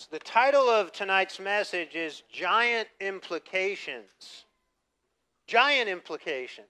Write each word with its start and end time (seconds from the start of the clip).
So 0.00 0.06
the 0.12 0.18
title 0.18 0.70
of 0.70 0.92
tonight's 0.92 1.38
message 1.38 1.94
is 1.94 2.22
Giant 2.32 2.88
Implications. 3.00 4.46
Giant 5.46 5.90
Implications. 5.90 6.68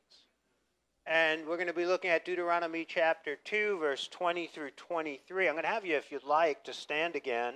And 1.07 1.47
we're 1.47 1.55
going 1.55 1.69
to 1.69 1.73
be 1.73 1.87
looking 1.87 2.11
at 2.11 2.25
Deuteronomy 2.25 2.85
chapter 2.85 3.37
2, 3.45 3.79
verse 3.79 4.09
20 4.09 4.49
through 4.49 4.71
23. 4.73 5.47
I'm 5.47 5.55
going 5.55 5.63
to 5.63 5.69
have 5.69 5.87
you, 5.87 5.95
if 5.95 6.11
you'd 6.11 6.25
like, 6.25 6.65
to 6.65 6.73
stand 6.73 7.15
again. 7.15 7.55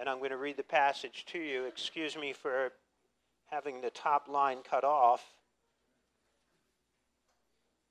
And 0.00 0.08
I'm 0.08 0.18
going 0.18 0.30
to 0.30 0.36
read 0.36 0.56
the 0.56 0.64
passage 0.64 1.26
to 1.26 1.38
you. 1.38 1.64
Excuse 1.66 2.16
me 2.16 2.32
for 2.32 2.72
having 3.52 3.82
the 3.82 3.90
top 3.90 4.26
line 4.26 4.58
cut 4.68 4.82
off. 4.82 5.24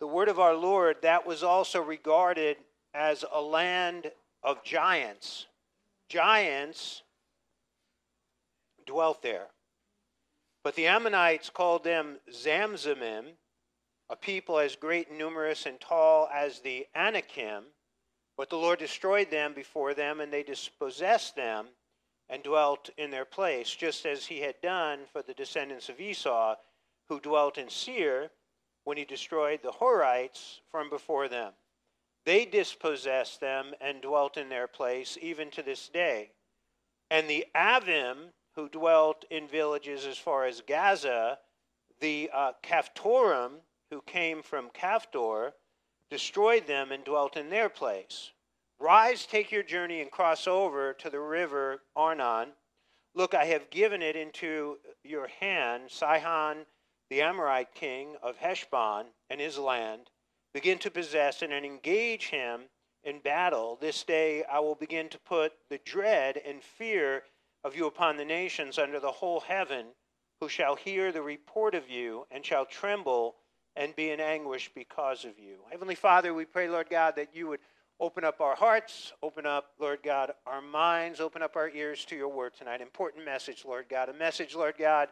The 0.02 0.08
word 0.08 0.28
of 0.28 0.42
our 0.42 0.56
Lord, 0.56 0.98
that 1.04 1.26
was 1.26 1.42
also 1.42 1.82
regarded 1.82 2.58
as 2.94 3.24
a 3.34 3.40
land 3.40 4.12
of 4.44 4.62
giants. 4.66 5.46
Giants 6.12 7.04
dwelt 8.86 9.22
there. 9.22 9.48
But 10.62 10.76
the 10.76 10.88
Ammonites 10.88 11.50
called 11.50 11.86
them 11.86 12.20
Zamzummim, 12.30 13.38
a 14.10 14.16
people 14.18 14.60
as 14.60 14.76
great 14.76 15.08
and 15.08 15.18
numerous 15.18 15.66
and 15.66 15.80
tall 15.80 16.28
as 16.34 16.60
the 16.60 16.86
Anakim. 16.94 17.64
But 18.36 18.50
the 18.50 18.58
Lord 18.58 18.80
destroyed 18.80 19.32
them 19.32 19.54
before 19.54 19.94
them, 19.94 20.20
and 20.20 20.34
they 20.34 20.44
dispossessed 20.44 21.38
them 21.38 21.68
and 22.28 22.44
dwelt 22.44 22.90
in 22.98 23.10
their 23.10 23.24
place, 23.24 23.74
just 23.74 24.06
as 24.06 24.26
he 24.26 24.42
had 24.42 24.60
done 24.62 25.06
for 25.14 25.22
the 25.22 25.34
descendants 25.34 25.88
of 25.88 26.02
Esau, 26.02 26.56
who 27.08 27.22
dwelt 27.22 27.58
in 27.58 27.70
Seir 27.70 28.32
when 28.84 28.98
he 28.98 29.06
destroyed 29.06 29.62
the 29.64 29.72
Horites 29.72 30.60
from 30.70 30.90
before 30.90 31.30
them. 31.30 31.54
They 32.24 32.46
dispossessed 32.46 33.40
them 33.40 33.74
and 33.82 34.02
dwelt 34.02 34.38
in 34.38 34.50
their 34.50 34.68
place, 34.68 35.18
even 35.22 35.50
to 35.52 35.64
this 35.64 35.90
day. 35.90 36.32
And 37.10 37.28
the 37.28 37.48
Avim, 37.56 38.34
who 38.56 38.70
dwelt 38.70 39.26
in 39.32 39.48
villages 39.48 40.06
as 40.06 40.20
far 40.20 40.46
as 40.46 40.62
Gaza, 40.62 41.40
the 42.00 42.30
uh, 42.32 42.54
who 43.90 44.02
came 44.06 44.44
from 44.44 44.70
Caphtor, 44.70 45.54
destroyed 46.10 46.68
them 46.68 46.92
and 46.92 47.04
dwelt 47.04 47.38
in 47.38 47.50
their 47.50 47.70
place. 47.70 48.32
Rise, 48.80 49.26
take 49.26 49.52
your 49.52 49.64
journey, 49.64 50.02
and 50.02 50.12
cross 50.12 50.48
over 50.48 50.94
to 50.94 51.10
the 51.10 51.20
river 51.20 51.82
Arnon. 51.96 52.54
Look, 53.14 53.34
I 53.34 53.46
have 53.46 53.70
given 53.72 54.02
it 54.02 54.16
into 54.16 54.78
your 55.04 55.28
hand, 55.28 55.90
Sihon, 55.90 56.66
the 57.10 57.22
Amorite 57.22 57.74
king 57.74 58.16
of 58.22 58.38
Heshbon, 58.38 59.08
and 59.30 59.42
his 59.42 59.58
land 59.58 60.11
begin 60.54 60.78
to 60.80 60.92
possess 60.92 61.42
and 61.42 61.54
engage 61.54 62.30
him 62.30 62.62
in 63.04 63.20
battle. 63.20 63.78
This 63.80 64.04
day 64.04 64.44
I 64.52 64.60
will 64.60 64.76
begin 64.76 65.10
to 65.10 65.20
put 65.20 65.54
the 65.70 65.80
dread 65.86 66.40
and 66.46 66.62
fear 66.62 67.24
of 67.64 67.76
you 67.76 67.88
upon 67.88 68.18
the 68.18 68.26
nations 68.26 68.78
under 68.78 69.00
the 69.00 69.12
whole 69.12 69.42
heaven, 69.42 69.88
who 70.40 70.50
shall 70.50 70.76
hear 70.76 71.12
the 71.12 71.22
report 71.22 71.76
of 71.76 71.90
you 71.90 72.26
and 72.32 72.46
shall 72.46 72.66
tremble 72.66 73.36
and 73.76 73.96
be 73.96 74.10
in 74.10 74.20
anguish 74.20 74.70
because 74.74 75.24
of 75.24 75.40
you. 75.40 75.60
Heavenly 75.70 75.96
Father, 75.96 76.34
we 76.34 76.46
pray, 76.46 76.68
Lord 76.68 76.90
God, 76.90 77.16
that 77.16 77.36
you 77.36 77.48
would 77.48 77.60
open 78.00 78.24
up 78.24 78.42
our 78.42 78.56
hearts, 78.56 79.14
open 79.22 79.46
up, 79.46 79.72
Lord 79.80 80.00
God, 80.04 80.32
our 80.48 80.62
minds, 80.62 81.20
open 81.20 81.44
up 81.44 81.56
our 81.56 81.70
ears 81.70 82.04
to 82.06 82.16
your 82.16 82.30
word 82.30 82.54
tonight. 82.58 82.82
Important 82.82 83.24
message, 83.24 83.64
Lord 83.64 83.86
God. 83.90 84.10
A 84.10 84.14
message, 84.14 84.56
Lord 84.56 84.76
God, 84.78 85.10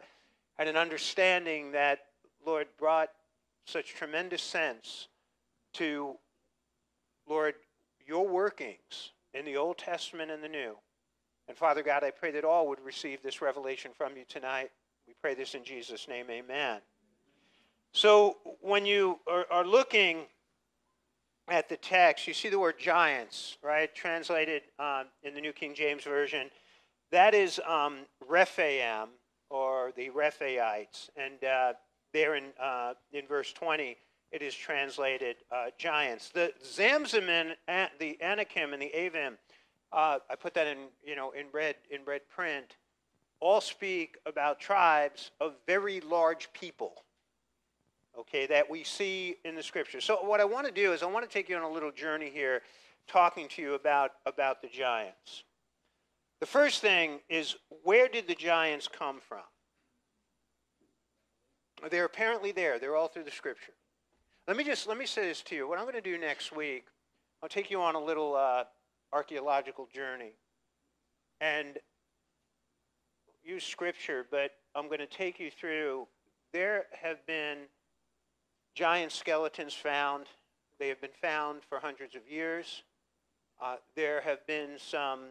and 0.57 0.67
an 0.67 0.75
understanding 0.75 1.71
that, 1.73 1.99
Lord, 2.45 2.67
brought 2.77 3.09
such 3.65 3.93
tremendous 3.93 4.41
sense 4.41 5.07
to, 5.73 6.15
Lord, 7.27 7.55
your 8.05 8.27
workings 8.27 9.11
in 9.33 9.45
the 9.45 9.57
Old 9.57 9.77
Testament 9.77 10.31
and 10.31 10.43
the 10.43 10.49
New. 10.49 10.75
And 11.47 11.57
Father 11.57 11.83
God, 11.83 12.03
I 12.03 12.11
pray 12.11 12.31
that 12.31 12.43
all 12.43 12.67
would 12.67 12.79
receive 12.79 13.21
this 13.23 13.41
revelation 13.41 13.91
from 13.97 14.15
you 14.15 14.23
tonight. 14.27 14.71
We 15.07 15.13
pray 15.21 15.33
this 15.33 15.55
in 15.55 15.63
Jesus' 15.63 16.07
name, 16.07 16.27
amen. 16.29 16.81
So 17.91 18.37
when 18.61 18.85
you 18.85 19.19
are, 19.27 19.45
are 19.49 19.65
looking 19.65 20.25
at 21.47 21.67
the 21.67 21.77
text, 21.77 22.27
you 22.27 22.33
see 22.33 22.49
the 22.49 22.59
word 22.59 22.77
giants, 22.77 23.57
right? 23.63 23.93
Translated 23.95 24.61
um, 24.77 25.05
in 25.23 25.33
the 25.33 25.41
New 25.41 25.53
King 25.53 25.73
James 25.73 26.03
Version. 26.03 26.51
That 27.11 27.33
is 27.33 27.59
um, 27.67 27.99
Rephaim, 28.27 29.09
or 29.49 29.91
the 29.95 30.09
Rephaites. 30.11 31.09
And 31.17 31.43
uh, 31.43 31.73
there 32.13 32.35
in, 32.35 32.45
uh, 32.61 32.93
in 33.11 33.25
verse 33.25 33.51
20, 33.53 33.97
it 34.31 34.41
is 34.41 34.53
translated 34.53 35.37
uh, 35.51 35.67
giants. 35.77 36.29
The 36.29 36.53
Zamzim 36.63 37.53
and 37.67 37.89
the 37.99 38.17
Anakim 38.21 38.73
and 38.73 38.81
the 38.81 38.91
Avim, 38.95 39.33
uh, 39.91 40.19
I 40.29 40.35
put 40.35 40.53
that 40.53 40.67
in, 40.67 40.77
you 41.03 41.15
know, 41.15 41.31
in 41.31 41.47
red, 41.51 41.75
in 41.89 42.01
red 42.05 42.21
print, 42.29 42.75
all 43.39 43.61
speak 43.61 44.17
about 44.25 44.59
tribes 44.59 45.31
of 45.39 45.53
very 45.65 46.01
large 46.01 46.51
people, 46.53 46.93
okay, 48.17 48.45
that 48.47 48.69
we 48.69 48.83
see 48.83 49.37
in 49.45 49.55
the 49.55 49.63
scripture. 49.63 50.01
So 50.01 50.17
what 50.17 50.39
I 50.39 50.45
want 50.45 50.67
to 50.67 50.73
do 50.73 50.93
is 50.93 51.01
I 51.01 51.07
want 51.07 51.27
to 51.27 51.31
take 51.31 51.49
you 51.49 51.55
on 51.55 51.63
a 51.63 51.69
little 51.69 51.91
journey 51.91 52.29
here 52.29 52.61
talking 53.07 53.47
to 53.49 53.61
you 53.61 53.73
about, 53.73 54.11
about 54.25 54.61
the 54.61 54.67
giants. 54.67 55.43
The 56.39 56.45
first 56.45 56.81
thing 56.81 57.19
is 57.29 57.55
where 57.83 58.07
did 58.07 58.27
the 58.27 58.35
giants 58.35 58.87
come 58.87 59.19
from? 59.27 59.39
They're 61.89 62.05
apparently 62.05 62.51
there. 62.51 62.77
They're 62.77 62.95
all 62.95 63.07
through 63.07 63.23
the 63.23 63.31
scripture. 63.31 63.73
Let 64.49 64.57
me 64.57 64.63
just 64.63 64.87
let 64.87 64.97
me 64.97 65.05
say 65.05 65.27
this 65.27 65.43
to 65.43 65.55
you. 65.55 65.69
What 65.69 65.77
I'm 65.77 65.83
going 65.83 65.93
to 65.93 66.01
do 66.01 66.17
next 66.17 66.51
week, 66.51 66.85
I'll 67.43 67.47
take 67.47 67.69
you 67.69 67.83
on 67.83 67.93
a 67.93 68.03
little 68.03 68.35
uh, 68.35 68.63
archaeological 69.13 69.87
journey, 69.93 70.31
and 71.39 71.77
use 73.43 73.63
scripture. 73.63 74.25
But 74.31 74.53
I'm 74.73 74.87
going 74.87 75.01
to 75.01 75.05
take 75.05 75.39
you 75.39 75.51
through. 75.51 76.07
There 76.51 76.87
have 76.99 77.23
been 77.27 77.57
giant 78.73 79.11
skeletons 79.11 79.75
found. 79.75 80.25
They 80.79 80.87
have 80.87 80.99
been 80.99 81.11
found 81.21 81.61
for 81.69 81.79
hundreds 81.79 82.15
of 82.15 82.23
years. 82.27 82.81
Uh, 83.63 83.75
there 83.95 84.19
have 84.21 84.47
been 84.47 84.79
some, 84.79 85.25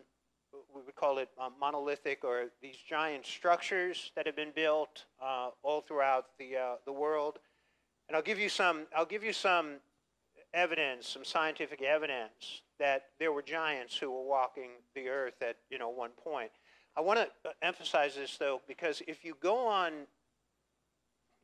we 0.73 0.81
would 0.87 0.95
call 0.95 1.19
it 1.19 1.29
uh, 1.41 1.49
monolithic 1.61 2.23
or 2.23 2.51
these 2.63 2.77
giant 2.89 3.27
structures 3.27 4.13
that 4.15 4.27
have 4.27 4.37
been 4.37 4.53
built 4.55 5.07
uh, 5.21 5.49
all 5.65 5.81
throughout 5.81 6.27
the, 6.39 6.57
uh, 6.57 6.75
the 6.87 6.93
world. 6.93 7.41
And 8.09 8.17
I'll 8.17 8.23
give 8.23 8.39
you 8.39 8.49
some, 8.49 8.87
I'll 8.97 9.05
give 9.05 9.23
you 9.23 9.33
some 9.33 9.77
evidence, 10.55 11.07
some 11.07 11.25
scientific 11.25 11.83
evidence 11.83 12.63
that 12.79 13.07
there 13.19 13.33
were 13.33 13.43
giants 13.43 13.97
who 13.97 14.11
were 14.11 14.25
walking 14.25 14.71
the 14.95 15.09
earth 15.09 15.43
at, 15.43 15.57
you 15.71 15.79
know, 15.79 15.91
one 15.91 16.11
point. 16.23 16.51
I 16.97 17.01
want 17.01 17.19
to 17.19 17.51
emphasize 17.63 18.15
this 18.15 18.37
though, 18.39 18.63
because 18.67 19.03
if 19.07 19.25
you 19.25 19.37
go 19.41 19.67
on, 19.67 19.93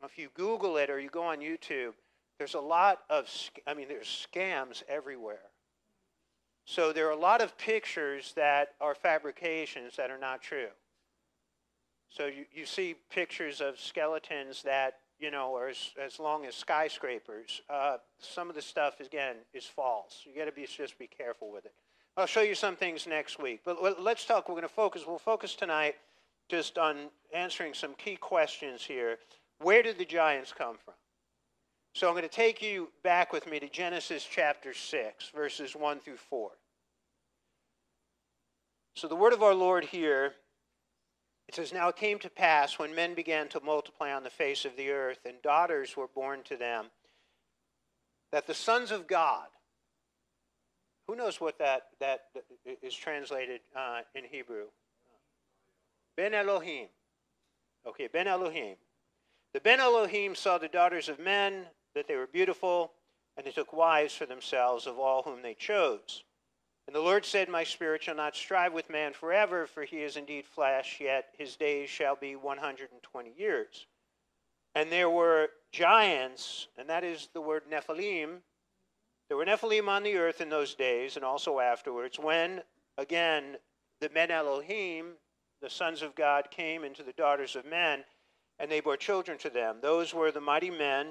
if 0.02 0.18
you 0.18 0.28
Google 0.34 0.78
it 0.78 0.90
or 0.90 0.98
you 0.98 1.10
go 1.10 1.24
on 1.24 1.38
YouTube, 1.38 1.92
there's 2.38 2.54
a 2.54 2.60
lot 2.60 3.00
of, 3.10 3.28
I 3.66 3.74
mean, 3.74 3.88
there's 3.88 4.26
scams 4.32 4.82
everywhere. 4.88 5.50
So 6.64 6.92
there 6.92 7.06
are 7.06 7.12
a 7.12 7.16
lot 7.16 7.42
of 7.42 7.56
pictures 7.58 8.32
that 8.36 8.70
are 8.80 8.94
fabrications 8.94 9.96
that 9.96 10.10
are 10.10 10.18
not 10.18 10.40
true. 10.40 10.68
So 12.08 12.26
you, 12.26 12.46
you 12.52 12.64
see 12.64 12.94
pictures 13.10 13.60
of 13.60 13.78
skeletons 13.78 14.62
that 14.62 14.98
you 15.18 15.30
know, 15.30 15.50
or 15.50 15.68
as, 15.68 15.90
as 16.02 16.18
long 16.18 16.44
as 16.44 16.54
skyscrapers. 16.54 17.60
Uh, 17.68 17.98
some 18.18 18.48
of 18.48 18.54
the 18.54 18.62
stuff, 18.62 19.00
again, 19.00 19.36
is 19.52 19.64
false. 19.64 20.22
You 20.24 20.36
got 20.36 20.46
to 20.46 20.52
be 20.52 20.66
just 20.66 20.98
be 20.98 21.06
careful 21.06 21.50
with 21.50 21.64
it. 21.64 21.72
I'll 22.16 22.26
show 22.26 22.42
you 22.42 22.54
some 22.54 22.76
things 22.76 23.06
next 23.06 23.40
week. 23.40 23.60
But 23.64 24.00
let's 24.00 24.24
talk. 24.24 24.48
We're 24.48 24.54
going 24.54 24.62
to 24.62 24.68
focus. 24.68 25.02
We'll 25.06 25.18
focus 25.18 25.54
tonight 25.54 25.96
just 26.48 26.78
on 26.78 27.08
answering 27.34 27.74
some 27.74 27.94
key 27.94 28.16
questions 28.16 28.84
here. 28.84 29.18
Where 29.60 29.82
did 29.82 29.98
the 29.98 30.04
giants 30.04 30.52
come 30.56 30.76
from? 30.84 30.94
So 31.94 32.08
I'm 32.08 32.14
going 32.14 32.22
to 32.22 32.28
take 32.28 32.60
you 32.60 32.88
back 33.02 33.32
with 33.32 33.48
me 33.48 33.60
to 33.60 33.68
Genesis 33.68 34.26
chapter 34.28 34.74
6, 34.74 35.30
verses 35.34 35.76
1 35.76 36.00
through 36.00 36.16
4. 36.16 36.50
So 38.96 39.08
the 39.08 39.16
word 39.16 39.32
of 39.32 39.42
our 39.42 39.54
Lord 39.54 39.84
here 39.84 40.34
it 41.48 41.54
says, 41.54 41.72
Now 41.72 41.88
it 41.88 41.96
came 41.96 42.18
to 42.20 42.30
pass 42.30 42.78
when 42.78 42.94
men 42.94 43.14
began 43.14 43.48
to 43.48 43.60
multiply 43.60 44.12
on 44.12 44.22
the 44.22 44.30
face 44.30 44.64
of 44.64 44.76
the 44.76 44.90
earth, 44.90 45.18
and 45.24 45.40
daughters 45.42 45.96
were 45.96 46.08
born 46.08 46.42
to 46.44 46.56
them, 46.56 46.86
that 48.32 48.46
the 48.46 48.54
sons 48.54 48.90
of 48.90 49.06
God, 49.06 49.46
who 51.06 51.16
knows 51.16 51.40
what 51.40 51.58
that, 51.58 51.88
that 52.00 52.22
is 52.82 52.94
translated 52.94 53.60
uh, 53.76 54.00
in 54.14 54.24
Hebrew? 54.24 54.66
Ben 56.16 56.32
Elohim. 56.32 56.88
Okay, 57.86 58.08
Ben 58.10 58.26
Elohim. 58.26 58.76
The 59.52 59.60
Ben 59.60 59.80
Elohim 59.80 60.34
saw 60.34 60.58
the 60.58 60.68
daughters 60.68 61.08
of 61.08 61.18
men, 61.18 61.66
that 61.94 62.08
they 62.08 62.16
were 62.16 62.26
beautiful, 62.26 62.92
and 63.36 63.46
they 63.46 63.50
took 63.50 63.72
wives 63.72 64.14
for 64.14 64.26
themselves 64.26 64.86
of 64.86 64.98
all 64.98 65.22
whom 65.22 65.42
they 65.42 65.54
chose. 65.54 66.24
And 66.86 66.94
the 66.94 67.00
Lord 67.00 67.24
said, 67.24 67.48
My 67.48 67.64
spirit 67.64 68.02
shall 68.02 68.14
not 68.14 68.36
strive 68.36 68.72
with 68.72 68.90
man 68.90 69.14
forever, 69.14 69.66
for 69.66 69.84
he 69.84 70.02
is 70.02 70.16
indeed 70.16 70.46
flesh, 70.46 70.98
yet 71.00 71.28
his 71.38 71.56
days 71.56 71.88
shall 71.88 72.14
be 72.14 72.36
120 72.36 73.32
years. 73.36 73.86
And 74.74 74.90
there 74.90 75.08
were 75.08 75.50
giants, 75.72 76.68
and 76.76 76.88
that 76.90 77.04
is 77.04 77.28
the 77.32 77.40
word 77.40 77.62
Nephilim. 77.70 78.40
There 79.28 79.36
were 79.36 79.46
Nephilim 79.46 79.88
on 79.88 80.02
the 80.02 80.16
earth 80.16 80.40
in 80.40 80.50
those 80.50 80.74
days 80.74 81.16
and 81.16 81.24
also 81.24 81.58
afterwards, 81.58 82.18
when, 82.18 82.62
again, 82.98 83.56
the 84.00 84.10
Ben 84.10 84.30
Elohim, 84.30 85.14
the 85.62 85.70
sons 85.70 86.02
of 86.02 86.14
God, 86.14 86.50
came 86.50 86.84
into 86.84 87.02
the 87.02 87.12
daughters 87.14 87.56
of 87.56 87.64
men, 87.64 88.04
and 88.58 88.70
they 88.70 88.80
bore 88.80 88.96
children 88.96 89.38
to 89.38 89.48
them. 89.48 89.78
Those 89.80 90.12
were 90.12 90.30
the 90.30 90.40
mighty 90.40 90.70
men 90.70 91.08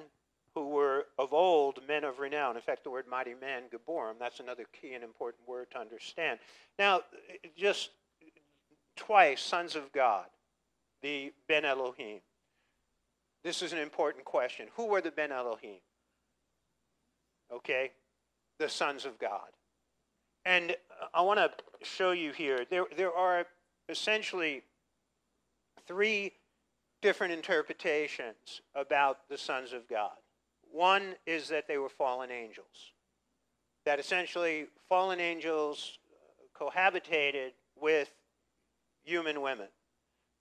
who 0.55 0.67
were 0.69 1.05
of 1.17 1.33
old 1.33 1.79
men 1.87 2.03
of 2.03 2.19
renown. 2.19 2.55
In 2.55 2.61
fact, 2.61 2.83
the 2.83 2.89
word 2.89 3.05
mighty 3.09 3.33
man, 3.33 3.63
Gibborim, 3.71 4.19
that's 4.19 4.39
another 4.39 4.65
key 4.79 4.93
and 4.93 5.03
important 5.03 5.47
word 5.47 5.71
to 5.71 5.79
understand. 5.79 6.39
Now, 6.77 7.01
just 7.57 7.89
twice, 8.95 9.41
sons 9.41 9.75
of 9.75 9.91
God, 9.91 10.25
the 11.01 11.33
Ben 11.47 11.65
Elohim. 11.65 12.19
This 13.43 13.61
is 13.61 13.73
an 13.73 13.79
important 13.79 14.23
question. 14.25 14.67
Who 14.77 14.85
were 14.85 15.01
the 15.01 15.11
Ben 15.11 15.31
Elohim? 15.31 15.79
Okay, 17.51 17.91
the 18.59 18.69
sons 18.69 19.05
of 19.05 19.19
God. 19.19 19.49
And 20.45 20.75
I 21.13 21.21
want 21.21 21.39
to 21.39 21.51
show 21.83 22.11
you 22.11 22.31
here, 22.31 22.65
there, 22.69 22.85
there 22.95 23.13
are 23.13 23.45
essentially 23.89 24.63
three 25.87 26.31
different 27.01 27.33
interpretations 27.33 28.61
about 28.75 29.27
the 29.29 29.37
sons 29.37 29.73
of 29.73 29.87
God. 29.89 30.11
One 30.73 31.13
is 31.27 31.49
that 31.49 31.67
they 31.67 31.77
were 31.77 31.87
fallen 31.87 32.31
angels, 32.31 32.93
that 33.85 33.99
essentially 33.99 34.65
fallen 34.89 35.19
angels 35.19 35.99
cohabitated 36.59 37.51
with 37.79 38.09
human 39.03 39.41
women. 39.41 39.67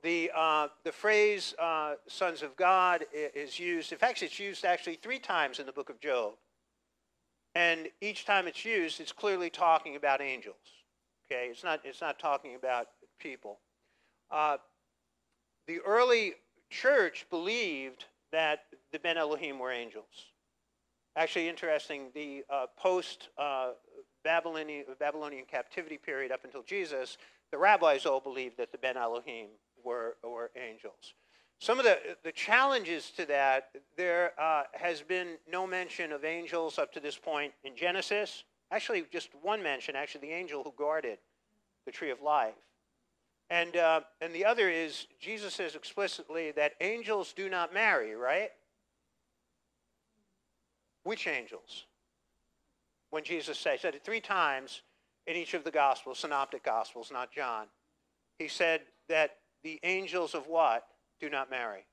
The, 0.02 0.31
uh, 0.34 0.69
the 0.84 0.90
phrase 0.90 1.55
uh, 1.58 1.96
sons 2.08 2.43
of 2.43 2.56
God 2.56 3.05
is 3.12 3.58
used, 3.58 3.93
in 3.93 3.99
fact, 3.99 4.23
it's 4.23 4.40
used 4.40 4.64
actually 4.64 4.94
three 4.94 5.19
times 5.19 5.58
in 5.58 5.67
the 5.67 5.73
book 5.73 5.90
of 5.90 6.00
Job. 6.00 6.32
And 7.55 7.88
each 8.00 8.25
time 8.25 8.46
it's 8.49 8.64
used, 8.64 9.00
it's 9.00 9.12
clearly 9.12 9.50
talking 9.50 9.96
about 9.96 10.23
angels. 10.23 10.56
Okay, 11.26 11.49
it's 11.50 11.62
not, 11.62 11.82
it's 11.84 12.00
not 12.00 12.19
talking 12.19 12.55
about 12.55 12.87
people. 13.19 13.58
Uh, 14.31 14.56
the 15.67 15.81
early 15.81 16.37
church 16.70 17.26
believed 17.29 18.06
that 18.32 18.61
the 18.93 18.99
Ben 18.99 19.17
Elohim 19.17 19.59
were 19.59 19.73
angels. 19.73 20.33
Actually, 21.17 21.49
interesting, 21.49 22.11
the 22.15 22.44
uh, 22.49 22.67
post 22.77 23.29
uh, 23.39 23.73
Babylonian, 24.25 24.85
Babylonian 24.99 25.44
captivity 25.44 25.99
period 25.99 26.33
up 26.33 26.44
until 26.44 26.62
Jesus, 26.62 27.19
the 27.50 27.59
rabbis 27.59 28.06
all 28.06 28.21
believed 28.21 28.56
that 28.56 28.73
the 28.73 28.79
Ben 28.79 28.97
Elohim 28.97 29.49
were, 29.85 30.17
were 30.23 30.50
angels. 30.56 31.15
Some 31.59 31.79
of 31.79 31.85
the, 31.85 31.99
the 32.25 32.33
challenges 32.33 33.11
to 33.17 33.27
that, 33.27 33.71
there 33.97 34.33
uh, 34.41 34.65
has 34.73 35.00
been 35.03 35.37
no 35.50 35.67
mention 35.67 36.12
of 36.12 36.25
angels 36.25 36.79
up 36.79 36.93
to 36.94 37.00
this 37.00 37.17
point 37.17 37.53
in 37.62 37.77
Genesis. 37.77 38.44
Actually, 38.71 39.05
just 39.12 39.29
one 39.43 39.62
mention, 39.62 39.94
actually, 39.94 40.27
the 40.27 40.35
angel 40.35 40.65
who 40.65 40.73
guarded 40.77 41.19
the 41.85 41.93
tree 41.93 42.11
of 42.11 42.21
life. 42.21 42.55
And, 43.50 43.77
uh, 43.77 44.00
and 44.21 44.35
the 44.35 44.44
other 44.47 44.71
is, 44.71 45.06
Jesus 45.21 45.55
says 45.55 45.75
explicitly 45.75 46.53
that 46.53 46.73
angels 46.81 47.35
do 47.35 47.50
not 47.50 47.75
marry, 47.75 48.15
right? 48.15 48.50
Which 51.05 51.27
angels? 51.27 51.87
When 53.11 53.25
Jesus 53.25 53.59
said, 53.59 53.81
said 53.81 53.95
it 53.95 54.05
three 54.05 54.21
times 54.21 54.83
in 55.27 55.37
each 55.37 55.55
of 55.55 55.65
the 55.65 55.71
Gospels, 55.71 56.19
synoptic 56.19 56.65
Gospels, 56.65 57.11
not 57.13 57.33
John. 57.33 57.67
He 58.39 58.49
said 58.49 58.83
that 59.09 59.37
the 59.63 59.79
angels 59.83 60.35
of 60.35 60.47
what? 60.47 60.85
do 61.23 61.31
not 61.31 61.51
marry. 61.51 61.87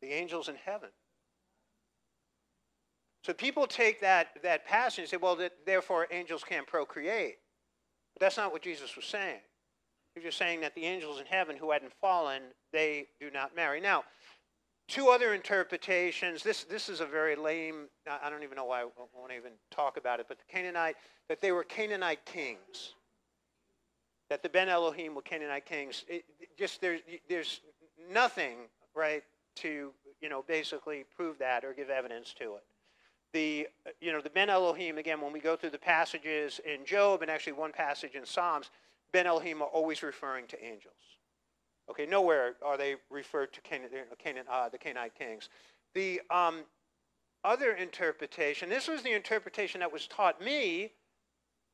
The 0.00 0.12
angels 0.12 0.48
in 0.48 0.56
heaven. 0.64 0.88
So 3.22 3.32
people 3.32 3.66
take 3.66 4.00
that, 4.00 4.28
that 4.42 4.64
passage 4.66 5.00
and 5.00 5.08
say, 5.08 5.16
well, 5.18 5.36
that, 5.36 5.52
therefore 5.66 6.06
angels 6.10 6.42
can't 6.42 6.66
procreate. 6.66 7.36
But 8.14 8.20
that's 8.20 8.36
not 8.36 8.50
what 8.50 8.62
Jesus 8.62 8.96
was 8.96 9.04
saying. 9.04 9.40
He 10.14 10.20
was 10.20 10.24
just 10.24 10.38
saying 10.38 10.62
that 10.62 10.74
the 10.74 10.84
angels 10.84 11.20
in 11.20 11.26
heaven 11.26 11.56
who 11.56 11.70
hadn't 11.70 11.92
fallen, 12.00 12.42
they 12.72 13.08
do 13.20 13.30
not 13.30 13.54
marry. 13.54 13.80
Now, 13.80 14.04
two 14.88 15.08
other 15.08 15.34
interpretations. 15.34 16.42
This, 16.42 16.64
this 16.64 16.88
is 16.88 17.00
a 17.00 17.06
very 17.06 17.36
lame, 17.36 17.88
I 18.22 18.30
don't 18.30 18.42
even 18.42 18.56
know 18.56 18.64
why 18.64 18.82
I 18.82 18.84
want 19.14 19.30
to 19.30 19.36
even 19.36 19.52
talk 19.70 19.96
about 19.96 20.20
it, 20.20 20.26
but 20.28 20.38
the 20.38 20.44
Canaanite, 20.48 20.96
that 21.28 21.40
they 21.40 21.52
were 21.52 21.64
Canaanite 21.64 22.24
kings 22.24 22.94
that 24.28 24.42
the 24.42 24.48
Ben 24.48 24.68
Elohim 24.68 25.14
were 25.14 25.22
Canaanite 25.22 25.66
kings. 25.66 26.04
It, 26.08 26.24
just 26.58 26.80
there's 26.80 27.00
there's 27.28 27.60
nothing 28.12 28.56
right 28.94 29.22
to 29.56 29.92
you 30.20 30.28
know 30.28 30.44
basically 30.46 31.04
prove 31.16 31.38
that 31.38 31.64
or 31.64 31.72
give 31.72 31.90
evidence 31.90 32.34
to 32.38 32.54
it. 32.54 32.64
The 33.32 33.68
you 34.00 34.12
know 34.12 34.20
the 34.20 34.30
Ben 34.30 34.50
Elohim 34.50 34.98
again 34.98 35.20
when 35.20 35.32
we 35.32 35.40
go 35.40 35.56
through 35.56 35.70
the 35.70 35.78
passages 35.78 36.60
in 36.64 36.84
Job 36.84 37.22
and 37.22 37.30
actually 37.30 37.52
one 37.54 37.72
passage 37.72 38.14
in 38.14 38.24
Psalms, 38.24 38.70
Ben 39.12 39.26
Elohim 39.26 39.62
are 39.62 39.68
always 39.68 40.02
referring 40.02 40.46
to 40.48 40.64
angels. 40.64 40.94
Okay, 41.90 42.06
nowhere 42.06 42.54
are 42.64 42.76
they 42.76 42.96
referred 43.10 43.52
to 43.52 43.60
Canaan, 43.60 43.90
Canaan 44.18 44.46
uh, 44.50 44.68
the 44.68 44.78
Canaanite 44.78 45.14
kings. 45.14 45.48
The 45.94 46.20
um, 46.30 46.64
other 47.44 47.72
interpretation, 47.72 48.68
this 48.68 48.88
was 48.88 49.02
the 49.02 49.12
interpretation 49.12 49.80
that 49.80 49.92
was 49.92 50.06
taught 50.06 50.42
me 50.42 50.92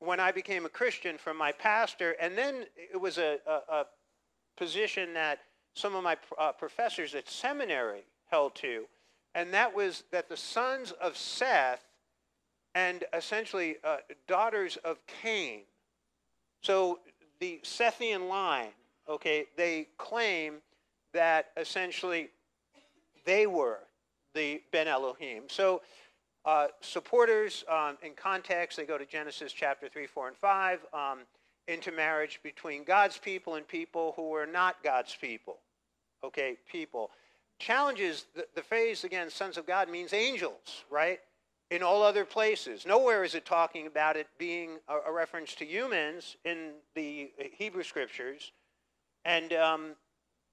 when 0.00 0.20
I 0.20 0.32
became 0.32 0.66
a 0.66 0.68
Christian 0.68 1.16
from 1.16 1.36
my 1.36 1.52
pastor, 1.52 2.16
and 2.20 2.36
then 2.36 2.66
it 2.76 3.00
was 3.00 3.18
a, 3.18 3.38
a, 3.46 3.74
a 3.74 3.86
position 4.56 5.14
that 5.14 5.38
some 5.74 5.94
of 5.94 6.04
my 6.04 6.16
uh, 6.38 6.52
professors 6.52 7.14
at 7.14 7.28
seminary 7.28 8.04
held 8.30 8.54
to, 8.56 8.84
and 9.34 9.54
that 9.54 9.74
was 9.74 10.04
that 10.10 10.28
the 10.28 10.36
sons 10.36 10.92
of 11.00 11.16
Seth 11.16 11.82
and 12.74 13.04
essentially 13.14 13.76
uh, 13.84 13.98
daughters 14.26 14.76
of 14.84 14.98
Cain. 15.22 15.60
So 16.62 17.00
the 17.40 17.60
Sethian 17.62 18.28
line, 18.28 18.70
okay, 19.08 19.46
they 19.56 19.88
claim 19.98 20.56
that 21.12 21.46
essentially 21.56 22.30
they 23.24 23.46
were 23.46 23.78
the 24.34 24.62
Ben 24.72 24.88
Elohim. 24.88 25.44
So 25.48 25.82
uh, 26.44 26.68
supporters 26.80 27.64
um, 27.70 27.96
in 28.02 28.12
context, 28.14 28.76
they 28.76 28.84
go 28.84 28.98
to 28.98 29.06
Genesis 29.06 29.52
chapter 29.52 29.88
3, 29.88 30.06
4, 30.06 30.28
and 30.28 30.36
5, 30.36 30.80
um, 30.92 31.18
into 31.68 31.92
marriage 31.92 32.40
between 32.42 32.82
God's 32.82 33.18
people 33.18 33.54
and 33.54 33.66
people 33.66 34.14
who 34.16 34.28
were 34.28 34.46
not 34.46 34.82
God's 34.82 35.14
people. 35.14 35.58
Okay, 36.24 36.56
people. 36.70 37.10
Challenges, 37.58 38.26
the, 38.34 38.46
the 38.56 38.62
phrase, 38.62 39.04
again, 39.04 39.30
sons 39.30 39.56
of 39.56 39.66
God 39.66 39.88
means 39.88 40.12
angels, 40.12 40.84
right? 40.90 41.20
In 41.70 41.82
all 41.82 42.02
other 42.02 42.24
places. 42.24 42.84
Nowhere 42.84 43.22
is 43.22 43.34
it 43.36 43.46
talking 43.46 43.86
about 43.86 44.16
it 44.16 44.26
being 44.38 44.78
a, 44.88 45.10
a 45.10 45.12
reference 45.12 45.54
to 45.56 45.64
humans 45.64 46.36
in 46.44 46.72
the 46.96 47.30
Hebrew 47.56 47.84
scriptures, 47.84 48.50
and 49.24 49.52
um, 49.52 49.96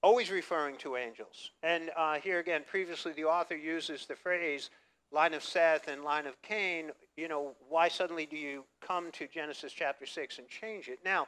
always 0.02 0.30
referring 0.30 0.76
to 0.78 0.96
angels. 0.96 1.50
And 1.62 1.90
uh, 1.96 2.14
here 2.14 2.38
again, 2.38 2.62
previously, 2.66 3.12
the 3.12 3.24
author 3.24 3.56
uses 3.56 4.06
the 4.06 4.16
phrase, 4.16 4.70
line 5.12 5.34
of 5.34 5.42
Seth 5.42 5.88
and 5.88 6.04
line 6.04 6.26
of 6.26 6.40
Cain, 6.42 6.90
you 7.16 7.28
know, 7.28 7.52
why 7.68 7.88
suddenly 7.88 8.26
do 8.26 8.36
you 8.36 8.64
come 8.80 9.10
to 9.12 9.26
Genesis 9.26 9.72
chapter 9.72 10.06
6 10.06 10.38
and 10.38 10.48
change 10.48 10.88
it? 10.88 11.00
Now, 11.04 11.26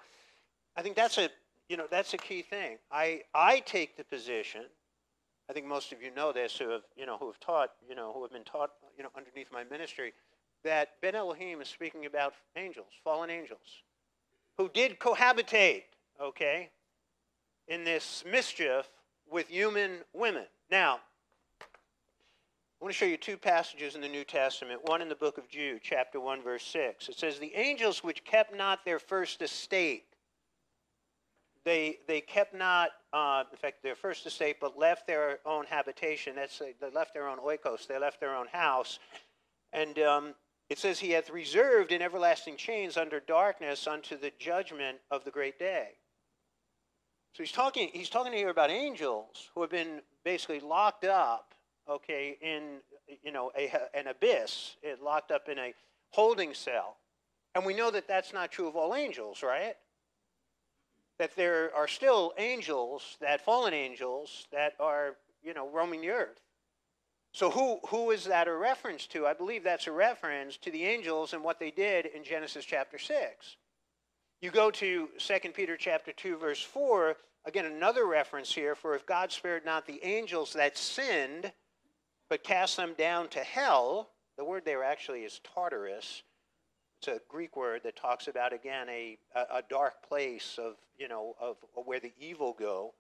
I 0.76 0.82
think 0.82 0.96
that's 0.96 1.18
a, 1.18 1.28
you 1.68 1.76
know, 1.76 1.86
that's 1.90 2.14
a 2.14 2.18
key 2.18 2.42
thing. 2.42 2.78
I, 2.90 3.22
I 3.34 3.60
take 3.60 3.96
the 3.96 4.04
position, 4.04 4.62
I 5.50 5.52
think 5.52 5.66
most 5.66 5.92
of 5.92 6.00
you 6.00 6.14
know 6.14 6.32
this 6.32 6.56
who 6.56 6.70
have, 6.70 6.82
you 6.96 7.06
know, 7.06 7.18
who 7.18 7.26
have 7.26 7.40
taught, 7.40 7.70
you 7.88 7.94
know, 7.94 8.12
who 8.12 8.22
have 8.22 8.32
been 8.32 8.44
taught, 8.44 8.70
you 8.96 9.02
know, 9.02 9.10
underneath 9.16 9.48
my 9.52 9.64
ministry, 9.64 10.12
that 10.64 11.00
Ben 11.02 11.14
Elohim 11.14 11.60
is 11.60 11.68
speaking 11.68 12.06
about 12.06 12.34
angels, 12.56 12.86
fallen 13.02 13.30
angels, 13.30 13.82
who 14.56 14.70
did 14.72 14.98
cohabitate, 14.98 15.82
okay, 16.20 16.70
in 17.68 17.84
this 17.84 18.24
mischief 18.30 18.88
with 19.30 19.48
human 19.48 19.98
women. 20.12 20.44
Now, 20.70 21.00
I 21.60 22.84
want 22.84 22.94
to 22.94 22.98
show 22.98 23.06
you 23.06 23.16
two 23.16 23.36
passages 23.36 23.94
in 23.94 24.00
the 24.00 24.08
New 24.08 24.24
Testament, 24.24 24.80
one 24.82 25.02
in 25.02 25.08
the 25.08 25.14
book 25.14 25.38
of 25.38 25.48
Jude, 25.48 25.82
chapter 25.84 26.18
1, 26.18 26.42
verse 26.42 26.64
6. 26.64 27.08
It 27.08 27.16
says, 27.16 27.38
The 27.38 27.54
angels 27.54 28.02
which 28.02 28.24
kept 28.24 28.56
not 28.56 28.84
their 28.84 28.98
first 28.98 29.40
estate, 29.40 30.04
they, 31.64 31.98
they 32.08 32.20
kept 32.20 32.54
not, 32.54 32.90
uh, 33.12 33.44
in 33.52 33.56
fact, 33.56 33.84
their 33.84 33.94
first 33.94 34.26
estate, 34.26 34.56
but 34.60 34.76
left 34.76 35.06
their 35.06 35.38
own 35.46 35.64
habitation. 35.66 36.34
That's, 36.34 36.58
they 36.58 36.90
left 36.92 37.14
their 37.14 37.28
own 37.28 37.38
oikos, 37.38 37.86
they 37.86 38.00
left 38.00 38.18
their 38.18 38.34
own 38.34 38.48
house. 38.48 38.98
And 39.72 39.98
um, 40.00 40.34
it 40.68 40.78
says, 40.78 40.98
He 40.98 41.12
hath 41.12 41.30
reserved 41.30 41.92
in 41.92 42.02
everlasting 42.02 42.56
chains 42.56 42.96
under 42.96 43.20
darkness 43.20 43.86
unto 43.86 44.18
the 44.18 44.32
judgment 44.40 44.98
of 45.10 45.24
the 45.24 45.30
great 45.30 45.56
day. 45.56 45.90
So 47.34 47.42
he's 47.42 47.52
talking, 47.52 47.90
he's 47.92 48.10
talking 48.10 48.32
here 48.32 48.50
about 48.50 48.70
angels 48.70 49.50
who 49.54 49.62
have 49.62 49.70
been 49.70 50.02
basically 50.24 50.60
locked 50.60 51.04
up 51.04 51.52
okay, 51.88 52.36
in 52.40 52.78
you 53.22 53.32
know 53.32 53.50
a, 53.56 53.70
an 53.94 54.08
abyss, 54.08 54.76
eh, 54.84 54.94
locked 55.02 55.30
up 55.30 55.48
in 55.48 55.58
a 55.58 55.74
holding 56.10 56.54
cell, 56.54 56.96
and 57.54 57.64
we 57.64 57.74
know 57.74 57.90
that 57.90 58.08
that's 58.08 58.32
not 58.32 58.50
true 58.50 58.68
of 58.68 58.76
all 58.76 58.94
angels, 58.94 59.42
right? 59.42 59.74
That 61.18 61.34
there 61.36 61.74
are 61.74 61.88
still 61.88 62.32
angels, 62.38 63.16
that 63.20 63.44
fallen 63.44 63.74
angels, 63.74 64.46
that 64.52 64.74
are 64.80 65.16
you 65.42 65.54
know 65.54 65.68
roaming 65.68 66.00
the 66.00 66.10
earth. 66.10 66.40
So 67.32 67.50
who 67.50 67.80
who 67.88 68.10
is 68.10 68.24
that 68.24 68.48
a 68.48 68.54
reference 68.54 69.06
to? 69.08 69.26
I 69.26 69.34
believe 69.34 69.64
that's 69.64 69.86
a 69.86 69.92
reference 69.92 70.56
to 70.58 70.70
the 70.70 70.84
angels 70.84 71.32
and 71.32 71.42
what 71.42 71.58
they 71.58 71.70
did 71.70 72.06
in 72.06 72.24
Genesis 72.24 72.64
chapter 72.64 72.98
six. 72.98 73.56
You 74.42 74.50
go 74.50 74.72
to 74.72 75.08
2 75.18 75.38
Peter 75.54 75.76
chapter 75.76 76.10
2 76.10 76.36
verse 76.36 76.60
4, 76.60 77.16
again 77.44 77.64
another 77.64 78.06
reference 78.06 78.52
here 78.52 78.74
for 78.74 78.96
if 78.96 79.06
God 79.06 79.30
spared 79.30 79.64
not 79.64 79.86
the 79.86 80.00
angels 80.04 80.52
that 80.54 80.76
sinned 80.76 81.52
but 82.28 82.42
cast 82.42 82.76
them 82.76 82.94
down 82.98 83.28
to 83.28 83.38
hell, 83.38 84.10
the 84.36 84.44
word 84.44 84.64
there 84.64 84.82
actually 84.82 85.20
is 85.20 85.40
Tartarus. 85.44 86.24
It's 86.98 87.06
a 87.06 87.20
Greek 87.28 87.56
word 87.56 87.82
that 87.84 87.94
talks 87.94 88.26
about 88.26 88.52
again 88.52 88.88
a, 88.88 89.16
a 89.36 89.62
dark 89.70 90.02
place 90.08 90.58
of, 90.58 90.74
you 90.98 91.06
know, 91.06 91.36
of, 91.40 91.58
of 91.76 91.86
where 91.86 92.00
the 92.00 92.12
evil 92.18 92.52
go 92.58 92.94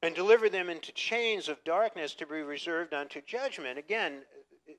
and 0.00 0.14
deliver 0.14 0.48
them 0.48 0.70
into 0.70 0.92
chains 0.92 1.50
of 1.50 1.62
darkness 1.62 2.14
to 2.14 2.26
be 2.26 2.40
reserved 2.40 2.94
unto 2.94 3.20
judgment. 3.20 3.78
Again, 3.78 4.22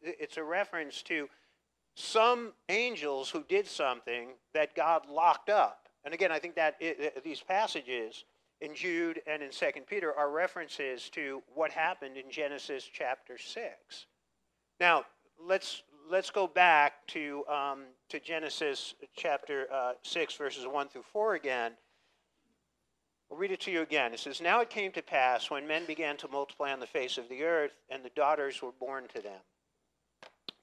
it's 0.02 0.38
a 0.38 0.44
reference 0.44 1.04
to 1.04 1.30
some 1.94 2.54
angels 2.70 3.30
who 3.30 3.44
did 3.44 3.68
something 3.68 4.30
that 4.56 4.74
God 4.76 5.08
locked 5.08 5.50
up. 5.50 5.81
And 6.04 6.14
again, 6.14 6.32
I 6.32 6.40
think 6.40 6.56
that 6.56 6.76
it, 6.80 7.24
these 7.24 7.42
passages 7.42 8.26
in 8.62 8.76
Jude 8.76 9.22
and 9.28 9.42
in 9.42 9.52
Second 9.52 9.88
Peter 9.88 10.14
are 10.14 10.30
references 10.30 11.10
to 11.12 11.42
what 11.54 11.72
happened 11.72 12.18
in 12.18 12.30
Genesis 12.30 12.90
chapter 12.92 13.38
6. 13.38 14.06
Now, 14.80 15.04
let's, 15.40 15.84
let's 16.10 16.30
go 16.30 16.48
back 16.48 17.06
to, 17.08 17.44
um, 17.48 17.84
to 18.10 18.20
Genesis 18.20 18.96
chapter 19.16 19.68
uh, 19.74 19.94
6, 20.04 20.36
verses 20.36 20.66
1 20.68 20.90
through 20.90 21.04
4 21.12 21.36
again. 21.36 21.74
I'll 23.32 23.38
read 23.38 23.52
it 23.52 23.62
to 23.62 23.72
you 23.72 23.82
again. 23.82 24.14
It 24.14 24.20
says, 24.20 24.42
Now 24.42 24.60
it 24.60 24.70
came 24.70 24.92
to 24.92 25.02
pass 25.02 25.50
when 25.50 25.66
men 25.68 25.86
began 25.86 26.18
to 26.18 26.28
multiply 26.28 26.72
on 26.72 26.80
the 26.80 26.88
face 26.88 27.18
of 27.18 27.30
the 27.30 27.44
earth, 27.44 27.72
and 27.90 28.04
the 28.04 28.10
daughters 28.10 28.62
were 28.62 28.74
born 28.78 29.06
to 29.16 29.22
them, 29.22 29.40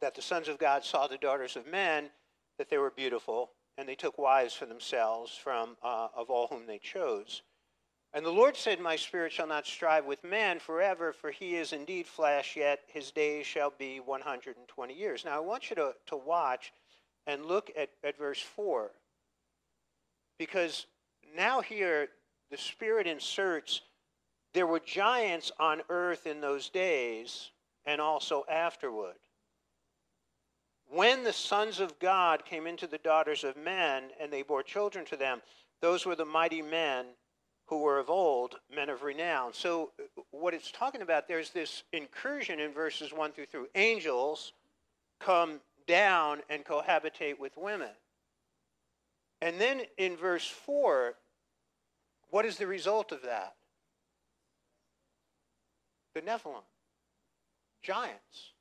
that 0.00 0.14
the 0.14 0.23
sons 0.23 0.49
of 0.49 0.59
God 0.59 0.85
saw 0.85 1.07
the 1.07 1.16
daughters 1.16 1.57
of 1.57 1.66
men, 1.66 2.11
that 2.59 2.68
they 2.68 2.78
were 2.78 2.90
beautiful, 2.90 3.50
and 3.78 3.88
they 3.88 3.94
took 3.94 4.18
wives 4.18 4.52
for 4.52 4.66
themselves 4.66 5.32
from 5.32 5.76
uh, 5.82 6.08
of 6.14 6.28
all 6.28 6.49
whom 6.49 6.66
they 6.66 6.78
chose. 6.78 7.42
And 8.12 8.26
the 8.26 8.30
Lord 8.30 8.56
said, 8.56 8.80
My 8.80 8.97
spirit 8.97 9.32
shall 9.32 9.47
not 9.47 9.66
strive 9.66 10.04
with 10.04 10.25
man 10.25 10.58
forever, 10.58 11.12
for 11.12 11.30
he 11.30 11.54
is 11.54 11.73
indeed 11.73 12.06
flesh, 12.06 12.56
yet 12.56 12.80
his 12.88 13.12
days 13.12 13.47
shall 13.47 13.73
be 13.78 14.00
120 14.00 14.94
years. 14.94 15.25
Now 15.25 15.37
I 15.37 15.40
want 15.40 15.70
you 15.70 15.76
to, 15.76 15.94
to 16.06 16.16
watch 16.16 16.73
and 17.26 17.47
look 17.47 17.70
at, 17.78 17.90
at 18.02 18.18
verse 18.18 18.40
4. 18.40 18.90
Because 20.38 20.87
now 21.37 21.61
here 21.61 22.08
the 22.50 22.56
Spirit 22.56 23.06
inserts 23.06 23.82
there 24.54 24.66
were 24.66 24.80
giants 24.80 25.52
on 25.61 25.82
earth 25.88 26.26
in 26.26 26.40
those 26.40 26.68
days 26.70 27.50
and 27.85 28.00
also 28.00 28.44
afterward. 28.50 29.14
When 30.90 31.23
the 31.23 31.33
sons 31.33 31.80
of 31.80 31.99
God 31.99 32.45
came 32.45 32.66
into 32.66 32.87
the 32.87 32.99
daughters 32.99 33.45
of 33.45 33.57
men 33.57 34.04
and 34.21 34.33
they 34.33 34.42
bore 34.42 34.62
children 34.62 35.04
to 35.07 35.16
them, 35.16 35.42
those 35.80 36.07
were 36.07 36.16
the 36.16 36.25
mighty 36.25 36.62
men 36.62 37.07
who 37.66 37.83
were 37.83 37.99
of 37.99 38.09
old, 38.09 38.57
men 38.75 38.88
of 38.88 39.02
renown. 39.02 39.52
So, 39.52 39.90
uh, 40.00 40.23
what 40.30 40.54
it's 40.54 40.73
talking 40.73 41.02
about, 41.02 41.28
there's 41.28 41.50
this 41.50 41.83
incursion 41.92 42.59
in 42.59 42.73
verses 42.73 43.12
1 43.12 43.33
through 43.33 43.47
3. 43.47 43.66
Angels 43.75 44.52
come 45.21 45.61
down 45.87 46.40
and 46.49 46.64
cohabitate 46.64 47.38
with 47.38 47.57
women. 47.59 47.90
And 49.42 49.61
then 49.61 49.83
in 49.99 50.16
verse 50.16 50.47
4, 50.47 51.14
what 52.30 52.47
is 52.47 52.57
the 52.57 52.66
result 52.66 53.12
of 53.12 53.23
that? 53.23 53.54
The 56.14 56.23
Nephilim, 56.23 56.64
giants. 57.83 58.52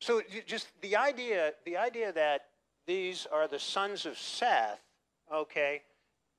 So 0.00 0.22
just 0.46 0.68
the 0.80 0.96
idea, 0.96 1.52
the 1.64 1.76
idea 1.76 2.12
that 2.12 2.46
these 2.86 3.26
are 3.30 3.48
the 3.48 3.58
sons 3.58 4.06
of 4.06 4.16
Seth, 4.16 4.80
okay, 5.32 5.82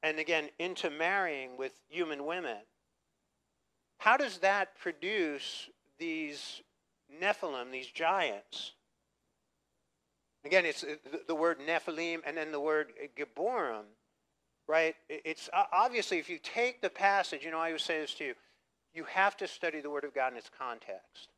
and 0.02 0.18
again 0.18 0.50
into 0.60 0.90
marrying 0.90 1.58
with 1.58 1.74
human 1.90 2.26
women. 2.26 2.58
How 3.98 4.16
does 4.16 4.38
that 4.40 4.78
produce 4.80 5.70
these 5.98 6.62
Nephilim, 7.22 7.72
these 7.72 7.88
giants? 7.88 8.74
Again, 10.46 10.66
it's 10.66 10.86
uh, 10.86 10.96
the 11.28 11.36
word 11.36 11.60
Nephilim 11.60 12.22
and 12.26 12.38
then 12.38 12.54
the 12.54 12.62
word 12.62 12.94
Gibborim 13.18 13.84
right? 14.70 14.96
It's 15.10 15.50
obviously, 15.74 16.20
if 16.20 16.30
you 16.30 16.38
take 16.38 16.80
the 16.80 16.92
passage, 16.92 17.44
you 17.44 17.50
know, 17.50 17.58
I 17.58 17.70
always 17.70 17.82
say 17.82 18.00
this 18.00 18.14
to 18.16 18.24
you, 18.24 18.36
you 18.94 19.04
have 19.06 19.36
to 19.38 19.48
study 19.48 19.82
the 19.82 19.90
Word 19.90 20.04
of 20.04 20.14
God 20.14 20.32
in 20.32 20.38
its 20.38 20.50
context. 20.56 21.30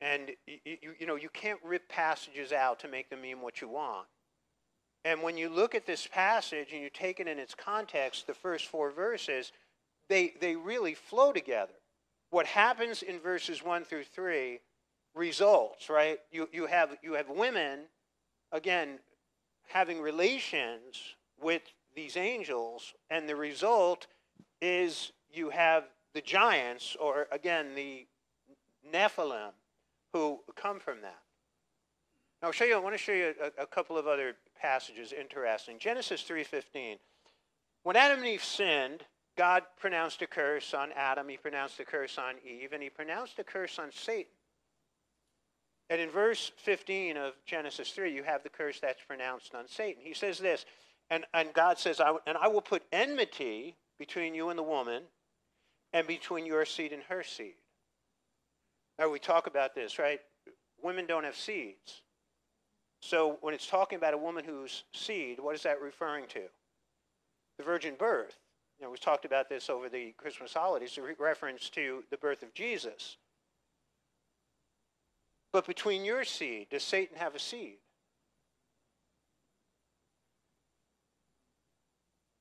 And, 0.00 0.30
you, 0.46 0.94
you 0.98 1.06
know, 1.06 1.16
you 1.16 1.28
can't 1.28 1.60
rip 1.62 1.88
passages 1.88 2.52
out 2.52 2.80
to 2.80 2.88
make 2.88 3.10
them 3.10 3.20
mean 3.20 3.40
what 3.40 3.60
you 3.60 3.68
want. 3.68 4.06
And 5.04 5.22
when 5.22 5.36
you 5.36 5.48
look 5.48 5.74
at 5.74 5.86
this 5.86 6.06
passage 6.06 6.68
and 6.72 6.82
you 6.82 6.90
take 6.90 7.20
it 7.20 7.28
in 7.28 7.38
its 7.38 7.54
context, 7.54 8.26
the 8.26 8.34
first 8.34 8.66
four 8.66 8.90
verses, 8.90 9.52
they, 10.08 10.34
they 10.40 10.56
really 10.56 10.94
flow 10.94 11.32
together. 11.32 11.72
What 12.30 12.46
happens 12.46 13.02
in 13.02 13.18
verses 13.18 13.62
1 13.62 13.84
through 13.84 14.04
3 14.04 14.60
results, 15.14 15.88
right? 15.88 16.18
You, 16.30 16.48
you, 16.52 16.66
have, 16.66 16.96
you 17.02 17.14
have 17.14 17.28
women, 17.28 17.80
again, 18.52 18.98
having 19.68 20.00
relations 20.00 20.96
with 21.40 21.62
these 21.94 22.16
angels, 22.16 22.94
and 23.10 23.28
the 23.28 23.36
result 23.36 24.06
is 24.60 25.12
you 25.32 25.50
have 25.50 25.84
the 26.14 26.20
giants, 26.20 26.96
or 27.00 27.26
again, 27.32 27.74
the 27.74 28.06
Nephilim, 28.92 29.52
who 30.12 30.40
come 30.56 30.80
from 30.80 31.02
that. 31.02 31.20
Now, 32.40 32.48
I'll 32.48 32.52
show 32.52 32.64
you, 32.64 32.76
I 32.76 32.78
want 32.78 32.94
to 32.94 32.98
show 32.98 33.12
you 33.12 33.34
a, 33.42 33.62
a 33.62 33.66
couple 33.66 33.98
of 33.98 34.06
other 34.06 34.34
passages 34.60 35.12
interesting. 35.12 35.78
Genesis 35.78 36.24
3.15. 36.28 36.96
When 37.82 37.96
Adam 37.96 38.18
and 38.18 38.28
Eve 38.28 38.44
sinned, 38.44 39.04
God 39.36 39.62
pronounced 39.78 40.22
a 40.22 40.26
curse 40.26 40.74
on 40.74 40.90
Adam, 40.96 41.28
he 41.28 41.36
pronounced 41.36 41.80
a 41.80 41.84
curse 41.84 42.18
on 42.18 42.34
Eve, 42.44 42.72
and 42.72 42.82
he 42.82 42.90
pronounced 42.90 43.38
a 43.38 43.44
curse 43.44 43.78
on 43.78 43.90
Satan. 43.92 44.32
And 45.88 46.00
in 46.00 46.10
verse 46.10 46.52
15 46.58 47.16
of 47.16 47.32
Genesis 47.46 47.90
3, 47.90 48.12
you 48.12 48.22
have 48.22 48.42
the 48.42 48.48
curse 48.48 48.78
that's 48.80 49.02
pronounced 49.02 49.54
on 49.54 49.66
Satan. 49.66 50.02
He 50.04 50.14
says 50.14 50.38
this 50.38 50.64
and, 51.10 51.26
and 51.34 51.52
God 51.52 51.78
says, 51.78 52.00
I, 52.00 52.16
and 52.26 52.38
I 52.38 52.48
will 52.48 52.60
put 52.60 52.84
enmity 52.92 53.76
between 53.98 54.34
you 54.34 54.48
and 54.48 54.58
the 54.58 54.62
woman, 54.62 55.02
and 55.92 56.06
between 56.06 56.46
your 56.46 56.64
seed 56.64 56.92
and 56.92 57.02
her 57.02 57.22
seed. 57.22 57.54
We 59.08 59.18
talk 59.18 59.46
about 59.46 59.74
this, 59.74 59.98
right? 59.98 60.20
Women 60.82 61.06
don't 61.06 61.24
have 61.24 61.36
seeds. 61.36 62.02
So, 63.00 63.38
when 63.40 63.54
it's 63.54 63.66
talking 63.66 63.96
about 63.96 64.12
a 64.12 64.18
woman 64.18 64.44
whose 64.44 64.84
seed, 64.92 65.40
what 65.40 65.54
is 65.54 65.62
that 65.62 65.80
referring 65.80 66.26
to? 66.28 66.42
The 67.56 67.64
virgin 67.64 67.94
birth. 67.98 68.36
You 68.78 68.84
know, 68.84 68.90
we've 68.90 69.00
talked 69.00 69.24
about 69.24 69.48
this 69.48 69.70
over 69.70 69.88
the 69.88 70.12
Christmas 70.12 70.52
holidays, 70.52 70.98
a 70.98 71.22
reference 71.22 71.70
to 71.70 72.04
the 72.10 72.16
birth 72.16 72.42
of 72.42 72.52
Jesus. 72.54 73.16
But 75.52 75.66
between 75.66 76.04
your 76.04 76.24
seed, 76.24 76.68
does 76.70 76.82
Satan 76.82 77.16
have 77.16 77.34
a 77.34 77.38
seed? 77.38 77.78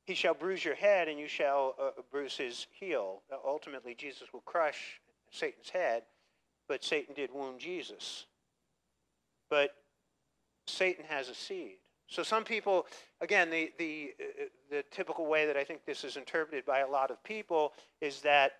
He 0.05 0.15
shall 0.15 0.33
bruise 0.33 0.65
your 0.65 0.75
head, 0.75 1.07
and 1.07 1.19
you 1.19 1.27
shall 1.27 1.75
uh, 1.79 2.01
bruise 2.11 2.35
his 2.35 2.67
heel. 2.71 3.21
Uh, 3.31 3.35
ultimately, 3.45 3.93
Jesus 3.93 4.33
will 4.33 4.41
crush 4.41 4.99
Satan's 5.29 5.69
head, 5.69 6.03
but 6.69 6.83
Satan 6.83 7.15
did 7.15 7.33
wound 7.33 7.59
Jesus. 7.59 8.25
But 9.49 9.71
Satan 10.67 11.03
has 11.09 11.27
a 11.27 11.35
seed. 11.35 11.77
So 12.07 12.23
some 12.23 12.43
people, 12.43 12.85
again, 13.21 13.49
the, 13.49 13.71
the, 13.77 14.11
uh, 14.19 14.43
the 14.69 14.83
typical 14.91 15.25
way 15.25 15.45
that 15.47 15.57
I 15.57 15.63
think 15.63 15.85
this 15.85 16.03
is 16.03 16.15
interpreted 16.15 16.65
by 16.65 16.79
a 16.79 16.87
lot 16.87 17.11
of 17.11 17.23
people 17.23 17.73
is 18.01 18.21
that, 18.21 18.53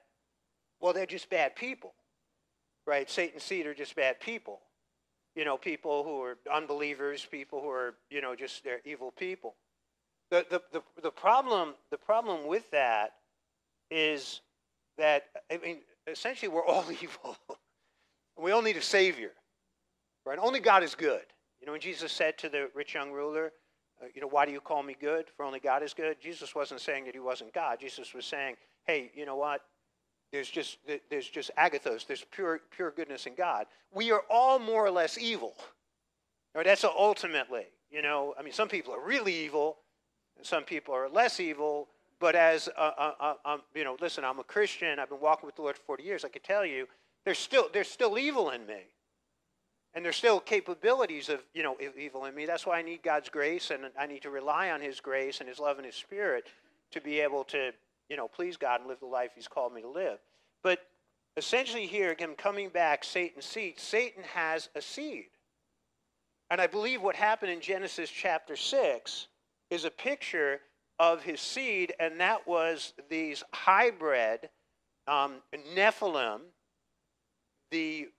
well, 0.81 0.93
they're 0.93 1.05
just 1.05 1.29
bad 1.29 1.55
people, 1.55 1.93
right? 2.85 3.09
Satan's 3.09 3.43
seed 3.43 3.65
are 3.67 3.73
just 3.73 3.95
bad 3.95 4.19
people. 4.19 4.59
You 5.35 5.45
know, 5.45 5.57
people 5.57 6.03
who 6.03 6.21
are 6.21 6.37
unbelievers, 6.51 7.25
people 7.29 7.61
who 7.61 7.69
are, 7.69 7.95
you 8.09 8.21
know, 8.21 8.35
just 8.35 8.63
they're 8.63 8.81
evil 8.85 9.11
people. 9.11 9.55
The, 10.31 10.45
the, 10.49 10.61
the, 10.71 10.81
the, 11.01 11.11
problem, 11.11 11.75
the 11.91 11.97
problem 11.97 12.47
with 12.47 12.69
that 12.71 13.13
is 13.89 14.41
that, 14.97 15.25
I 15.51 15.57
mean, 15.57 15.77
essentially 16.07 16.49
we're 16.49 16.65
all 16.65 16.85
evil. 17.01 17.37
We 18.39 18.51
all 18.51 18.61
need 18.61 18.77
a 18.77 18.81
savior, 18.81 19.31
right? 20.25 20.39
Only 20.39 20.59
God 20.59 20.83
is 20.83 20.95
good. 20.95 21.21
You 21.59 21.65
know, 21.65 21.73
when 21.73 21.81
Jesus 21.81 22.11
said 22.11 22.37
to 22.39 22.49
the 22.49 22.69
rich 22.73 22.93
young 22.93 23.11
ruler, 23.11 23.51
uh, 24.01 24.05
you 24.13 24.21
know, 24.21 24.27
why 24.27 24.45
do 24.45 24.51
you 24.51 24.61
call 24.61 24.81
me 24.81 24.95
good? 24.99 25.25
For 25.35 25.45
only 25.45 25.59
God 25.59 25.83
is 25.83 25.93
good. 25.93 26.21
Jesus 26.21 26.55
wasn't 26.55 26.81
saying 26.81 27.05
that 27.05 27.13
he 27.13 27.19
wasn't 27.19 27.53
God. 27.53 27.79
Jesus 27.79 28.13
was 28.13 28.25
saying, 28.25 28.55
hey, 28.85 29.11
you 29.13 29.25
know 29.25 29.35
what? 29.35 29.61
There's 30.31 30.49
just 30.49 30.77
there's 31.09 31.27
just 31.27 31.49
agathos. 31.57 32.05
There's 32.05 32.23
pure 32.31 32.61
pure 32.69 32.91
goodness 32.91 33.25
in 33.25 33.33
God. 33.33 33.65
We 33.91 34.11
are 34.11 34.21
all 34.29 34.59
more 34.59 34.85
or 34.85 34.91
less 34.91 35.17
evil. 35.17 35.55
Right? 36.53 36.65
That's 36.65 36.83
ultimately, 36.83 37.65
you 37.89 38.01
know. 38.01 38.35
I 38.37 38.43
mean, 38.43 38.53
some 38.53 38.67
people 38.67 38.93
are 38.93 39.03
really 39.03 39.33
evil, 39.33 39.77
some 40.43 40.63
people 40.63 40.93
are 40.93 41.09
less 41.09 41.39
evil, 41.39 41.87
but 42.19 42.35
as 42.35 42.67
a, 42.77 42.81
a, 42.81 43.35
um, 43.45 43.61
you 43.73 43.83
know, 43.83 43.97
listen, 43.99 44.23
I'm 44.23 44.39
a 44.39 44.43
Christian. 44.43 44.99
I've 44.99 45.09
been 45.09 45.21
walking 45.21 45.47
with 45.47 45.55
the 45.55 45.61
Lord 45.61 45.77
for 45.77 45.83
40 45.83 46.03
years. 46.03 46.25
I 46.25 46.29
can 46.29 46.41
tell 46.41 46.65
you, 46.65 46.87
there's 47.25 47.37
still 47.37 47.67
there's 47.73 47.89
still 47.89 48.17
evil 48.17 48.49
in 48.49 48.65
me. 48.65 48.81
And 49.95 50.05
there's 50.05 50.17
still 50.17 50.39
capabilities 50.39 51.29
of, 51.29 51.41
you 51.53 51.63
know, 51.63 51.75
evil 51.97 52.25
in 52.25 52.35
me. 52.35 52.45
That's 52.45 52.65
why 52.65 52.77
I 52.77 52.83
need 52.83 53.01
God's 53.01 53.27
grace 53.27 53.71
and 53.71 53.85
I 53.97 54.05
need 54.05 54.21
to 54.21 54.29
rely 54.29 54.69
on 54.69 54.81
his 54.81 54.99
grace 54.99 55.39
and 55.39 55.49
his 55.49 55.57
love 55.57 55.77
and 55.77 55.85
his 55.85 55.95
spirit 55.95 56.47
to 56.91 57.01
be 57.01 57.19
able 57.19 57.43
to, 57.45 57.71
you 58.07 58.15
know, 58.15 58.27
please 58.27 58.55
God 58.55 58.81
and 58.81 58.89
live 58.89 58.99
the 58.99 59.07
life 59.07 59.31
he's 59.33 59.47
called 59.47 59.73
me 59.73 59.81
to 59.81 59.89
live. 59.89 60.19
But 60.61 60.79
essentially 61.37 61.87
here, 61.87 62.11
again, 62.11 62.35
coming 62.37 62.69
back, 62.69 63.03
Satan's 63.03 63.45
seed, 63.45 63.79
Satan 63.79 64.23
has 64.35 64.69
a 64.75 64.81
seed. 64.81 65.29
And 66.51 66.61
I 66.61 66.67
believe 66.67 67.01
what 67.01 67.15
happened 67.15 67.51
in 67.51 67.61
Genesis 67.61 68.09
chapter 68.11 68.55
6 68.55 69.27
is 69.69 69.85
a 69.85 69.91
picture 69.91 70.61
of 70.99 71.23
his 71.23 71.39
seed, 71.39 71.93
and 71.99 72.19
that 72.19 72.47
was 72.47 72.93
these 73.09 73.43
hybrid 73.53 74.49
um, 75.07 75.35
Nephilim, 75.75 76.41
the 77.71 78.09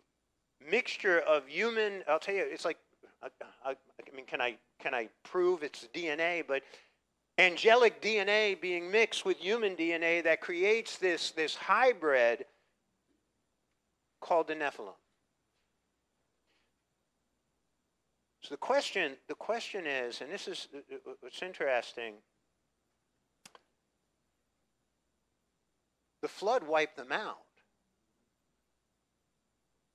mixture 0.71 1.21
of 1.21 1.47
human. 1.47 2.03
I'll 2.09 2.19
tell 2.19 2.35
you, 2.35 2.47
it's 2.47 2.65
like, 2.65 2.79
I, 3.23 3.29
I, 3.65 3.71
I 3.71 4.17
mean, 4.17 4.27
can 4.27 4.41
I 4.41 4.57
can 4.81 4.95
I 4.95 5.09
prove 5.25 5.63
it's 5.63 5.89
DNA? 5.95 6.45
But 6.47 6.63
angelic 7.39 8.03
DNA 8.03 8.61
being 8.61 8.91
mixed 8.91 9.25
with 9.25 9.39
human 9.39 9.77
DNA 9.77 10.23
that 10.25 10.41
creates 10.41 10.99
this 10.99 11.31
this 11.33 11.55
hybrid 11.55 12.45
called 14.21 14.49
the 14.49 14.55
Nephilim. 14.55 14.95
So 18.43 18.55
the 18.55 18.59
question, 18.59 19.13
the 19.29 19.35
question 19.35 19.87
is, 19.87 20.23
and 20.23 20.31
this 20.33 20.49
is 20.49 20.69
what's 21.21 21.43
interesting. 21.43 22.15
The 26.23 26.29
flood 26.29 26.67
wiped 26.67 26.97
them 26.97 27.13
out. 27.13 27.39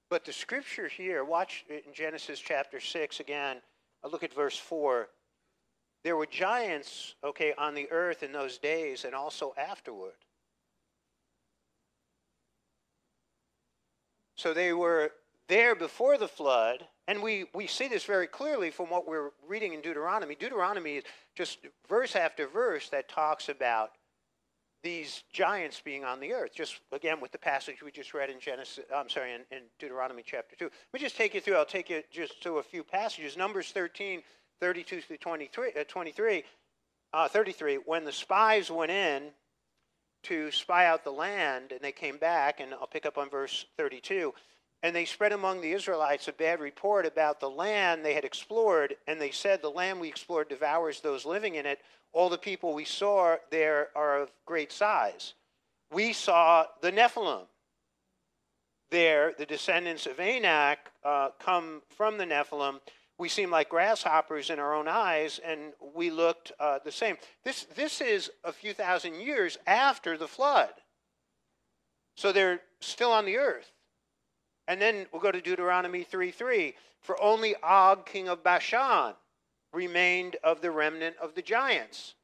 But 0.10 0.26
the 0.26 0.34
scripture 0.34 0.88
here, 0.88 1.24
watch 1.24 1.66
in 1.70 1.94
Genesis 1.94 2.40
chapter 2.40 2.80
6 2.80 3.20
again, 3.20 3.58
I 4.04 4.08
look 4.08 4.24
at 4.24 4.34
verse 4.34 4.58
4. 4.58 5.10
There 6.04 6.16
were 6.16 6.28
giants, 6.28 7.16
okay, 7.24 7.54
on 7.58 7.74
the 7.74 7.90
earth 7.92 8.22
in 8.22 8.32
those 8.32 8.60
days 8.60 9.06
and 9.06 9.16
also 9.16 9.54
afterward. 9.58 10.14
So 14.36 14.54
they 14.54 14.74
were 14.74 15.12
there 15.48 15.76
before 15.76 16.18
the 16.18 16.28
flood, 16.28 16.86
and 17.08 17.24
we, 17.24 17.46
we 17.54 17.66
see 17.66 17.88
this 17.88 18.04
very 18.04 18.28
clearly 18.28 18.70
from 18.70 18.90
what 18.90 19.08
we're 19.08 19.32
reading 19.48 19.74
in 19.74 19.82
Deuteronomy. 19.82 20.36
Deuteronomy 20.36 20.98
is 20.98 21.04
just 21.36 21.60
verse 21.88 22.16
after 22.16 22.48
verse 22.48 22.90
that 22.90 23.10
talks 23.10 23.50
about 23.50 23.92
these 24.86 25.24
giants 25.34 25.82
being 25.84 26.06
on 26.06 26.20
the 26.20 26.32
earth. 26.32 26.52
Just 26.54 26.80
again 26.92 27.20
with 27.20 27.32
the 27.32 27.40
passage 27.40 27.82
we 27.84 27.92
just 27.92 28.14
read 28.14 28.30
in 28.30 28.40
Genesis, 28.40 28.86
I'm 28.96 29.10
sorry, 29.10 29.34
in, 29.34 29.42
in 29.52 29.64
Deuteronomy 29.80 30.24
chapter 30.24 30.56
2. 30.56 30.66
Let 30.66 30.72
me 30.94 31.00
just 31.00 31.18
take 31.18 31.34
you 31.34 31.42
through, 31.42 31.56
I'll 31.56 31.66
take 31.66 31.90
you 31.90 32.04
just 32.12 32.42
to 32.44 32.60
a 32.60 32.64
few 32.64 32.84
passages. 32.84 33.36
Numbers 33.36 33.72
13, 33.72 34.22
32 34.62 35.02
through 35.02 35.18
23, 35.18 35.72
uh, 35.78 35.84
23 35.86 36.44
uh, 37.14 37.28
33. 37.28 37.80
When 37.86 38.06
the 38.06 38.12
spies 38.12 38.70
went 38.70 38.92
in 38.92 39.32
to 40.24 40.52
spy 40.52 40.86
out 40.86 41.04
the 41.04 41.12
land 41.12 41.72
and 41.72 41.82
they 41.82 41.92
came 41.92 42.18
back, 42.18 42.60
and 42.60 42.72
I'll 42.74 42.88
pick 42.88 43.08
up 43.08 43.18
on 43.18 43.30
verse 43.30 43.66
32 43.78 44.34
and 44.86 44.96
they 44.96 45.06
spread 45.06 45.32
among 45.32 45.62
the 45.62 45.72
Israelites 45.72 46.28
a 46.28 46.32
bad 46.32 46.60
report 46.60 47.08
about 47.08 47.40
the 47.40 47.50
land 47.50 48.06
they 48.06 48.14
had 48.14 48.24
explored, 48.24 48.96
and 49.08 49.20
they 49.20 49.32
said, 49.32 49.60
The 49.64 49.68
land 49.72 50.00
we 50.00 50.08
explored 50.08 50.48
devours 50.48 51.02
those 51.02 51.26
living 51.26 51.56
in 51.56 51.66
it. 51.66 51.80
All 52.14 52.30
the 52.30 52.38
people 52.38 52.72
we 52.72 52.86
saw 52.86 53.38
there 53.50 53.90
are 53.96 54.22
of 54.22 54.32
great 54.46 54.72
size. 54.72 55.34
We 55.92 56.14
saw 56.14 56.68
the 56.84 56.92
Nephilim. 56.92 57.48
There, 58.92 59.34
the 59.36 59.48
descendants 59.48 60.06
of 60.06 60.20
Anak 60.20 60.92
uh, 61.04 61.30
come 61.40 61.82
from 61.98 62.20
the 62.20 62.26
Nephilim. 62.26 62.80
We 63.18 63.28
seem 63.28 63.50
like 63.50 63.70
grasshoppers 63.70 64.52
in 64.52 64.60
our 64.60 64.76
own 64.76 64.88
eyes, 64.88 65.40
and 65.44 65.74
we 65.96 66.12
looked 66.12 66.52
uh, 66.60 66.78
the 66.86 66.92
same. 66.92 67.18
This, 67.44 67.66
this 67.76 68.02
is 68.02 68.30
a 68.44 68.54
few 68.54 68.76
thousand 68.76 69.16
years 69.16 69.58
after 69.66 70.16
the 70.16 70.28
flood. 70.28 70.74
So 72.14 72.32
they're 72.32 72.62
still 72.82 73.12
on 73.12 73.26
the 73.26 73.38
earth. 73.38 73.72
And 74.68 74.82
then 74.82 75.06
we'll 75.12 75.22
go 75.22 75.32
to 75.32 75.42
Deuteronomy 75.42 76.04
3 76.04 76.32
3. 76.32 76.76
For 77.02 77.22
only 77.22 77.56
Og, 77.62 78.06
king 78.06 78.28
of 78.28 78.44
Bashan, 78.44 79.14
remained 79.72 80.38
of 80.44 80.62
the 80.62 80.72
remnant 80.72 81.16
of 81.22 81.36
the 81.36 81.42
giants. 81.42 82.16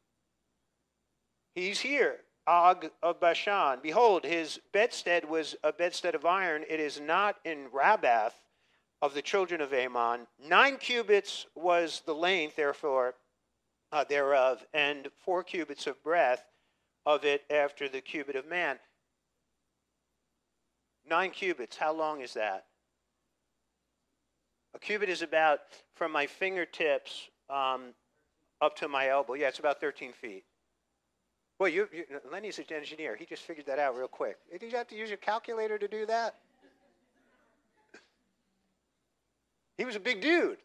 He's 1.54 1.82
here, 1.82 2.22
Og 2.48 2.90
of 3.04 3.20
Bashan. 3.20 3.80
Behold, 3.84 4.24
his 4.24 4.60
bedstead 4.72 5.30
was 5.30 5.56
a 5.64 5.72
bedstead 5.72 6.16
of 6.16 6.26
iron. 6.26 6.64
It 6.68 6.80
is 6.80 7.00
not 7.00 7.38
in 7.46 7.68
Rabbath 7.70 8.34
of 9.02 9.14
the 9.14 9.22
children 9.22 9.62
of 9.62 9.74
Ammon. 9.74 10.28
Nine 10.44 10.78
cubits 10.78 11.46
was 11.56 12.02
the 12.06 12.16
length, 12.16 12.56
therefore, 12.56 13.16
uh, 13.92 14.04
thereof, 14.04 14.66
and 14.74 15.10
four 15.26 15.44
cubits 15.44 15.88
of 15.88 16.02
breadth 16.04 16.44
of 17.06 17.26
it 17.26 17.44
after 17.50 17.90
the 17.90 18.02
cubit 18.02 18.36
of 18.36 18.48
man. 18.48 18.80
Nine 21.10 21.32
cubits, 21.32 21.78
how 21.78 21.94
long 21.94 22.22
is 22.22 22.34
that? 22.34 22.66
A 24.74 24.80
cubit 24.80 25.10
is 25.10 25.22
about 25.22 25.60
from 25.96 26.12
my 26.12 26.26
fingertips 26.26 27.30
um, 27.50 27.94
up 28.62 28.76
to 28.78 28.88
my 28.88 29.10
elbow. 29.10 29.34
Yeah, 29.34 29.48
it's 29.48 29.60
about 29.60 29.82
13 29.82 30.14
feet. 30.14 30.46
Well, 31.60 31.70
you, 31.70 31.88
you, 31.94 32.06
Lenny's 32.32 32.58
an 32.58 32.66
engineer. 32.74 33.16
He 33.16 33.26
just 33.26 33.44
figured 33.44 33.68
that 33.68 33.78
out 33.78 33.96
real 33.96 34.08
quick. 34.08 34.38
Did 34.52 34.72
you 34.72 34.78
have 34.78 34.88
to 34.88 34.96
use 34.96 35.10
your 35.10 35.18
calculator 35.18 35.78
to 35.78 35.88
do 35.88 36.06
that? 36.06 36.36
he 39.78 39.86
was 39.86 39.96
a 39.96 40.00
big 40.00 40.22
dude. 40.22 40.58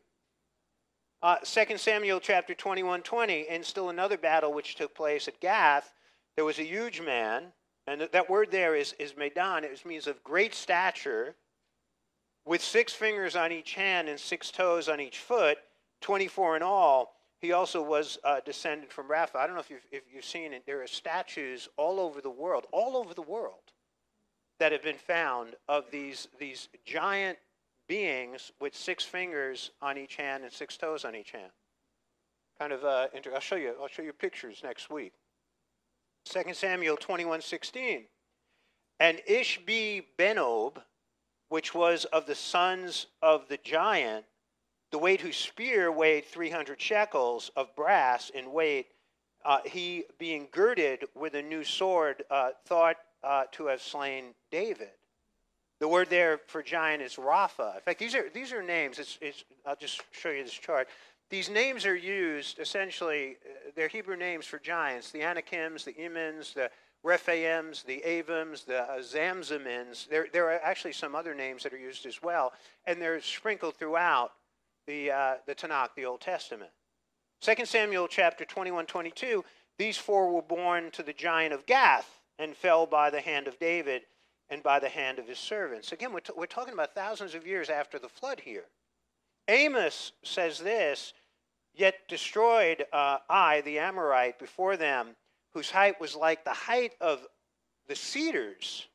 Uh, 1.22 1.36
2 1.42 1.76
Samuel 1.76 2.20
chapter 2.20 2.54
21 2.54 3.02
20, 3.02 3.48
and 3.48 3.64
still 3.64 3.90
another 3.90 4.16
battle 4.16 4.52
which 4.52 4.76
took 4.76 4.94
place 4.94 5.28
at 5.28 5.40
Gath. 5.40 5.92
There 6.36 6.44
was 6.44 6.58
a 6.58 6.64
huge 6.64 7.00
man 7.00 7.52
and 7.86 8.08
that 8.12 8.28
word 8.28 8.50
there 8.50 8.74
is, 8.74 8.94
is 8.98 9.16
medan. 9.16 9.64
It 9.64 9.84
means 9.86 10.06
of 10.06 10.22
great 10.24 10.54
stature, 10.54 11.36
with 12.44 12.62
six 12.62 12.92
fingers 12.92 13.36
on 13.36 13.52
each 13.52 13.74
hand 13.74 14.08
and 14.08 14.18
six 14.18 14.50
toes 14.50 14.88
on 14.88 15.00
each 15.00 15.18
foot, 15.18 15.58
24 16.00 16.56
in 16.56 16.62
all. 16.62 17.14
He 17.40 17.52
also 17.52 17.82
was 17.82 18.18
uh, 18.24 18.40
descended 18.44 18.90
from 18.90 19.08
Rapha. 19.08 19.36
I 19.36 19.46
don't 19.46 19.54
know 19.54 19.60
if 19.60 19.68
you've, 19.68 19.86
if 19.92 20.02
you've 20.12 20.24
seen 20.24 20.52
it. 20.52 20.64
There 20.64 20.82
are 20.82 20.86
statues 20.86 21.68
all 21.76 22.00
over 22.00 22.20
the 22.20 22.30
world, 22.30 22.66
all 22.72 22.96
over 22.96 23.12
the 23.12 23.22
world, 23.22 23.72
that 24.58 24.72
have 24.72 24.82
been 24.82 24.96
found 24.96 25.54
of 25.68 25.90
these, 25.90 26.28
these 26.38 26.68
giant 26.86 27.38
beings 27.88 28.52
with 28.60 28.74
six 28.74 29.04
fingers 29.04 29.70
on 29.82 29.98
each 29.98 30.16
hand 30.16 30.44
and 30.44 30.52
six 30.52 30.76
toes 30.76 31.04
on 31.04 31.14
each 31.14 31.32
hand. 31.32 31.50
Kind 32.58 32.72
of, 32.72 32.84
uh, 32.84 33.08
inter- 33.12 33.34
I'll 33.34 33.40
show 33.40 33.56
you. 33.56 33.74
I'll 33.80 33.88
show 33.88 34.02
you 34.02 34.12
pictures 34.12 34.62
next 34.64 34.88
week. 34.88 35.12
2 36.26 36.54
Samuel 36.54 36.96
21:16. 36.96 38.06
And 38.98 39.18
Ishbi 39.28 40.04
Benob, 40.18 40.82
which 41.48 41.74
was 41.74 42.04
of 42.06 42.26
the 42.26 42.34
sons 42.34 43.06
of 43.22 43.48
the 43.48 43.58
giant, 43.58 44.24
the 44.90 44.98
weight 44.98 45.20
whose 45.20 45.36
spear 45.36 45.92
weighed 45.92 46.24
300 46.26 46.80
shekels 46.80 47.50
of 47.56 47.74
brass 47.76 48.30
in 48.30 48.52
weight, 48.52 48.88
uh, 49.44 49.60
he 49.64 50.04
being 50.18 50.48
girded 50.50 51.04
with 51.14 51.34
a 51.34 51.42
new 51.42 51.62
sword, 51.62 52.24
uh, 52.30 52.50
thought 52.64 52.96
uh, 53.22 53.44
to 53.52 53.66
have 53.66 53.82
slain 53.82 54.34
David. 54.50 54.90
The 55.78 55.88
word 55.88 56.08
there 56.08 56.40
for 56.46 56.62
giant 56.62 57.02
is 57.02 57.16
Rapha. 57.16 57.74
In 57.74 57.80
fact, 57.82 57.98
these 57.98 58.14
are, 58.14 58.30
these 58.30 58.52
are 58.52 58.62
names. 58.62 58.98
It's, 58.98 59.18
it's, 59.20 59.44
I'll 59.66 59.76
just 59.76 60.02
show 60.10 60.30
you 60.30 60.42
this 60.42 60.54
chart. 60.54 60.88
These 61.28 61.50
names 61.50 61.84
are 61.84 61.96
used 61.96 62.58
essentially, 62.58 63.36
they're 63.76 63.88
Hebrew 63.88 64.16
names 64.16 64.46
for 64.46 64.58
giants 64.58 65.10
the 65.10 65.22
Anakims, 65.22 65.84
the 65.84 65.92
Emins, 65.92 66.54
the 66.54 66.70
Rephaims, 67.04 67.84
the 67.84 68.02
Avims, 68.04 68.64
the 68.64 68.82
uh, 68.82 68.98
Zamzamins. 68.98 70.08
There, 70.08 70.26
there 70.32 70.50
are 70.50 70.60
actually 70.62 70.92
some 70.92 71.14
other 71.14 71.34
names 71.34 71.62
that 71.62 71.72
are 71.72 71.78
used 71.78 72.04
as 72.06 72.22
well, 72.22 72.52
and 72.86 73.00
they're 73.00 73.20
sprinkled 73.20 73.76
throughout 73.76 74.32
the, 74.86 75.12
uh, 75.12 75.34
the 75.46 75.54
Tanakh, 75.54 75.90
the 75.94 76.04
Old 76.04 76.20
Testament. 76.20 76.70
2 77.42 77.64
Samuel 77.64 78.08
chapter 78.08 78.44
21 78.44 78.86
22, 78.86 79.44
these 79.78 79.98
four 79.98 80.32
were 80.32 80.42
born 80.42 80.90
to 80.92 81.02
the 81.02 81.12
giant 81.12 81.52
of 81.52 81.66
Gath 81.66 82.22
and 82.38 82.56
fell 82.56 82.86
by 82.86 83.10
the 83.10 83.20
hand 83.20 83.46
of 83.46 83.58
David 83.58 84.02
and 84.48 84.62
by 84.62 84.78
the 84.78 84.88
hand 84.88 85.18
of 85.18 85.28
his 85.28 85.38
servants. 85.38 85.92
Again, 85.92 86.12
we're, 86.12 86.20
t- 86.20 86.32
we're 86.36 86.46
talking 86.46 86.72
about 86.72 86.94
thousands 86.94 87.34
of 87.34 87.46
years 87.46 87.68
after 87.68 87.98
the 87.98 88.08
flood 88.08 88.40
here. 88.40 88.64
Amos 89.48 90.12
says 90.22 90.58
this 90.58 91.12
Yet 91.76 92.08
destroyed 92.08 92.86
uh, 92.92 93.18
I, 93.28 93.60
the 93.60 93.78
Amorite, 93.78 94.38
before 94.38 94.78
them, 94.78 95.14
whose 95.52 95.70
height 95.70 96.00
was 96.00 96.16
like 96.16 96.42
the 96.42 96.50
height 96.50 96.92
of 97.00 97.20
the 97.86 97.94
cedars. 97.94 98.86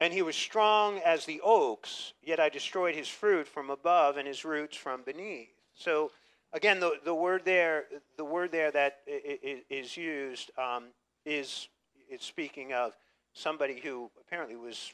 And 0.00 0.12
he 0.12 0.22
was 0.22 0.36
strong 0.36 1.00
as 1.04 1.26
the 1.26 1.40
oaks, 1.42 2.12
yet 2.22 2.38
I 2.38 2.48
destroyed 2.48 2.94
his 2.94 3.08
fruit 3.08 3.48
from 3.48 3.70
above 3.70 4.16
and 4.16 4.28
his 4.28 4.44
roots 4.44 4.76
from 4.76 5.02
beneath. 5.02 5.48
So, 5.74 6.12
again, 6.52 6.78
the, 6.78 6.92
the 7.04 7.14
word 7.14 7.44
there, 7.44 7.86
the 8.16 8.24
word 8.24 8.52
there 8.52 8.70
that 8.70 8.98
is 9.06 9.96
used 9.96 10.52
um, 10.56 10.84
is, 11.26 11.66
is 12.08 12.22
speaking 12.22 12.72
of 12.72 12.92
somebody 13.32 13.80
who 13.80 14.08
apparently 14.20 14.54
was 14.56 14.92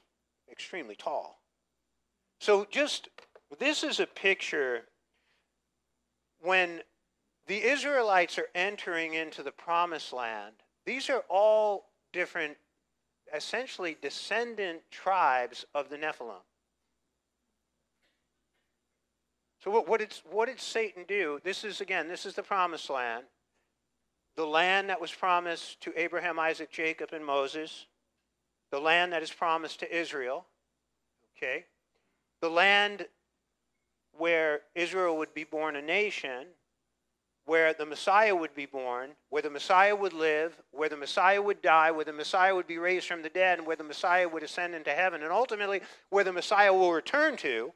extremely 0.51 0.97
tall. 0.97 1.43
So, 2.41 2.67
just 2.71 3.11
This 3.59 3.85
is 3.85 4.01
a 4.01 4.07
picture 4.07 4.85
when 6.45 6.83
the 7.47 7.63
Israelites 7.63 8.39
are 8.39 8.49
entering 8.55 9.15
into 9.15 9.43
the 9.43 9.51
promised 9.51 10.13
land. 10.13 10.55
These 10.85 11.11
are 11.11 11.25
all 11.29 11.87
different, 12.13 12.57
essentially 13.35 13.97
descendant 14.01 14.83
tribes 14.91 15.65
of 15.75 15.89
the 15.89 15.97
Nephilim. 15.97 16.43
So 19.63 19.71
what, 19.71 19.89
what, 19.89 20.23
what 20.31 20.47
did 20.47 20.61
Satan 20.61 21.05
do? 21.09 21.41
This 21.43 21.65
is, 21.65 21.81
again, 21.81 22.07
this 22.07 22.27
is 22.27 22.35
the 22.35 22.43
promised 22.43 22.91
land. 22.91 23.25
The 24.37 24.45
land 24.45 24.91
that 24.91 25.01
was 25.01 25.13
promised 25.13 25.81
to 25.83 25.99
Abraham, 25.99 26.39
Isaac, 26.39 26.71
Jacob, 26.71 27.11
and 27.13 27.25
Moses. 27.25 27.87
The 28.71 28.81
land 28.81 29.13
that 29.15 29.23
is 29.23 29.33
promised 29.33 29.81
to 29.81 29.97
Israel. 29.97 30.45
Okay? 31.37 31.65
The 32.43 32.51
land 32.51 33.07
where 34.19 34.61
Israel 34.75 35.17
would 35.19 35.35
be 35.35 35.45
born 35.45 35.77
a 35.77 35.83
nation, 35.83 36.47
where 37.47 37.75
the 37.75 37.87
Messiah 37.87 38.35
would 38.35 38.55
be 38.55 38.67
born, 38.67 39.11
where 39.29 39.43
the 39.43 39.51
Messiah 39.51 39.95
would 39.95 40.13
live, 40.13 40.61
where 40.71 40.89
the 40.89 40.97
Messiah 40.97 41.43
would 41.43 41.61
die, 41.61 41.91
where 41.91 42.05
the 42.05 42.13
Messiah 42.13 42.55
would 42.55 42.67
be 42.67 42.79
raised 42.79 43.07
from 43.07 43.23
the 43.23 43.29
dead, 43.29 43.59
and 43.59 43.67
where 43.67 43.77
the 43.77 43.85
Messiah 43.85 44.29
would 44.29 44.43
ascend 44.43 44.75
into 44.75 44.91
heaven, 44.91 45.23
and 45.23 45.31
ultimately 45.31 45.81
where 46.11 46.25
the 46.25 46.33
Messiah 46.33 46.73
will 46.73 46.93
return 46.93 47.37
to 47.39 47.73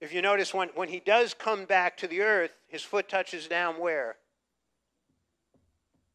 if 0.00 0.12
you 0.12 0.20
notice, 0.20 0.52
when, 0.52 0.68
when 0.74 0.88
he 0.88 1.00
does 1.00 1.32
come 1.32 1.64
back 1.64 1.96
to 1.98 2.06
the 2.06 2.20
earth, 2.20 2.56
his 2.68 2.82
foot 2.82 3.08
touches 3.08 3.48
down 3.48 3.80
where? 3.80 4.16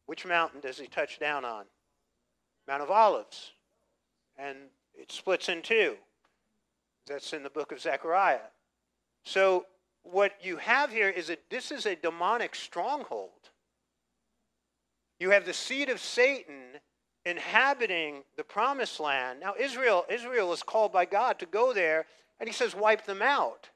Which 0.06 0.24
mountain 0.24 0.60
does 0.60 0.78
he 0.78 0.86
touch 0.86 1.18
down 1.18 1.44
on? 1.44 1.64
Mount 2.68 2.82
of 2.82 2.90
Olives. 2.90 3.52
And 4.38 4.56
it 4.94 5.10
splits 5.10 5.48
in 5.48 5.62
two. 5.62 5.96
That's 7.06 7.32
in 7.32 7.42
the 7.42 7.50
book 7.50 7.72
of 7.72 7.80
Zechariah. 7.80 8.38
So 9.24 9.66
what 10.02 10.32
you 10.42 10.56
have 10.56 10.90
here 10.90 11.08
is 11.08 11.28
that 11.28 11.48
this 11.50 11.70
is 11.70 11.86
a 11.86 11.96
demonic 11.96 12.54
stronghold. 12.54 13.30
You 15.20 15.30
have 15.30 15.44
the 15.44 15.54
seed 15.54 15.88
of 15.88 16.00
Satan 16.00 16.80
inhabiting 17.24 18.24
the 18.36 18.42
promised 18.42 18.98
land. 18.98 19.40
Now 19.40 19.54
Israel 19.58 20.04
Israel 20.08 20.52
is 20.52 20.62
called 20.62 20.92
by 20.92 21.04
God 21.04 21.38
to 21.38 21.46
go 21.46 21.72
there 21.72 22.06
and 22.40 22.48
he 22.48 22.52
says 22.52 22.74
wipe 22.74 23.06
them 23.06 23.22
out. 23.22 23.68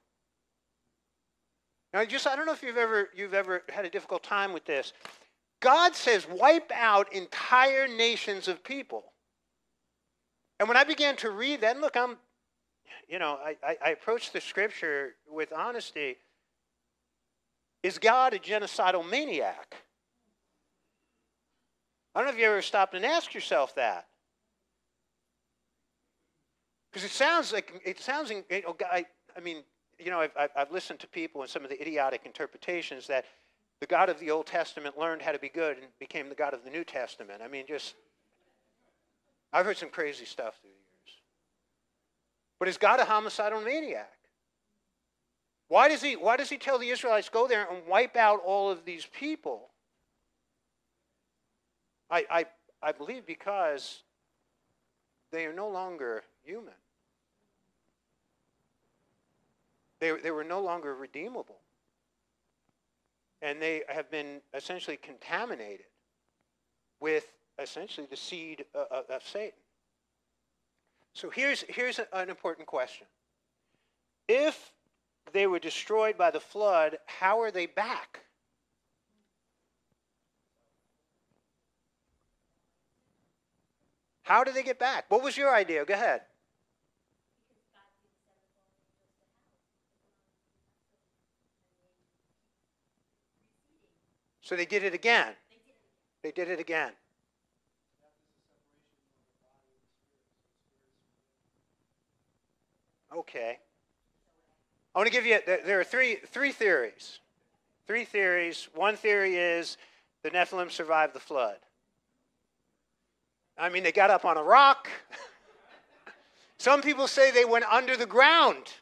Now, 1.93 2.05
just 2.05 2.27
I 2.27 2.37
don't 2.37 2.45
know 2.45 2.53
if 2.53 2.63
you've 2.63 2.77
ever 2.77 3.09
you've 3.17 3.33
ever 3.33 3.63
had 3.71 3.85
a 3.85 3.91
difficult 3.91 4.23
time 4.23 4.53
with 4.53 4.65
this. 4.65 4.93
God 5.61 5.95
says, 5.95 6.27
wipe 6.29 6.71
out 6.75 7.13
entire 7.13 7.89
nations 7.89 8.49
of 8.49 8.63
people. 8.63 9.05
And 10.59 10.69
when 10.69 10.77
I 10.77 10.85
began 10.85 11.17
to 11.17 11.31
read 11.31 11.63
that, 11.63 11.81
look, 11.81 11.97
I'm, 11.97 12.19
you 13.09 13.18
know, 13.18 13.38
I, 13.44 13.57
I, 13.62 13.77
I 13.85 13.90
approach 13.90 14.33
the 14.33 14.40
scripture 14.40 15.14
with 15.31 15.53
honesty. 15.53 16.16
Is 17.83 17.99
God 17.99 18.35
a 18.35 18.38
genocidal 18.38 19.09
maniac? 19.09 19.77
I 22.14 22.20
don't 22.20 22.29
know 22.29 22.33
if 22.33 22.38
you 22.38 22.46
ever 22.46 22.62
stopped 22.62 22.94
and 22.94 23.05
asked 23.05 23.35
yourself 23.35 23.75
that. 23.75 24.07
Because 26.90 27.05
it 27.05 27.12
sounds 27.12 27.53
like 27.53 27.81
it 27.85 28.01
sounds. 28.01 28.31
You 28.31 28.42
know, 28.51 28.77
I, 28.90 29.05
I 29.37 29.40
mean, 29.40 29.62
you 29.99 30.11
know, 30.11 30.20
I've, 30.20 30.51
I've 30.57 30.72
listened 30.72 30.99
to 31.01 31.07
people 31.07 31.42
and 31.42 31.51
some 31.51 31.62
of 31.62 31.70
the 31.70 31.81
idiotic 31.81 32.22
interpretations 32.25 33.07
that 33.09 33.27
the 33.81 33.87
God 33.87 34.09
of 34.09 34.18
the 34.18 34.31
Old 34.31 34.46
Testament 34.46 34.99
learned 34.99 35.20
how 35.20 35.33
to 35.33 35.38
be 35.38 35.51
good 35.51 35.77
and 35.77 35.87
became 35.99 36.29
the 36.29 36.35
God 36.35 36.55
of 36.55 36.64
the 36.64 36.70
New 36.70 36.85
Testament. 36.85 37.42
I 37.44 37.49
mean, 37.49 37.66
just, 37.68 37.94
I've 39.53 39.66
heard 39.66 39.77
some 39.77 39.90
crazy 39.90 40.25
stuff 40.25 40.59
through. 40.62 40.70
But 42.59 42.69
is 42.69 42.79
God 42.79 43.01
a 43.01 43.05
homicidal 43.05 43.61
maniac? 43.61 44.12
Why 45.69 45.88
does 45.88 46.03
he, 46.03 46.14
why 46.14 46.37
does 46.37 46.49
he 46.49 46.59
tell 46.59 46.79
the 46.79 46.88
Israelites, 46.88 47.29
go 47.29 47.49
there 47.49 47.66
and 47.71 47.87
wipe 47.87 48.16
out 48.16 48.40
all 48.45 48.71
of 48.71 48.85
these 48.85 49.07
people? 49.07 49.69
I, 52.11 52.25
I, 52.31 52.47
I 52.83 52.92
believe 52.92 53.27
because 53.27 54.03
they 55.33 55.45
are 55.45 55.53
no 55.53 55.69
longer 55.69 56.23
human. 56.45 56.75
They, 59.99 60.12
they 60.23 60.31
were 60.31 60.45
no 60.45 60.61
longer 60.61 60.95
redeemable. 60.95 61.59
And 63.42 63.61
they 63.61 63.83
have 63.88 64.11
been 64.11 64.40
essentially 64.55 64.97
contaminated 64.97 65.87
with 67.01 67.33
essentially 67.59 68.07
the 68.09 68.16
seed 68.16 68.64
of, 68.75 69.05
of 69.11 69.23
Satan. 69.25 69.59
So 71.17 71.31
here's, 71.31 71.65
here's 71.71 71.99
an 72.13 72.29
important 72.29 72.67
question. 72.67 73.07
If 74.29 74.75
they 75.33 75.47
were 75.47 75.59
destroyed 75.59 76.19
by 76.19 76.31
the 76.31 76.41
flood, 76.41 76.99
how 77.07 77.41
are 77.41 77.51
they 77.51 77.65
back? 77.65 78.21
How 84.25 84.45
do 84.45 84.53
they 84.53 84.63
get 84.63 84.79
back? 84.79 85.07
What 85.09 85.23
was 85.23 85.39
your 85.39 85.55
idea? 85.55 85.87
Go 85.87 85.95
ahead. 85.95 86.21
So 94.43 94.55
they 94.55 94.67
did 94.67 94.83
it 94.83 94.93
again. 94.93 95.33
They 96.23 96.31
did 96.31 96.51
it 96.51 96.61
again. 96.61 96.93
Okay. 103.17 103.59
I 104.95 104.99
want 104.99 105.07
to 105.07 105.13
give 105.13 105.27
you, 105.27 105.39
there 105.47 105.81
are 105.81 105.85
three, 105.85 106.17
three 106.27 106.53
theories. 106.53 107.21
Three 107.87 108.05
theories. 108.05 108.69
One 108.75 108.97
theory 108.97 109.37
is 109.37 109.79
the 110.23 110.31
Nephilim 110.31 110.71
survived 110.71 111.15
the 111.15 111.21
flood. 111.21 111.57
I 113.59 113.71
mean, 113.71 113.83
they 113.83 113.93
got 113.93 114.11
up 114.11 114.25
on 114.25 114.37
a 114.37 114.43
rock. 114.43 114.89
Some 116.59 116.83
people 116.83 117.07
say 117.07 117.31
they 117.31 117.45
went 117.45 117.65
under 117.65 117.97
the 117.97 118.07
ground. 118.07 118.73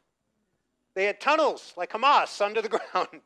They 0.95 1.05
had 1.05 1.21
tunnels 1.21 1.73
like 1.77 1.93
Hamas 1.93 2.41
under 2.41 2.61
the 2.63 2.69
ground. 2.93 3.21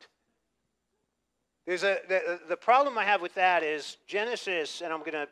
There's 1.65 1.83
a, 1.83 1.99
the, 2.07 2.39
the 2.49 2.57
problem 2.57 2.97
I 2.97 3.03
have 3.03 3.21
with 3.21 3.35
that 3.35 3.63
is 3.63 3.97
Genesis, 4.07 4.81
and 4.81 4.91
I'm 4.91 4.99
going 4.99 5.13
to, 5.13 5.27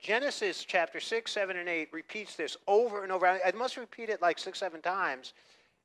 Genesis 0.00 0.64
chapter 0.64 1.00
6, 1.00 1.30
7, 1.30 1.56
and 1.56 1.68
8 1.68 1.88
repeats 1.92 2.36
this 2.36 2.56
over 2.66 3.02
and 3.02 3.12
over. 3.12 3.26
I 3.26 3.52
must 3.52 3.76
repeat 3.76 4.10
it 4.10 4.20
like 4.20 4.38
six, 4.38 4.58
seven 4.58 4.80
times. 4.82 5.32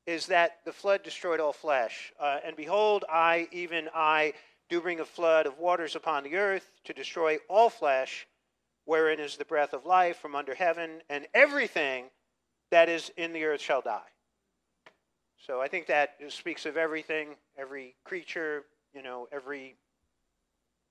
Is 0.06 0.26
that 0.26 0.58
the 0.66 0.72
flood 0.72 1.02
destroyed 1.02 1.40
all 1.40 1.54
flesh. 1.54 2.12
Uh, 2.20 2.38
and 2.44 2.54
behold, 2.56 3.04
I, 3.10 3.48
even 3.52 3.88
I, 3.94 4.34
do 4.68 4.80
bring 4.80 5.00
a 5.00 5.04
flood 5.04 5.46
of 5.46 5.58
waters 5.58 5.96
upon 5.96 6.24
the 6.24 6.36
earth 6.36 6.80
to 6.84 6.92
destroy 6.92 7.38
all 7.48 7.70
flesh, 7.70 8.26
wherein 8.84 9.20
is 9.20 9.36
the 9.36 9.44
breath 9.44 9.72
of 9.72 9.86
life 9.86 10.18
from 10.18 10.34
under 10.34 10.54
heaven, 10.54 11.02
and 11.08 11.26
everything 11.32 12.06
that 12.70 12.88
is 12.88 13.10
in 13.16 13.32
the 13.32 13.44
earth 13.44 13.60
shall 13.60 13.80
die. 13.80 14.00
So 15.46 15.60
I 15.60 15.68
think 15.68 15.86
that 15.86 16.16
speaks 16.28 16.64
of 16.64 16.76
everything, 16.76 17.36
every 17.58 17.94
creature, 18.04 18.64
you 18.94 19.02
know, 19.02 19.28
every 19.30 19.76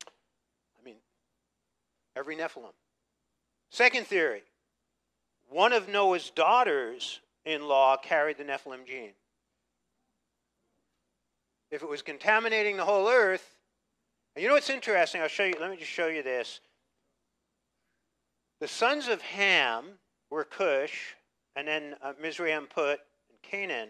I 0.08 0.86
mean, 0.86 0.97
every 2.15 2.36
Nephilim. 2.36 2.73
Second 3.73 4.05
theory 4.05 4.43
one 5.49 5.73
of 5.73 5.89
Noah's 5.89 6.29
daughters 6.29 7.21
in 7.43 7.67
law 7.67 7.97
carried 7.97 8.38
the 8.38 8.43
Nephilim 8.43 8.86
gene. 8.86 9.13
If 11.71 11.81
it 11.81 11.89
was 11.89 12.03
contaminating 12.03 12.77
the 12.77 12.86
whole 12.86 13.09
earth, 13.09 13.57
and 14.36 14.43
you 14.43 14.47
know 14.47 14.53
what's 14.53 14.69
interesting? 14.69 15.21
I'll 15.21 15.27
show 15.27 15.43
you, 15.43 15.55
let 15.59 15.71
me 15.71 15.77
just 15.77 15.89
show 15.89 16.05
you 16.05 16.21
this. 16.21 16.59
The 18.62 18.67
sons 18.67 19.07
of 19.07 19.23
Ham 19.23 19.86
were 20.29 20.43
Cush, 20.43 21.15
and 21.55 21.67
then 21.67 21.95
uh, 22.03 22.13
Mizraim, 22.21 22.67
Put, 22.67 22.99
and 23.29 23.41
Canaan. 23.41 23.89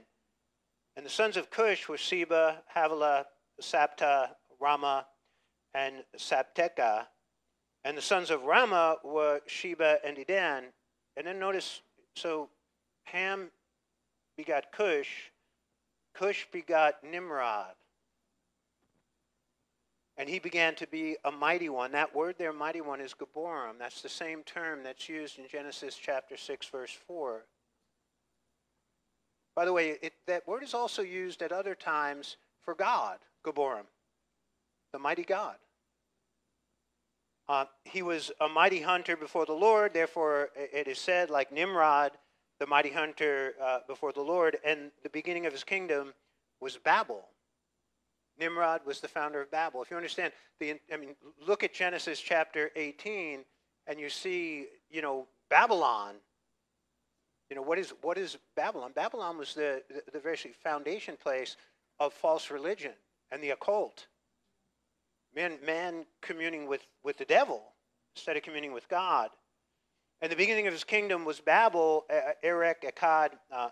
And 0.95 1.05
the 1.05 1.09
sons 1.09 1.35
of 1.35 1.49
Cush 1.49 1.89
were 1.89 1.97
Seba, 1.97 2.61
Havilah, 2.73 3.25
Sabta, 3.61 4.29
Rama, 4.61 5.05
and 5.75 6.05
Sabteka. 6.17 7.07
And 7.85 7.97
the 7.97 8.01
sons 8.01 8.29
of 8.29 8.43
Rama 8.43 8.97
were 9.03 9.41
Sheba 9.45 9.97
and 10.05 10.17
Dedan. 10.17 10.63
And 11.17 11.27
then 11.27 11.39
notice, 11.39 11.81
so 12.15 12.49
Ham 13.05 13.49
begot 14.37 14.71
Cush, 14.71 15.31
Cush 16.13 16.47
begot 16.51 17.03
Nimrod. 17.03 17.73
And 20.15 20.29
he 20.29 20.37
began 20.39 20.75
to 20.75 20.87
be 20.87 21.17
a 21.25 21.31
mighty 21.31 21.69
one. 21.69 21.91
That 21.91 22.15
word 22.15 22.35
there, 22.37 22.53
mighty 22.53 22.81
one, 22.81 23.01
is 23.01 23.15
Gibborim. 23.15 23.79
That's 23.79 24.01
the 24.01 24.09
same 24.09 24.43
term 24.43 24.83
that's 24.83 25.09
used 25.09 25.39
in 25.39 25.47
Genesis 25.47 25.95
chapter 25.95 26.37
6, 26.37 26.67
verse 26.67 26.95
4. 27.07 27.43
By 29.55 29.65
the 29.65 29.73
way, 29.73 29.97
it, 30.01 30.13
that 30.27 30.47
word 30.47 30.63
is 30.63 30.75
also 30.75 31.01
used 31.01 31.41
at 31.41 31.51
other 31.51 31.73
times 31.73 32.37
for 32.61 32.75
God, 32.75 33.17
Gibborim, 33.43 33.85
the 34.91 34.99
mighty 34.99 35.23
God. 35.23 35.55
Uh, 37.49 37.65
he 37.83 38.01
was 38.01 38.31
a 38.39 38.47
mighty 38.47 38.81
hunter 38.81 39.17
before 39.17 39.45
the 39.45 39.53
Lord, 39.53 39.93
therefore, 39.93 40.49
it 40.55 40.87
is 40.87 40.97
said, 40.97 41.29
like 41.29 41.51
Nimrod, 41.51 42.11
the 42.59 42.67
mighty 42.67 42.91
hunter 42.91 43.53
uh, 43.61 43.79
before 43.87 44.13
the 44.13 44.21
Lord, 44.21 44.57
and 44.65 44.91
the 45.03 45.09
beginning 45.09 45.45
of 45.45 45.51
his 45.51 45.63
kingdom 45.63 46.13
was 46.61 46.77
Babel. 46.77 47.25
Nimrod 48.39 48.81
was 48.85 49.01
the 49.01 49.07
founder 49.07 49.41
of 49.41 49.51
Babel. 49.51 49.81
If 49.81 49.91
you 49.91 49.97
understand 49.97 50.31
the, 50.59 50.79
I 50.91 50.97
mean, 50.97 51.15
look 51.45 51.63
at 51.63 51.73
Genesis 51.73 52.19
chapter 52.19 52.71
18, 52.75 53.41
and 53.87 53.99
you 53.99 54.09
see, 54.09 54.67
you 54.89 55.01
know, 55.01 55.27
Babylon. 55.49 56.15
You 57.49 57.57
know, 57.57 57.61
what 57.61 57.77
is 57.77 57.93
what 58.01 58.17
is 58.17 58.37
Babylon? 58.55 58.93
Babylon 58.95 59.37
was 59.37 59.53
the 59.53 59.83
the, 59.89 60.13
the 60.13 60.19
very 60.19 60.37
foundation 60.63 61.15
place 61.21 61.57
of 61.99 62.13
false 62.13 62.49
religion 62.49 62.93
and 63.31 63.43
the 63.43 63.51
occult. 63.51 64.07
Man, 65.35 65.57
man 65.65 66.05
communing 66.21 66.67
with, 66.67 66.81
with 67.03 67.17
the 67.17 67.25
devil 67.25 67.63
instead 68.15 68.37
of 68.37 68.43
communing 68.43 68.73
with 68.73 68.87
God. 68.87 69.29
And 70.21 70.31
the 70.31 70.35
beginning 70.35 70.67
of 70.67 70.73
his 70.73 70.83
kingdom 70.83 71.25
was 71.25 71.39
Babel, 71.39 72.05
Erech, 72.43 72.83
Akkad, 72.83 73.31
uh, 73.51 73.69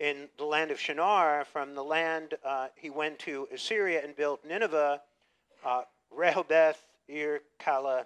in 0.00 0.28
the 0.36 0.44
land 0.44 0.70
of 0.70 0.80
Shinar. 0.80 1.46
From 1.46 1.74
the 1.74 1.82
land, 1.82 2.34
uh, 2.44 2.68
he 2.74 2.90
went 2.90 3.18
to 3.20 3.48
Assyria 3.54 4.02
and 4.04 4.16
built 4.16 4.44
Nineveh, 4.44 5.00
uh, 5.64 5.82
Rehoboth, 6.10 6.84
Ir, 7.08 7.40
Calah, 7.60 8.04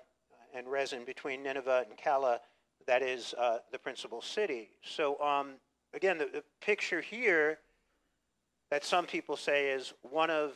and 0.55 0.67
Resen 0.67 1.05
between 1.05 1.43
Nineveh 1.43 1.87
and 1.89 1.99
Calah. 1.99 2.39
That 2.87 3.03
is 3.03 3.35
uh, 3.35 3.59
the 3.73 3.79
principal 3.79 4.21
city. 4.23 4.69
So, 4.83 5.21
um, 5.21 5.55
again, 5.95 6.19
the, 6.19 6.27
the 6.27 6.45
picture 6.61 7.01
here 7.01 7.59
that 8.71 8.85
some 8.85 9.07
people 9.07 9.37
say 9.37 9.71
is 9.71 9.95
one 10.03 10.31
of 10.31 10.53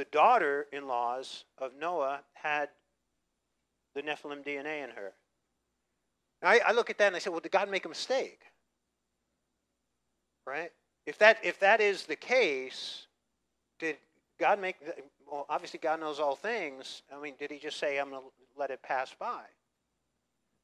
the 0.00 0.06
daughter 0.06 0.66
in 0.72 0.88
laws 0.88 1.44
of 1.58 1.72
Noah 1.78 2.20
had 2.32 2.70
the 3.94 4.00
Nephilim 4.00 4.42
DNA 4.42 4.82
in 4.82 4.88
her. 4.96 5.12
I, 6.42 6.60
I, 6.68 6.72
look 6.72 6.88
at 6.88 6.96
that 6.96 7.08
and 7.08 7.16
I 7.16 7.18
say, 7.18 7.28
well, 7.28 7.40
did 7.40 7.52
God 7.52 7.70
make 7.70 7.84
a 7.84 7.88
mistake? 7.90 8.40
Right? 10.46 10.70
If 11.04 11.18
that, 11.18 11.36
if 11.42 11.60
that 11.60 11.82
is 11.82 12.04
the 12.04 12.16
case, 12.16 13.08
did 13.78 13.98
God 14.38 14.58
make, 14.58 14.76
well, 15.30 15.44
obviously 15.50 15.78
God 15.82 16.00
knows 16.00 16.18
all 16.18 16.34
things. 16.34 17.02
I 17.14 17.20
mean, 17.20 17.34
did 17.38 17.50
he 17.50 17.58
just 17.58 17.78
say, 17.78 17.98
I'm 17.98 18.08
going 18.08 18.22
to 18.22 18.28
let 18.58 18.70
it 18.70 18.82
pass 18.82 19.14
by? 19.20 19.42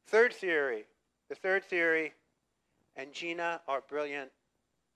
Third 0.07 0.33
theory. 0.33 0.87
The 1.29 1.35
third 1.35 1.63
theory, 1.63 2.15
and 2.97 3.13
Gina, 3.13 3.61
our 3.69 3.83
brilliant 3.87 4.31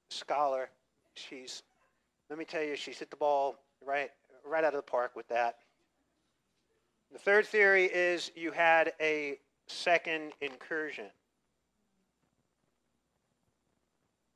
scholar, 0.08 0.70
she's, 1.14 1.62
let 2.30 2.38
me 2.38 2.46
tell 2.46 2.62
you, 2.62 2.74
she's 2.74 2.98
hit 2.98 3.10
the 3.10 3.16
ball 3.16 3.56
right, 3.84 4.10
right 4.46 4.64
out 4.64 4.74
of 4.74 4.84
the 4.84 4.90
park 4.90 5.12
with 5.14 5.28
that. 5.28 5.56
The 7.12 7.18
third 7.18 7.46
theory 7.46 7.84
is 7.84 8.30
you 8.36 8.52
had 8.52 8.92
a 9.00 9.38
second 9.66 10.32
incursion. 10.40 11.06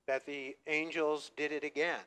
That 0.06 0.26
the 0.26 0.56
angels 0.66 1.30
did 1.36 1.52
it 1.52 1.64
again. 1.64 2.00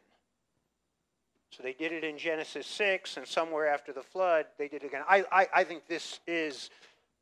So 1.50 1.64
they 1.64 1.74
did 1.74 1.92
it 1.92 2.04
in 2.04 2.18
Genesis 2.18 2.68
6, 2.68 3.18
and 3.18 3.26
somewhere 3.26 3.68
after 3.68 3.94
the 3.94 4.04
flood, 4.04 4.46
they 4.58 4.68
did 4.68 4.84
it 4.84 4.88
again. 4.88 5.04
I, 5.08 5.24
I, 5.32 5.48
I 5.56 5.64
think 5.64 5.88
this 5.88 6.20
is 6.28 6.70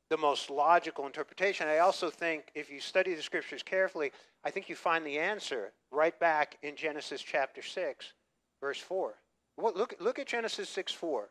the 0.10 0.18
most 0.18 0.50
logical 0.50 1.06
interpretation. 1.06 1.68
I 1.68 1.80
also 1.80 2.10
think 2.10 2.46
if 2.56 2.70
you 2.70 2.80
study 2.80 3.14
the 3.16 3.22
scriptures 3.22 3.64
carefully, 3.64 4.12
I 4.44 4.52
think 4.52 4.68
you 4.68 4.76
find 4.76 5.06
the 5.06 5.20
answer 5.20 5.72
right 5.92 6.18
back 6.20 6.58
in 6.64 6.76
Genesis 6.76 7.22
chapter 7.22 7.62
6, 7.62 8.14
verse 8.60 8.80
4. 8.80 9.14
Look, 9.58 9.96
look 10.00 10.20
at 10.20 10.28
Genesis 10.28 10.70
6 10.70 10.92
4. 10.92 11.30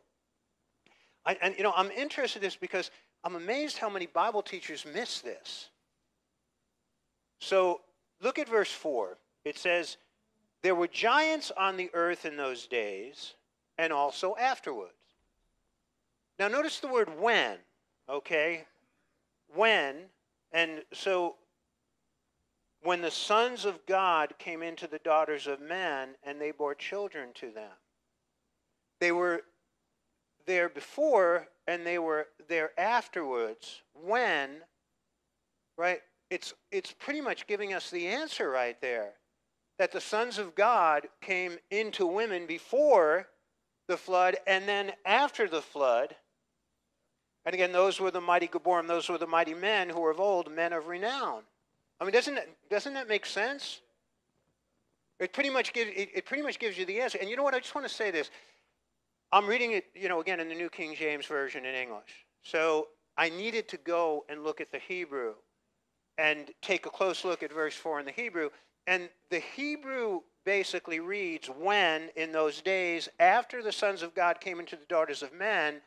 I, 1.25 1.37
and, 1.41 1.55
you 1.57 1.63
know, 1.63 1.73
I'm 1.75 1.91
interested 1.91 2.39
in 2.39 2.47
this 2.47 2.55
because 2.55 2.91
I'm 3.23 3.35
amazed 3.35 3.77
how 3.77 3.89
many 3.89 4.05
Bible 4.05 4.41
teachers 4.41 4.85
miss 4.93 5.21
this. 5.21 5.69
So 7.39 7.81
look 8.21 8.39
at 8.39 8.47
verse 8.47 8.71
4. 8.71 9.17
It 9.43 9.57
says, 9.57 9.97
There 10.61 10.75
were 10.75 10.87
giants 10.87 11.51
on 11.57 11.77
the 11.77 11.89
earth 11.93 12.25
in 12.25 12.37
those 12.37 12.67
days, 12.67 13.33
and 13.77 13.91
also 13.91 14.35
afterwards. 14.39 14.93
Now, 16.37 16.47
notice 16.47 16.79
the 16.79 16.87
word 16.87 17.09
when, 17.19 17.57
okay? 18.09 18.65
When, 19.53 19.95
and 20.51 20.83
so 20.93 21.35
when 22.83 23.01
the 23.01 23.11
sons 23.11 23.65
of 23.65 23.85
God 23.85 24.33
came 24.37 24.61
into 24.61 24.87
the 24.87 24.99
daughters 24.99 25.47
of 25.47 25.61
men, 25.61 26.09
and 26.23 26.39
they 26.39 26.51
bore 26.51 26.75
children 26.75 27.29
to 27.35 27.49
them. 27.49 27.71
They 28.99 29.11
were 29.11 29.41
there 30.45 30.69
before 30.69 31.47
and 31.67 31.85
they 31.85 31.99
were 31.99 32.27
there 32.47 32.71
afterwards 32.79 33.81
when, 33.93 34.61
right? 35.77 36.01
It's, 36.29 36.53
it's 36.71 36.91
pretty 36.91 37.21
much 37.21 37.47
giving 37.47 37.73
us 37.73 37.89
the 37.89 38.07
answer 38.07 38.49
right 38.49 38.79
there. 38.81 39.13
That 39.77 39.91
the 39.91 40.01
sons 40.01 40.37
of 40.37 40.55
God 40.55 41.07
came 41.21 41.57
into 41.69 42.05
women 42.05 42.45
before 42.45 43.27
the 43.87 43.97
flood 43.97 44.37
and 44.47 44.67
then 44.67 44.93
after 45.05 45.47
the 45.47 45.61
flood. 45.61 46.15
And 47.45 47.53
again, 47.53 47.71
those 47.71 47.99
were 47.99 48.11
the 48.11 48.21
mighty 48.21 48.47
Gibborim, 48.47 48.87
those 48.87 49.09
were 49.09 49.17
the 49.17 49.27
mighty 49.27 49.53
men 49.53 49.89
who 49.89 49.99
were 49.99 50.11
of 50.11 50.19
old, 50.19 50.51
men 50.51 50.73
of 50.73 50.87
renown. 50.87 51.41
I 51.99 52.03
mean, 52.03 52.13
doesn't 52.13 52.35
that, 52.35 52.47
doesn't 52.69 52.93
that 52.93 53.07
make 53.07 53.25
sense? 53.25 53.81
It 55.19 55.31
pretty 55.31 55.49
much 55.49 55.71
gives 55.71 55.91
it, 55.95 56.09
it 56.13 56.25
pretty 56.25 56.43
much 56.43 56.59
gives 56.59 56.77
you 56.77 56.85
the 56.85 56.99
answer. 56.99 57.17
And 57.19 57.29
you 57.29 57.35
know 57.35 57.43
what? 57.43 57.53
I 57.53 57.59
just 57.59 57.75
want 57.75 57.87
to 57.87 57.93
say 57.93 58.11
this. 58.11 58.29
I'm 59.31 59.47
reading 59.47 59.71
it, 59.71 59.85
you 59.93 60.09
know, 60.09 60.21
again 60.21 60.39
in 60.39 60.49
the 60.49 60.55
New 60.55 60.69
King 60.69 60.95
James 60.95 61.25
Version 61.25 61.65
in 61.65 61.75
English. 61.75 62.25
So 62.43 62.87
I 63.17 63.29
needed 63.29 63.67
to 63.69 63.77
go 63.77 64.25
and 64.29 64.43
look 64.43 64.61
at 64.61 64.71
the 64.71 64.79
Hebrew 64.79 65.33
and 66.17 66.51
take 66.61 66.85
a 66.85 66.89
close 66.89 67.25
look 67.25 67.43
at 67.43 67.51
verse 67.51 67.75
4 67.75 67.99
in 67.99 68.05
the 68.05 68.11
Hebrew. 68.11 68.49
And 68.87 69.09
the 69.29 69.39
Hebrew 69.39 70.21
basically 70.45 70.99
reads 70.99 71.47
when 71.47 72.09
in 72.15 72.31
those 72.31 72.61
days 72.61 73.09
after 73.19 73.63
the 73.63 73.71
sons 73.71 74.03
of 74.03 74.13
God 74.13 74.39
came 74.39 74.59
into 74.59 74.75
the 74.75 74.85
daughters 74.85 75.23
of 75.23 75.33
men, 75.33 75.81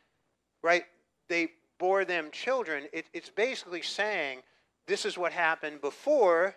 right, 0.63 0.85
they 1.29 1.49
bore 1.79 2.05
them 2.05 2.31
children. 2.33 2.85
It, 2.93 3.07
it's 3.13 3.31
basically 3.31 3.83
saying 3.83 4.41
this 4.87 5.05
is 5.05 5.17
what 5.17 5.33
happened 5.33 5.81
before 5.81 6.57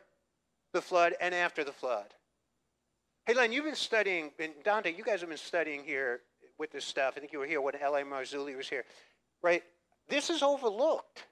the 0.73 0.81
flood 0.81 1.13
and 1.21 1.35
after 1.35 1.63
the 1.63 1.71
flood. 1.71 2.13
Hey, 3.25 3.35
Len, 3.35 3.51
you've 3.51 3.65
been 3.65 3.75
studying, 3.75 4.31
and 4.39 4.53
Dante, 4.63 4.95
you 4.95 5.03
guys 5.03 5.19
have 5.19 5.29
been 5.29 5.37
studying 5.37 5.83
here 5.83 6.21
with 6.61 6.71
this 6.71 6.85
stuff. 6.85 7.15
I 7.17 7.19
think 7.19 7.33
you 7.33 7.39
were 7.39 7.47
here 7.47 7.59
when 7.59 7.75
L.A. 7.75 8.03
Marzulli 8.03 8.55
was 8.55 8.69
here, 8.69 8.85
right? 9.41 9.63
This 10.07 10.29
is 10.29 10.43
overlooked. 10.43 11.25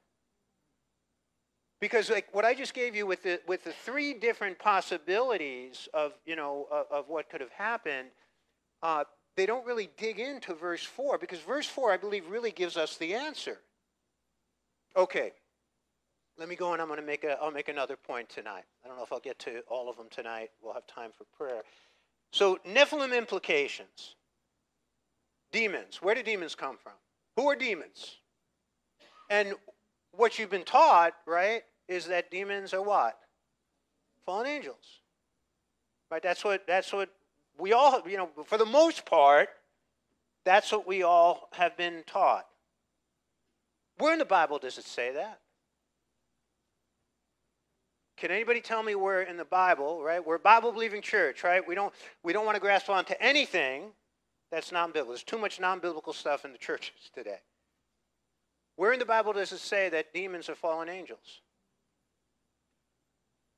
Because 1.79 2.09
like 2.09 2.33
what 2.33 2.43
I 2.43 2.55
just 2.55 2.73
gave 2.73 2.95
you 2.95 3.05
with 3.05 3.23
the, 3.23 3.39
with 3.47 3.63
the 3.63 3.71
three 3.71 4.13
different 4.13 4.57
possibilities 4.57 5.87
of, 5.93 6.13
you 6.25 6.35
know, 6.35 6.67
of, 6.71 6.85
of 6.91 7.05
what 7.07 7.29
could 7.29 7.41
have 7.41 7.51
happened, 7.51 8.09
uh, 8.81 9.03
they 9.37 9.45
don't 9.45 9.65
really 9.65 9.89
dig 9.97 10.19
into 10.19 10.55
verse 10.55 10.83
4 10.83 11.19
because 11.19 11.39
verse 11.39 11.67
4, 11.67 11.93
I 11.93 11.97
believe, 11.97 12.27
really 12.27 12.51
gives 12.51 12.75
us 12.75 12.97
the 12.97 13.13
answer. 13.13 13.59
Okay, 14.97 15.31
let 16.39 16.49
me 16.49 16.55
go 16.55 16.73
and 16.73 16.81
I'm 16.81 16.87
going 16.87 16.99
to 16.99 17.05
make 17.05 17.23
a, 17.23 17.37
I'll 17.39 17.51
make 17.51 17.69
another 17.69 17.95
point 17.95 18.27
tonight. 18.29 18.63
I 18.83 18.87
don't 18.87 18.97
know 18.97 19.03
if 19.03 19.13
I'll 19.13 19.19
get 19.19 19.37
to 19.39 19.61
all 19.69 19.89
of 19.89 19.95
them 19.95 20.07
tonight. 20.09 20.49
We'll 20.61 20.73
have 20.73 20.87
time 20.87 21.11
for 21.15 21.25
prayer. 21.37 21.61
So, 22.31 22.59
Nephilim 22.67 23.15
implications. 23.15 24.15
Demons. 25.51 26.01
Where 26.01 26.15
do 26.15 26.23
demons 26.23 26.55
come 26.55 26.77
from? 26.77 26.93
Who 27.35 27.49
are 27.49 27.55
demons? 27.55 28.17
And 29.29 29.53
what 30.11 30.39
you've 30.39 30.49
been 30.49 30.63
taught, 30.63 31.13
right, 31.25 31.63
is 31.87 32.05
that 32.05 32.31
demons 32.31 32.73
are 32.73 32.81
what? 32.81 33.17
Fallen 34.25 34.47
angels. 34.47 35.01
Right? 36.11 36.21
That's 36.21 36.43
what 36.43 36.65
that's 36.67 36.91
what 36.91 37.09
we 37.57 37.73
all, 37.73 38.01
you 38.07 38.17
know, 38.17 38.29
for 38.45 38.57
the 38.57 38.65
most 38.65 39.05
part, 39.05 39.49
that's 40.45 40.71
what 40.71 40.87
we 40.87 41.03
all 41.03 41.49
have 41.53 41.77
been 41.77 42.03
taught. 42.07 42.45
Where 43.97 44.13
in 44.13 44.19
the 44.19 44.25
Bible 44.25 44.59
does 44.59 44.77
it 44.77 44.85
say 44.85 45.13
that? 45.13 45.39
Can 48.17 48.31
anybody 48.31 48.59
tell 48.59 48.83
me 48.83 48.95
where 48.95 49.21
in 49.21 49.37
the 49.37 49.45
Bible, 49.45 50.03
right? 50.03 50.25
We're 50.25 50.35
a 50.35 50.39
Bible 50.39 50.71
believing 50.71 51.01
church, 51.01 51.43
right? 51.43 51.65
We 51.65 51.75
don't 51.75 51.93
we 52.23 52.33
don't 52.33 52.45
want 52.45 52.55
to 52.55 52.61
grasp 52.61 52.89
onto 52.89 53.13
anything 53.19 53.91
that's 54.51 54.71
non 54.71 54.89
biblical. 54.89 55.13
There's 55.13 55.23
too 55.23 55.37
much 55.37 55.59
non 55.59 55.79
biblical 55.79 56.13
stuff 56.13 56.45
in 56.45 56.51
the 56.51 56.57
churches 56.57 57.09
today. 57.13 57.39
Where 58.75 58.93
in 58.93 58.99
the 58.99 59.05
Bible 59.05 59.33
does 59.33 59.51
it 59.51 59.59
say 59.59 59.89
that 59.89 60.13
demons 60.13 60.49
are 60.49 60.55
fallen 60.55 60.89
angels? 60.89 61.41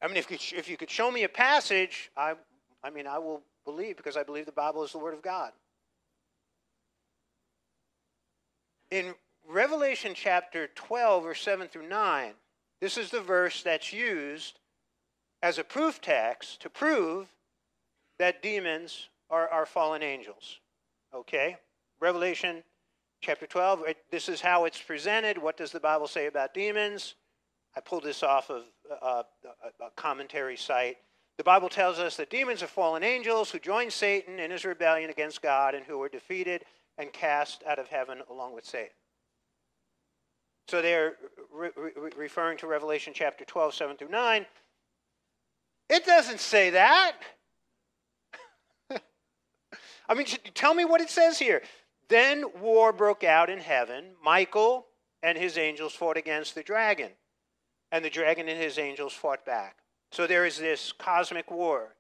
I 0.02 0.08
mean, 0.08 0.18
if 0.18 0.32
you, 0.32 0.58
if 0.58 0.68
you 0.68 0.78
could 0.78 0.90
show 0.90 1.12
me 1.12 1.24
a 1.24 1.30
passage, 1.30 2.10
I, 2.18 2.34
I 2.84 2.90
mean, 2.90 3.06
I 3.06 3.20
will 3.20 3.42
believe 3.64 3.98
because 3.98 4.18
I 4.18 4.24
believe 4.24 4.48
the 4.48 4.52
Bible 4.52 4.84
is 4.84 4.92
the 4.92 4.98
Word 4.98 5.14
of 5.14 5.22
God. 5.22 5.52
In 8.90 9.14
Revelation 9.48 10.14
chapter 10.16 10.70
12, 10.74 11.24
verse 11.24 11.42
7 11.42 11.68
through 11.68 11.88
9, 11.88 12.34
this 12.82 12.98
is 12.98 13.12
the 13.12 13.22
verse 13.22 13.62
that's 13.62 13.94
used 13.94 14.60
as 15.44 15.60
a 15.60 15.64
proof 15.64 16.02
text 16.02 16.62
to 16.62 16.70
prove 16.70 17.28
that 18.18 18.42
demons 18.42 19.08
are, 19.30 19.48
are 19.50 19.66
fallen 19.66 20.02
angels. 20.02 20.60
Okay? 21.14 21.58
Revelation 22.00 22.64
chapter 23.22 23.46
12, 23.46 23.84
this 24.10 24.28
is 24.28 24.42
how 24.42 24.66
it's 24.66 24.82
presented. 24.82 25.38
What 25.38 25.58
does 25.58 25.72
the 25.72 25.80
Bible 25.80 26.08
say 26.08 26.28
about 26.28 26.54
demons? 26.54 27.16
I 27.76 27.80
pulled 27.80 28.04
this 28.04 28.24
off 28.24 28.50
of 28.50 28.64
uh, 29.02 29.24
a, 29.46 29.86
a 29.86 29.90
commentary 29.96 30.58
site. 30.58 30.98
The 31.38 31.44
Bible 31.44 31.70
tells 31.70 32.00
us 32.00 32.18
that 32.18 32.30
demons 32.30 32.62
are 32.62 32.68
fallen 32.68 33.04
angels 33.04 33.52
who 33.52 33.60
joined 33.60 33.94
Satan 33.94 34.40
in 34.40 34.52
his 34.52 34.66
rebellion 34.66 35.10
against 35.10 35.42
God 35.42 35.76
and 35.76 35.86
who 35.86 35.98
were 35.98 36.10
defeated 36.10 36.64
and 36.98 37.12
cast 37.14 37.64
out 37.68 37.80
of 37.80 37.88
heaven 37.88 38.22
along 38.30 38.54
with 38.54 38.66
Satan. 38.66 38.92
So 40.68 40.82
they're 40.82 41.16
re- 41.52 41.72
re- 41.76 42.12
referring 42.16 42.58
to 42.60 42.68
Revelation 42.68 43.14
chapter 43.16 43.46
12, 43.46 43.74
7 43.74 43.98
through 43.98 44.10
9. 44.10 44.46
It 45.90 46.06
doesn't 46.06 46.40
say 46.40 46.70
that. 46.72 47.18
I 50.12 50.14
mean, 50.14 50.28
tell 50.54 50.74
me 50.74 50.84
what 50.84 51.00
it 51.00 51.10
says 51.10 51.40
here. 51.40 51.62
Then 52.10 52.44
war 52.60 52.92
broke 52.92 53.24
out 53.24 53.50
in 53.50 53.60
heaven. 53.60 54.08
Michael 54.22 54.86
and 55.24 55.38
his 55.38 55.58
angels 55.58 55.94
fought 55.94 56.18
against 56.18 56.54
the 56.54 56.64
dragon, 56.64 57.12
and 57.94 58.04
the 58.04 58.10
dragon 58.10 58.50
and 58.50 58.62
his 58.62 58.78
angels 58.78 59.14
fought 59.14 59.46
back. 59.46 59.78
So 60.12 60.28
there 60.28 60.46
is 60.46 60.58
this 60.58 60.92
cosmic 60.92 61.50
war 61.50 61.96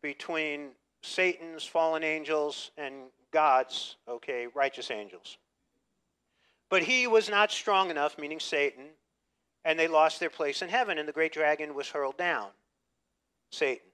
between 0.00 0.68
Satan's 1.02 1.64
fallen 1.64 2.04
angels 2.04 2.70
and 2.78 2.94
God's, 3.32 3.96
okay, 4.08 4.46
righteous 4.54 4.88
angels. 4.88 5.38
But 6.70 6.84
he 6.84 7.08
was 7.08 7.28
not 7.28 7.50
strong 7.50 7.90
enough, 7.90 8.16
meaning 8.16 8.38
Satan, 8.38 8.90
and 9.64 9.76
they 9.76 9.88
lost 9.88 10.20
their 10.20 10.30
place 10.30 10.62
in 10.62 10.68
heaven, 10.68 10.98
and 10.98 11.08
the 11.08 11.12
great 11.12 11.32
dragon 11.32 11.74
was 11.74 11.88
hurled 11.88 12.16
down. 12.16 12.50
Satan. 13.50 13.87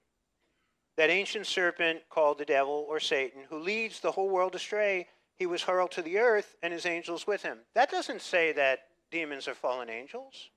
That 0.97 1.11
ancient 1.11 1.47
serpent 1.47 2.03
called 2.09 2.39
the 2.39 2.45
devil 2.45 2.87
or 2.89 3.01
Satan, 3.01 3.43
who 3.49 3.59
leads 3.59 4.01
the 4.01 4.13
whole 4.13 4.31
world 4.31 4.55
astray, 4.55 5.09
he 5.37 5.47
was 5.47 5.63
hurled 5.63 5.91
to 5.93 6.03
the 6.03 6.19
earth 6.19 6.57
and 6.63 6.73
his 6.73 6.87
angels 6.87 7.27
with 7.27 7.43
him. 7.43 7.59
That 7.75 7.91
doesn't 7.91 8.23
say 8.23 8.53
that 8.53 8.81
demons 9.11 9.49
are 9.49 9.55
fallen 9.55 9.91
angels. 9.91 10.51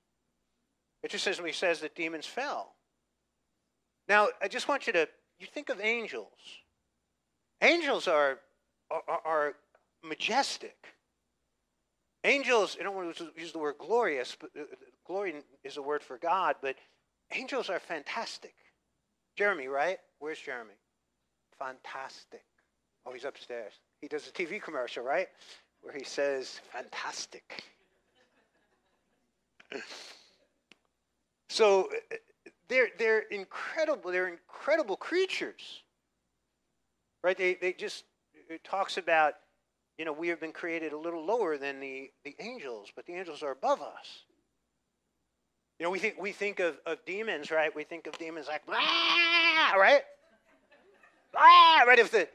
It 1.02 1.10
just 1.10 1.24
simply 1.24 1.52
says 1.52 1.80
that 1.80 1.94
demons 1.94 2.26
fell. 2.26 2.74
Now, 4.08 4.28
I 4.40 4.48
just 4.48 4.68
want 4.68 4.86
you 4.86 4.92
to 4.94 5.08
you 5.38 5.46
think 5.46 5.68
of 5.68 5.80
angels. 5.80 6.32
Angels 7.60 8.08
are 8.08 8.38
are, 8.90 9.02
are 9.24 9.54
majestic. 10.02 10.76
Angels, 12.24 12.76
I 12.80 12.82
don't 12.82 12.96
want 12.96 13.16
to 13.16 13.30
use 13.36 13.52
the 13.52 13.58
word 13.58 13.76
glorious, 13.78 14.36
but 14.38 14.50
uh, 14.58 14.64
glory 15.06 15.34
is 15.62 15.76
a 15.76 15.82
word 15.82 16.02
for 16.02 16.18
God, 16.18 16.56
but 16.60 16.76
angels 17.32 17.70
are 17.70 17.78
fantastic. 17.78 18.54
Jeremy, 19.38 19.68
right? 19.68 19.98
Where's 20.18 20.40
Jeremy? 20.40 20.74
Fantastic. 21.60 22.42
Oh, 23.06 23.12
he's 23.12 23.24
upstairs. 23.24 23.72
He 24.00 24.08
does 24.08 24.26
a 24.26 24.32
TV 24.32 24.60
commercial, 24.60 25.04
right? 25.04 25.28
Where 25.80 25.94
he 25.94 26.02
says, 26.02 26.60
fantastic. 26.72 27.62
so 31.48 31.84
uh, 31.84 32.16
they're, 32.66 32.88
they're 32.98 33.26
incredible. 33.30 34.10
They're 34.10 34.26
incredible 34.26 34.96
creatures. 34.96 35.82
Right? 37.22 37.38
They, 37.38 37.54
they 37.54 37.74
just, 37.74 38.06
uh, 38.34 38.54
it 38.54 38.64
talks 38.64 38.96
about, 38.96 39.34
you 39.98 40.04
know, 40.04 40.12
we 40.12 40.26
have 40.26 40.40
been 40.40 40.50
created 40.50 40.92
a 40.92 40.98
little 40.98 41.24
lower 41.24 41.56
than 41.58 41.78
the, 41.78 42.10
the 42.24 42.34
angels, 42.40 42.90
but 42.96 43.06
the 43.06 43.12
angels 43.14 43.44
are 43.44 43.52
above 43.52 43.82
us. 43.82 44.24
You 45.78 45.84
know, 45.84 45.90
we 45.90 45.98
think, 45.98 46.20
we 46.20 46.32
think 46.32 46.58
of, 46.58 46.76
of 46.86 47.04
demons, 47.04 47.50
right? 47.50 47.74
We 47.74 47.84
think 47.84 48.06
of 48.08 48.18
demons 48.18 48.48
like, 48.48 48.62
ah, 48.68 49.74
right? 49.78 50.02
Ah, 51.36 51.84
right? 51.86 51.98
If 51.98 52.10
the, 52.10 52.28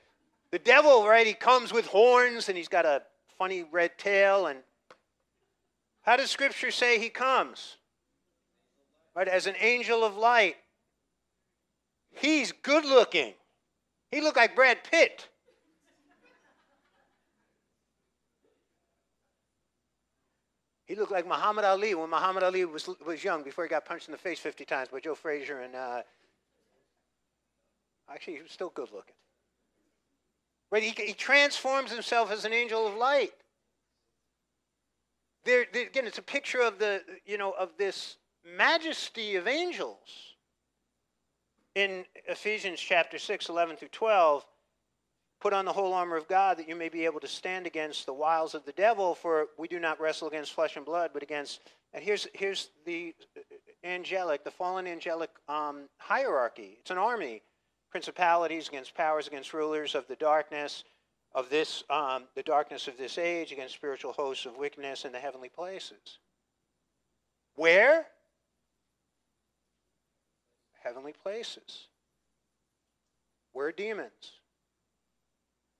the 0.51 0.59
devil, 0.59 1.05
right, 1.05 1.27
he 1.27 1.33
comes 1.33 1.73
with 1.73 1.85
horns 1.87 2.47
and 2.47 2.57
he's 2.57 2.69
got 2.69 2.85
a 2.85 3.01
funny 3.37 3.65
red 3.69 3.97
tail. 3.97 4.47
And 4.47 4.59
how 6.03 6.15
does 6.15 6.31
Scripture 6.31 6.71
say 6.71 6.99
he 6.99 7.09
comes? 7.09 7.77
Right, 9.15 9.27
as 9.27 9.45
an 9.45 9.55
angel 9.59 10.03
of 10.03 10.15
light. 10.15 10.55
He's 12.11 12.51
good 12.51 12.85
looking. 12.85 13.33
He 14.09 14.21
looked 14.21 14.37
like 14.37 14.55
Brad 14.55 14.83
Pitt. 14.89 15.27
He 20.93 20.99
looked 20.99 21.11
like 21.11 21.27
Muhammad 21.27 21.65
Ali 21.65 21.95
when 21.95 22.11
Muhammad 22.11 22.43
Ali 22.43 22.65
was, 22.65 22.87
was 23.03 23.23
young 23.23 23.41
before 23.41 23.63
he 23.63 23.67
got 23.67 23.83
punched 23.83 24.07
in 24.09 24.11
the 24.11 24.17
face 24.19 24.37
50 24.37 24.63
times 24.63 24.89
by 24.89 24.99
Joe 24.99 25.15
Frazier. 25.15 25.61
And 25.61 25.73
uh, 25.73 26.03
actually, 28.07 28.35
he 28.35 28.43
was 28.43 28.51
still 28.51 28.69
good 28.69 28.89
looking. 28.93 29.15
Right? 30.69 30.83
He, 30.83 30.91
he 31.03 31.13
transforms 31.13 31.91
himself 31.91 32.31
as 32.31 32.45
an 32.45 32.53
angel 32.53 32.85
of 32.85 32.93
light. 32.93 33.33
There, 35.45 35.65
there, 35.73 35.87
again, 35.87 36.05
it's 36.05 36.19
a 36.19 36.21
picture 36.21 36.61
of 36.61 36.77
the, 36.77 37.01
you 37.25 37.39
know, 37.39 37.53
of 37.53 37.71
this 37.79 38.17
majesty 38.45 39.35
of 39.35 39.47
angels. 39.47 40.35
In 41.73 42.05
Ephesians 42.27 42.79
chapter 42.79 43.17
6, 43.17 43.49
11 43.49 43.77
through 43.77 43.87
12, 43.87 44.45
put 45.43 45.51
on 45.51 45.65
the 45.65 45.73
whole 45.73 45.93
armor 45.93 46.15
of 46.15 46.25
God 46.29 46.57
that 46.57 46.69
you 46.69 46.75
may 46.75 46.87
be 46.87 47.03
able 47.03 47.19
to 47.19 47.27
stand 47.27 47.67
against 47.67 48.05
the 48.05 48.13
wiles 48.13 48.55
of 48.55 48.63
the 48.63 48.71
devil, 48.71 49.13
for 49.13 49.47
we 49.57 49.67
do 49.67 49.77
not 49.77 49.99
wrestle 49.99 50.29
against 50.29 50.53
flesh 50.53 50.77
and 50.77 50.85
blood, 50.85 51.11
but 51.13 51.21
against, 51.21 51.59
and 51.93 52.01
here's, 52.01 52.29
here's 52.31 52.69
the 52.85 53.13
angelic, 53.83 54.45
the 54.45 54.51
fallen 54.51 54.87
angelic 54.87 55.29
um, 55.49 55.89
hierarchy. 55.97 56.77
It's 56.79 56.91
an 56.91 56.97
army 56.97 57.41
principalities, 57.91 58.69
against 58.69 58.95
powers, 58.95 59.27
against 59.27 59.53
rulers 59.53 59.95
of 59.95 60.07
the 60.07 60.15
darkness 60.15 60.85
of 61.35 61.49
this, 61.49 61.83
um, 61.89 62.23
the 62.35 62.43
darkness 62.43 62.87
of 62.87 62.97
this 62.97 63.17
age, 63.17 63.51
against 63.51 63.75
spiritual 63.75 64.13
hosts 64.13 64.45
of 64.45 64.55
wickedness 64.55 65.03
in 65.03 65.11
the 65.11 65.19
heavenly 65.19 65.49
places. 65.49 66.19
Where? 67.55 68.05
Heavenly 70.81 71.13
places. 71.21 71.87
Where 73.51 73.73
demons? 73.73 74.39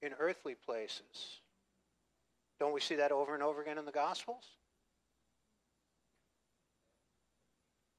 In 0.03 0.11
earthly 0.19 0.53
places. 0.53 1.39
Don't 2.59 2.73
we 2.73 2.81
see 2.81 2.95
that 2.95 3.13
over 3.13 3.33
and 3.33 3.41
over 3.41 3.61
again 3.61 3.77
in 3.77 3.85
the 3.85 3.91
Gospels? 3.91 4.43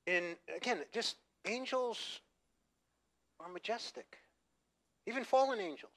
In, 0.06 0.36
again, 0.54 0.80
just 0.92 1.16
angels 1.46 2.20
are 3.40 3.48
majestic, 3.48 4.18
even 5.06 5.24
fallen 5.24 5.60
angels. 5.60 5.92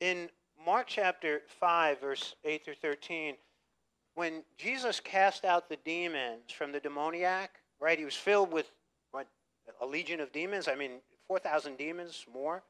In 0.00 0.28
Mark 0.66 0.86
chapter 0.86 1.40
5, 1.58 1.98
verse 1.98 2.34
8 2.44 2.62
through 2.62 2.74
13, 2.74 3.36
when 4.16 4.42
Jesus 4.58 5.00
cast 5.00 5.46
out 5.46 5.70
the 5.70 5.78
demons 5.82 6.52
from 6.52 6.72
the 6.72 6.80
demoniac, 6.80 7.52
right, 7.80 7.98
he 7.98 8.04
was 8.04 8.14
filled 8.14 8.52
with 8.52 8.70
what, 9.12 9.28
a 9.80 9.86
legion 9.86 10.20
of 10.20 10.30
demons. 10.30 10.68
I 10.68 10.74
mean, 10.74 11.00
4,000 11.26 11.78
demons 11.78 12.26
more. 12.30 12.62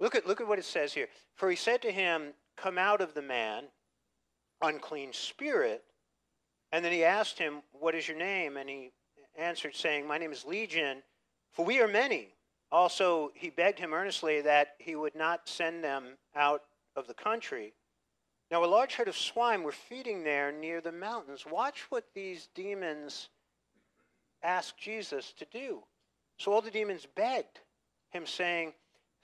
Look 0.00 0.14
at, 0.14 0.26
look 0.26 0.40
at 0.40 0.48
what 0.48 0.58
it 0.58 0.64
says 0.64 0.92
here. 0.92 1.08
For 1.34 1.48
he 1.50 1.56
said 1.56 1.82
to 1.82 1.92
him, 1.92 2.34
Come 2.56 2.78
out 2.78 3.00
of 3.00 3.14
the 3.14 3.22
man, 3.22 3.64
unclean 4.62 5.12
spirit. 5.12 5.82
And 6.72 6.84
then 6.84 6.92
he 6.92 7.04
asked 7.04 7.38
him, 7.38 7.62
What 7.72 7.94
is 7.94 8.08
your 8.08 8.18
name? 8.18 8.56
And 8.56 8.68
he 8.68 8.90
answered, 9.38 9.74
saying, 9.74 10.06
My 10.06 10.18
name 10.18 10.32
is 10.32 10.44
Legion 10.44 11.02
for 11.54 11.64
we 11.64 11.80
are 11.80 11.88
many. 11.88 12.34
Also, 12.72 13.30
he 13.34 13.48
begged 13.48 13.78
him 13.78 13.94
earnestly 13.94 14.40
that 14.40 14.74
he 14.78 14.96
would 14.96 15.14
not 15.14 15.48
send 15.48 15.84
them 15.84 16.18
out 16.34 16.62
of 16.96 17.06
the 17.06 17.14
country. 17.14 17.72
Now, 18.50 18.64
a 18.64 18.66
large 18.66 18.94
herd 18.94 19.08
of 19.08 19.16
swine 19.16 19.62
were 19.62 19.72
feeding 19.72 20.24
there 20.24 20.50
near 20.50 20.80
the 20.80 20.92
mountains. 20.92 21.46
Watch 21.48 21.86
what 21.90 22.08
these 22.12 22.48
demons 22.54 23.28
asked 24.42 24.76
Jesus 24.76 25.32
to 25.38 25.46
do. 25.52 25.84
So 26.38 26.52
all 26.52 26.60
the 26.60 26.70
demons 26.70 27.06
begged 27.14 27.60
him, 28.10 28.26
saying, 28.26 28.74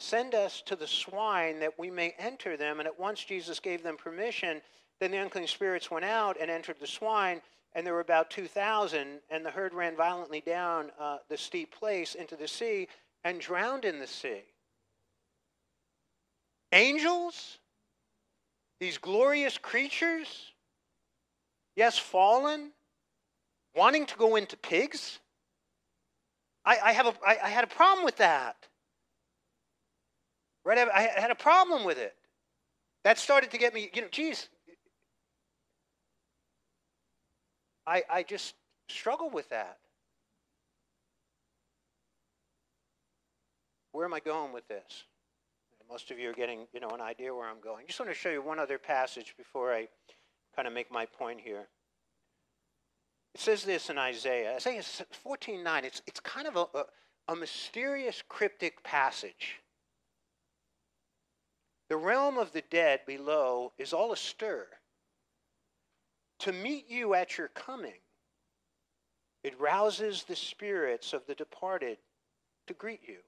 Send 0.00 0.34
us 0.34 0.62
to 0.66 0.74
the 0.74 0.86
swine 0.86 1.60
that 1.60 1.78
we 1.78 1.90
may 1.90 2.14
enter 2.18 2.56
them. 2.56 2.80
And 2.80 2.86
at 2.86 2.98
once 2.98 3.22
Jesus 3.22 3.60
gave 3.60 3.82
them 3.82 3.96
permission. 3.96 4.60
Then 4.98 5.12
the 5.12 5.18
unclean 5.18 5.46
spirits 5.46 5.90
went 5.90 6.04
out 6.04 6.36
and 6.40 6.50
entered 6.50 6.76
the 6.80 6.86
swine 6.86 7.40
and 7.74 7.86
there 7.86 7.94
were 7.94 8.00
about 8.00 8.30
2,000, 8.30 9.20
and 9.30 9.46
the 9.46 9.50
herd 9.50 9.74
ran 9.74 9.96
violently 9.96 10.40
down 10.40 10.90
uh, 10.98 11.18
the 11.28 11.36
steep 11.36 11.72
place 11.72 12.14
into 12.14 12.34
the 12.34 12.48
sea 12.48 12.88
and 13.22 13.40
drowned 13.40 13.84
in 13.84 14.00
the 14.00 14.06
sea. 14.06 14.42
Angels? 16.72 17.58
These 18.80 18.98
glorious 18.98 19.56
creatures? 19.56 20.52
Yes, 21.76 21.96
fallen? 21.96 22.70
Wanting 23.76 24.06
to 24.06 24.16
go 24.16 24.34
into 24.34 24.56
pigs? 24.56 25.20
I, 26.64 26.78
I 26.84 26.92
have 26.92 27.06
a, 27.06 27.14
I, 27.24 27.38
I 27.44 27.48
had 27.50 27.62
a 27.62 27.68
problem 27.68 28.04
with 28.04 28.16
that. 28.16 28.66
Right? 30.64 30.78
I, 30.78 31.02
had 31.20 31.30
a 31.30 31.36
problem 31.36 31.84
with 31.84 31.98
it. 31.98 32.14
That 33.04 33.18
started 33.18 33.50
to 33.52 33.58
get 33.58 33.72
me, 33.72 33.90
you 33.94 34.02
know, 34.02 34.08
geez, 34.10 34.48
I, 37.86 38.02
I 38.10 38.22
just 38.22 38.54
struggle 38.88 39.30
with 39.30 39.48
that. 39.48 39.78
Where 43.92 44.04
am 44.04 44.14
I 44.14 44.20
going 44.20 44.52
with 44.52 44.68
this? 44.68 45.04
Most 45.88 46.12
of 46.12 46.18
you 46.20 46.30
are 46.30 46.34
getting, 46.34 46.68
you 46.72 46.78
know, 46.78 46.90
an 46.90 47.00
idea 47.00 47.34
where 47.34 47.48
I'm 47.48 47.60
going. 47.60 47.84
I 47.84 47.86
just 47.86 47.98
want 47.98 48.12
to 48.12 48.14
show 48.14 48.30
you 48.30 48.42
one 48.42 48.60
other 48.60 48.78
passage 48.78 49.34
before 49.36 49.74
I 49.74 49.88
kind 50.54 50.68
of 50.68 50.74
make 50.74 50.92
my 50.92 51.04
point 51.04 51.40
here. 51.40 51.66
It 53.34 53.40
says 53.40 53.64
this 53.64 53.90
in 53.90 53.98
Isaiah. 53.98 54.54
Isaiah 54.54 54.82
14:9. 54.82 55.84
It's 55.84 56.02
it's 56.06 56.20
kind 56.20 56.46
of 56.46 56.56
a, 56.56 56.66
a, 56.78 56.84
a 57.28 57.36
mysterious 57.36 58.22
cryptic 58.28 58.84
passage. 58.84 59.59
The 61.90 61.96
realm 61.96 62.38
of 62.38 62.52
the 62.52 62.62
dead 62.62 63.00
below 63.04 63.72
is 63.76 63.92
all 63.92 64.12
astir. 64.12 64.68
To 66.38 66.52
meet 66.52 66.88
you 66.88 67.14
at 67.14 67.36
your 67.36 67.48
coming, 67.48 67.98
it 69.42 69.60
rouses 69.60 70.22
the 70.22 70.36
spirits 70.36 71.12
of 71.12 71.26
the 71.26 71.34
departed 71.34 71.98
to 72.68 72.74
greet 72.74 73.00
you. 73.06 73.18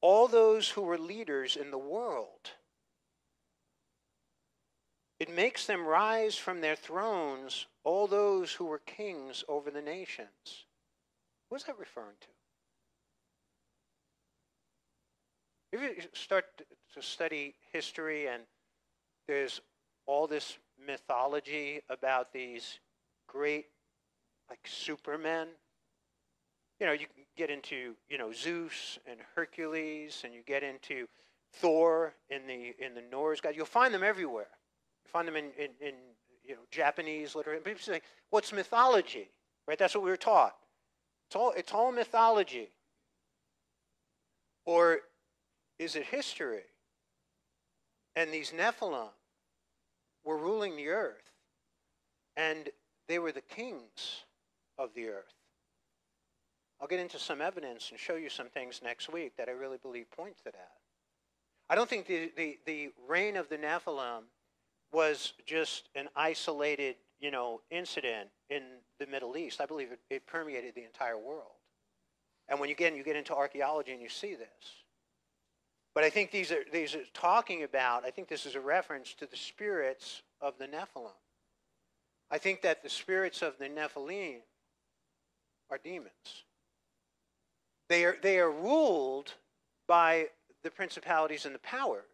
All 0.00 0.28
those 0.28 0.70
who 0.70 0.82
were 0.82 0.96
leaders 0.96 1.56
in 1.56 1.72
the 1.72 1.78
world. 1.78 2.52
It 5.18 5.34
makes 5.34 5.66
them 5.66 5.84
rise 5.84 6.36
from 6.36 6.60
their 6.60 6.76
thrones, 6.76 7.66
all 7.82 8.06
those 8.06 8.52
who 8.52 8.66
were 8.66 8.78
kings 8.78 9.42
over 9.48 9.72
the 9.72 9.82
nations. 9.82 10.66
What 11.48 11.60
is 11.60 11.66
that 11.66 11.76
referring 11.76 12.14
to? 12.20 12.28
If 15.72 15.82
you 15.82 16.02
start 16.14 16.44
to 16.94 17.02
study 17.02 17.54
history 17.72 18.28
and 18.28 18.42
there's 19.26 19.60
all 20.06 20.26
this 20.26 20.58
mythology 20.84 21.82
about 21.90 22.32
these 22.32 22.80
great 23.26 23.66
like 24.48 24.60
supermen. 24.64 25.48
You 26.80 26.86
know, 26.86 26.92
you 26.92 27.06
can 27.06 27.24
get 27.36 27.50
into, 27.50 27.94
you 28.08 28.18
know, 28.18 28.32
Zeus 28.32 28.98
and 29.06 29.18
Hercules 29.34 30.22
and 30.24 30.32
you 30.32 30.40
get 30.46 30.62
into 30.62 31.06
Thor 31.52 32.14
in 32.30 32.46
the 32.46 32.74
in 32.78 32.94
the 32.94 33.02
Norse 33.10 33.40
God. 33.40 33.54
You'll 33.56 33.66
find 33.66 33.92
them 33.92 34.04
everywhere. 34.04 34.48
You 35.04 35.10
find 35.10 35.26
them 35.26 35.36
in, 35.36 35.46
in, 35.58 35.70
in 35.80 35.94
you 36.44 36.54
know 36.54 36.60
Japanese 36.70 37.34
literature. 37.34 37.60
People 37.60 37.80
say, 37.80 38.00
what's 38.30 38.52
mythology? 38.52 39.28
Right? 39.66 39.78
That's 39.78 39.94
what 39.94 40.04
we 40.04 40.10
were 40.10 40.16
taught. 40.16 40.54
It's 41.26 41.36
all 41.36 41.52
it's 41.56 41.72
all 41.72 41.92
mythology. 41.92 42.70
Or 44.64 45.00
is 45.78 45.96
it 45.96 46.04
history? 46.04 46.64
And 48.18 48.34
these 48.34 48.50
Nephilim 48.50 49.10
were 50.24 50.36
ruling 50.36 50.74
the 50.74 50.88
earth, 50.88 51.30
and 52.36 52.68
they 53.06 53.20
were 53.20 53.30
the 53.30 53.42
kings 53.42 54.24
of 54.76 54.92
the 54.96 55.06
earth. 55.06 55.36
I'll 56.80 56.88
get 56.88 56.98
into 56.98 57.20
some 57.20 57.40
evidence 57.40 57.90
and 57.92 58.00
show 58.00 58.16
you 58.16 58.28
some 58.28 58.48
things 58.48 58.80
next 58.82 59.08
week 59.08 59.36
that 59.36 59.48
I 59.48 59.52
really 59.52 59.78
believe 59.80 60.10
point 60.10 60.36
to 60.38 60.46
that. 60.46 60.72
I 61.70 61.76
don't 61.76 61.88
think 61.88 62.08
the, 62.08 62.32
the, 62.36 62.58
the 62.66 62.90
reign 63.06 63.36
of 63.36 63.48
the 63.48 63.56
Nephilim 63.56 64.22
was 64.92 65.34
just 65.46 65.88
an 65.94 66.08
isolated, 66.16 66.96
you 67.20 67.30
know, 67.30 67.60
incident 67.70 68.30
in 68.50 68.64
the 68.98 69.06
Middle 69.06 69.36
East. 69.36 69.60
I 69.60 69.66
believe 69.66 69.92
it, 69.92 70.00
it 70.10 70.26
permeated 70.26 70.74
the 70.74 70.82
entire 70.82 71.18
world. 71.18 71.54
And 72.48 72.58
when 72.58 72.68
you 72.68 72.74
get, 72.74 72.96
you 72.96 73.04
get 73.04 73.14
into 73.14 73.32
archaeology 73.32 73.92
and 73.92 74.02
you 74.02 74.08
see 74.08 74.34
this. 74.34 74.87
But 75.94 76.04
I 76.04 76.10
think 76.10 76.30
these 76.30 76.52
are, 76.52 76.64
these 76.72 76.94
are 76.94 77.04
talking 77.12 77.64
about, 77.64 78.04
I 78.04 78.10
think 78.10 78.28
this 78.28 78.46
is 78.46 78.54
a 78.54 78.60
reference 78.60 79.14
to 79.14 79.26
the 79.26 79.36
spirits 79.36 80.22
of 80.40 80.54
the 80.58 80.66
Nephilim. 80.66 81.10
I 82.30 82.38
think 82.38 82.62
that 82.62 82.82
the 82.82 82.90
spirits 82.90 83.42
of 83.42 83.58
the 83.58 83.68
Nephilim 83.68 84.40
are 85.70 85.78
demons. 85.82 86.44
They 87.88 88.04
are, 88.04 88.16
they 88.22 88.38
are 88.38 88.50
ruled 88.50 89.32
by 89.86 90.28
the 90.62 90.70
principalities 90.70 91.46
and 91.46 91.54
the 91.54 91.60
powers. 91.60 92.04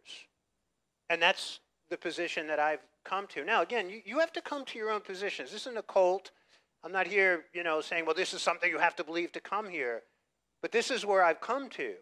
And 1.11 1.21
that's 1.21 1.61
the 1.91 1.97
position 1.97 2.47
that 2.47 2.61
I've 2.61 2.81
come 3.05 3.27
to. 3.29 3.45
Now, 3.45 3.63
again, 3.63 3.91
you, 3.91 4.01
you 4.05 4.19
have 4.21 4.33
to 4.35 4.41
come 4.41 4.65
to 4.67 4.79
your 4.79 4.91
own 4.91 5.01
positions. 5.01 5.51
This 5.51 5.63
isn't 5.63 5.77
a 5.77 5.83
cult. 5.83 6.31
I'm 6.83 6.93
not 6.93 7.07
here, 7.07 7.45
you 7.53 7.63
know, 7.63 7.81
saying, 7.81 8.07
well, 8.07 8.15
this 8.15 8.33
is 8.33 8.41
something 8.41 8.71
you 8.71 8.79
have 8.79 8.97
to 8.97 9.05
believe 9.05 9.33
to 9.33 9.41
come 9.41 9.69
here. 9.69 10.03
But 10.63 10.73
this 10.73 10.91
is 10.91 11.05
where 11.05 11.23
I've 11.23 11.41
come 11.41 11.69
to 11.71 11.95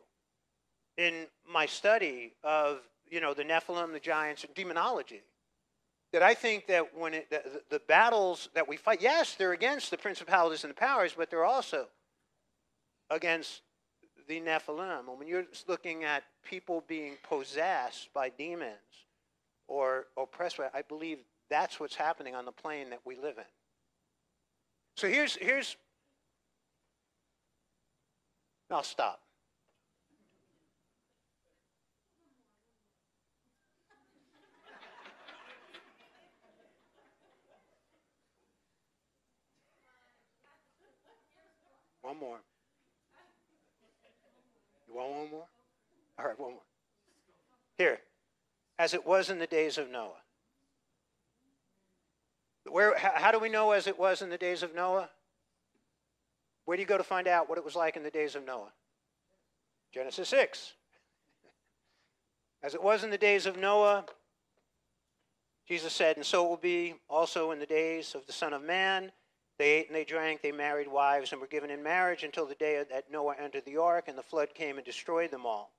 in 0.96 1.26
my 1.50 1.66
study 1.66 2.34
of 2.42 2.80
you 3.10 3.20
know 3.20 3.34
the 3.34 3.44
Nephilim, 3.44 3.92
the 3.92 4.00
giants, 4.00 4.44
and 4.44 4.54
demonology. 4.54 5.22
That 6.12 6.22
I 6.22 6.34
think 6.34 6.66
that 6.66 6.96
when 6.96 7.14
it, 7.14 7.30
the, 7.30 7.62
the 7.70 7.80
battles 7.88 8.50
that 8.54 8.68
we 8.68 8.76
fight, 8.76 9.00
yes, 9.00 9.34
they're 9.34 9.52
against 9.54 9.90
the 9.90 9.96
principalities 9.96 10.62
and 10.62 10.70
the 10.70 10.76
powers, 10.76 11.14
but 11.16 11.30
they're 11.30 11.44
also 11.44 11.86
against 13.08 13.62
the 14.28 14.38
Nephilim. 14.40 15.08
And 15.08 15.18
when 15.18 15.26
you're 15.26 15.46
looking 15.66 16.04
at 16.04 16.24
people 16.44 16.84
being 16.86 17.14
possessed 17.22 18.12
by 18.12 18.28
demons 18.28 19.06
or 19.68 20.06
oppressed 20.18 20.58
by, 20.58 20.68
I 20.74 20.82
believe 20.82 21.18
that's 21.48 21.80
what's 21.80 21.96
happening 21.96 22.34
on 22.34 22.44
the 22.44 22.52
plane 22.52 22.90
that 22.90 23.00
we 23.06 23.16
live 23.16 23.38
in. 23.38 23.44
So 24.96 25.08
here's 25.08 25.36
here's. 25.36 25.76
I'll 28.70 28.82
stop. 28.82 29.21
One 42.02 42.18
more. 42.18 42.38
You 44.88 44.94
want 44.94 45.10
one 45.10 45.30
more? 45.30 45.46
All 46.18 46.26
right, 46.26 46.38
one 46.38 46.50
more. 46.52 46.60
Here. 47.78 47.98
As 48.78 48.94
it 48.94 49.06
was 49.06 49.30
in 49.30 49.38
the 49.38 49.46
days 49.46 49.78
of 49.78 49.90
Noah. 49.90 50.20
Where, 52.68 52.96
how 52.96 53.32
do 53.32 53.38
we 53.38 53.48
know 53.48 53.72
as 53.72 53.86
it 53.86 53.98
was 53.98 54.22
in 54.22 54.30
the 54.30 54.38
days 54.38 54.62
of 54.62 54.74
Noah? 54.74 55.08
Where 56.64 56.76
do 56.76 56.80
you 56.80 56.86
go 56.86 56.98
to 56.98 57.04
find 57.04 57.26
out 57.26 57.48
what 57.48 57.58
it 57.58 57.64
was 57.64 57.74
like 57.74 57.96
in 57.96 58.02
the 58.02 58.10
days 58.10 58.34
of 58.34 58.44
Noah? 58.44 58.72
Genesis 59.92 60.28
6. 60.28 60.74
As 62.62 62.74
it 62.74 62.82
was 62.82 63.02
in 63.02 63.10
the 63.10 63.18
days 63.18 63.46
of 63.46 63.56
Noah, 63.56 64.04
Jesus 65.66 65.92
said, 65.92 66.16
and 66.16 66.24
so 66.24 66.44
it 66.44 66.48
will 66.48 66.56
be 66.56 66.94
also 67.08 67.50
in 67.50 67.58
the 67.58 67.66
days 67.66 68.14
of 68.14 68.26
the 68.26 68.32
Son 68.32 68.52
of 68.52 68.62
Man. 68.62 69.10
They 69.58 69.70
ate 69.70 69.86
and 69.88 69.96
they 69.96 70.04
drank, 70.04 70.42
they 70.42 70.52
married 70.52 70.88
wives, 70.88 71.32
and 71.32 71.40
were 71.40 71.46
given 71.46 71.70
in 71.70 71.82
marriage 71.82 72.24
until 72.24 72.46
the 72.46 72.54
day 72.54 72.82
that 72.90 73.10
Noah 73.10 73.36
entered 73.38 73.64
the 73.64 73.76
ark, 73.76 74.08
and 74.08 74.16
the 74.16 74.22
flood 74.22 74.54
came 74.54 74.76
and 74.76 74.84
destroyed 74.84 75.30
them 75.30 75.46
all. 75.46 75.72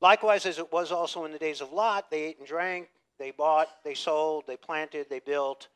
Likewise, 0.00 0.46
as 0.46 0.58
it 0.58 0.72
was 0.72 0.90
also 0.90 1.24
in 1.24 1.32
the 1.32 1.38
days 1.38 1.60
of 1.60 1.72
Lot, 1.72 2.10
they 2.10 2.22
ate 2.22 2.38
and 2.38 2.46
drank, 2.46 2.88
they 3.18 3.30
bought, 3.30 3.68
they 3.84 3.94
sold, 3.94 4.44
they 4.46 4.56
planted, 4.56 5.06
they 5.08 5.20
built. 5.20 5.68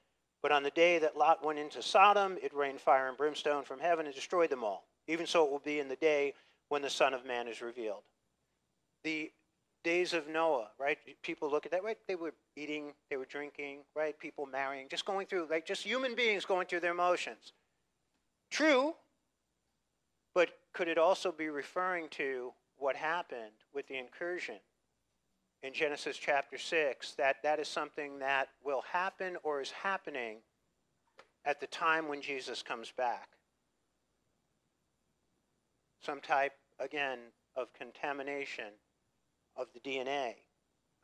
But 0.42 0.52
on 0.52 0.62
the 0.62 0.70
day 0.70 0.98
that 0.98 1.16
Lot 1.16 1.44
went 1.44 1.58
into 1.58 1.82
Sodom, 1.82 2.36
it 2.42 2.54
rained 2.54 2.80
fire 2.80 3.08
and 3.08 3.16
brimstone 3.16 3.64
from 3.64 3.78
heaven 3.78 4.06
and 4.06 4.14
destroyed 4.14 4.50
them 4.50 4.64
all. 4.64 4.86
Even 5.06 5.26
so, 5.26 5.44
it 5.44 5.50
will 5.50 5.60
be 5.60 5.78
in 5.78 5.88
the 5.88 5.96
day 5.96 6.34
when 6.68 6.82
the 6.82 6.90
Son 6.90 7.14
of 7.14 7.24
Man 7.24 7.46
is 7.46 7.62
revealed. 7.62 8.02
The 9.04 9.30
days 9.86 10.12
of 10.12 10.26
Noah, 10.26 10.66
right? 10.80 10.98
People 11.22 11.48
look 11.48 11.64
at 11.64 11.70
that, 11.70 11.84
right? 11.84 11.96
They 12.08 12.16
were 12.16 12.34
eating, 12.56 12.92
they 13.08 13.16
were 13.16 13.24
drinking, 13.24 13.84
right? 13.94 14.18
People 14.18 14.44
marrying, 14.44 14.88
just 14.90 15.04
going 15.04 15.28
through, 15.28 15.46
like 15.48 15.64
just 15.64 15.84
human 15.84 16.16
beings 16.16 16.44
going 16.44 16.66
through 16.66 16.80
their 16.80 16.92
motions. 16.92 17.52
True, 18.50 18.94
but 20.34 20.48
could 20.72 20.88
it 20.88 20.98
also 20.98 21.30
be 21.30 21.50
referring 21.50 22.08
to 22.10 22.52
what 22.76 22.96
happened 22.96 23.62
with 23.72 23.86
the 23.86 23.96
incursion 23.96 24.56
in 25.62 25.72
Genesis 25.72 26.16
chapter 26.16 26.58
6? 26.58 27.12
That 27.12 27.36
that 27.44 27.60
is 27.60 27.68
something 27.68 28.18
that 28.18 28.48
will 28.64 28.82
happen 28.92 29.36
or 29.44 29.60
is 29.60 29.70
happening 29.70 30.38
at 31.44 31.60
the 31.60 31.68
time 31.68 32.08
when 32.08 32.20
Jesus 32.20 32.60
comes 32.60 32.90
back. 32.90 33.28
Some 36.02 36.20
type, 36.20 36.54
again, 36.80 37.20
of 37.54 37.72
contamination 37.72 38.72
of 39.56 39.68
the 39.74 39.80
DNA 39.80 40.34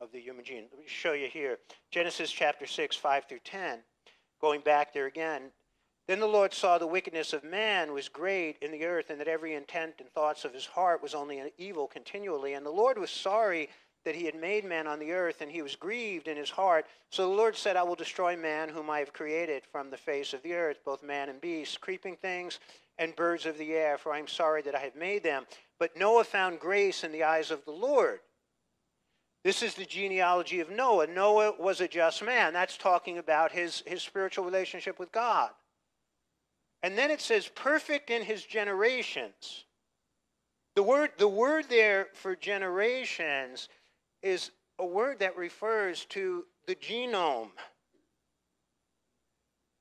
of 0.00 0.12
the 0.12 0.20
human 0.20 0.44
gene. 0.44 0.64
Let 0.70 0.80
me 0.80 0.86
show 0.86 1.12
you 1.12 1.28
here. 1.28 1.58
Genesis 1.90 2.30
chapter 2.30 2.66
6, 2.66 2.96
5 2.96 3.24
through 3.28 3.40
10. 3.44 3.78
Going 4.40 4.60
back 4.60 4.92
there 4.92 5.06
again. 5.06 5.52
Then 6.08 6.18
the 6.18 6.26
Lord 6.26 6.52
saw 6.52 6.78
the 6.78 6.86
wickedness 6.86 7.32
of 7.32 7.44
man 7.44 7.92
was 7.92 8.08
great 8.08 8.56
in 8.60 8.72
the 8.72 8.84
earth, 8.84 9.10
and 9.10 9.20
that 9.20 9.28
every 9.28 9.54
intent 9.54 9.94
and 10.00 10.10
thoughts 10.10 10.44
of 10.44 10.52
his 10.52 10.66
heart 10.66 11.00
was 11.02 11.14
only 11.14 11.40
evil 11.58 11.86
continually. 11.86 12.54
And 12.54 12.66
the 12.66 12.70
Lord 12.70 12.98
was 12.98 13.10
sorry 13.10 13.68
that 14.04 14.16
he 14.16 14.24
had 14.24 14.34
made 14.34 14.64
man 14.64 14.88
on 14.88 14.98
the 14.98 15.12
earth, 15.12 15.40
and 15.40 15.50
he 15.50 15.62
was 15.62 15.76
grieved 15.76 16.26
in 16.26 16.36
his 16.36 16.50
heart. 16.50 16.86
So 17.10 17.22
the 17.22 17.36
Lord 17.36 17.54
said, 17.54 17.76
I 17.76 17.84
will 17.84 17.94
destroy 17.94 18.36
man 18.36 18.68
whom 18.68 18.90
I 18.90 18.98
have 18.98 19.12
created 19.12 19.62
from 19.70 19.90
the 19.90 19.96
face 19.96 20.32
of 20.32 20.42
the 20.42 20.54
earth, 20.54 20.78
both 20.84 21.04
man 21.04 21.28
and 21.28 21.40
beast, 21.40 21.80
creeping 21.80 22.16
things 22.16 22.58
and 22.98 23.14
birds 23.14 23.46
of 23.46 23.56
the 23.56 23.72
air, 23.74 23.96
for 23.96 24.12
I 24.12 24.18
am 24.18 24.26
sorry 24.26 24.62
that 24.62 24.74
I 24.74 24.80
have 24.80 24.96
made 24.96 25.22
them. 25.22 25.46
But 25.78 25.96
Noah 25.96 26.24
found 26.24 26.58
grace 26.58 27.04
in 27.04 27.12
the 27.12 27.22
eyes 27.22 27.52
of 27.52 27.64
the 27.64 27.70
Lord. 27.70 28.18
This 29.44 29.62
is 29.62 29.74
the 29.74 29.84
genealogy 29.84 30.60
of 30.60 30.70
Noah. 30.70 31.08
Noah 31.08 31.54
was 31.58 31.80
a 31.80 31.88
just 31.88 32.22
man. 32.24 32.52
That's 32.52 32.76
talking 32.76 33.18
about 33.18 33.50
his, 33.50 33.82
his 33.86 34.02
spiritual 34.02 34.44
relationship 34.44 34.98
with 34.98 35.10
God. 35.10 35.50
And 36.82 36.96
then 36.96 37.10
it 37.10 37.20
says, 37.20 37.48
perfect 37.48 38.10
in 38.10 38.22
his 38.22 38.44
generations. 38.44 39.64
The 40.74 40.82
word, 40.82 41.10
the 41.18 41.28
word 41.28 41.66
there 41.68 42.08
for 42.14 42.34
generations 42.36 43.68
is 44.22 44.50
a 44.78 44.86
word 44.86 45.18
that 45.20 45.36
refers 45.36 46.04
to 46.06 46.44
the 46.66 46.74
genome. 46.74 47.50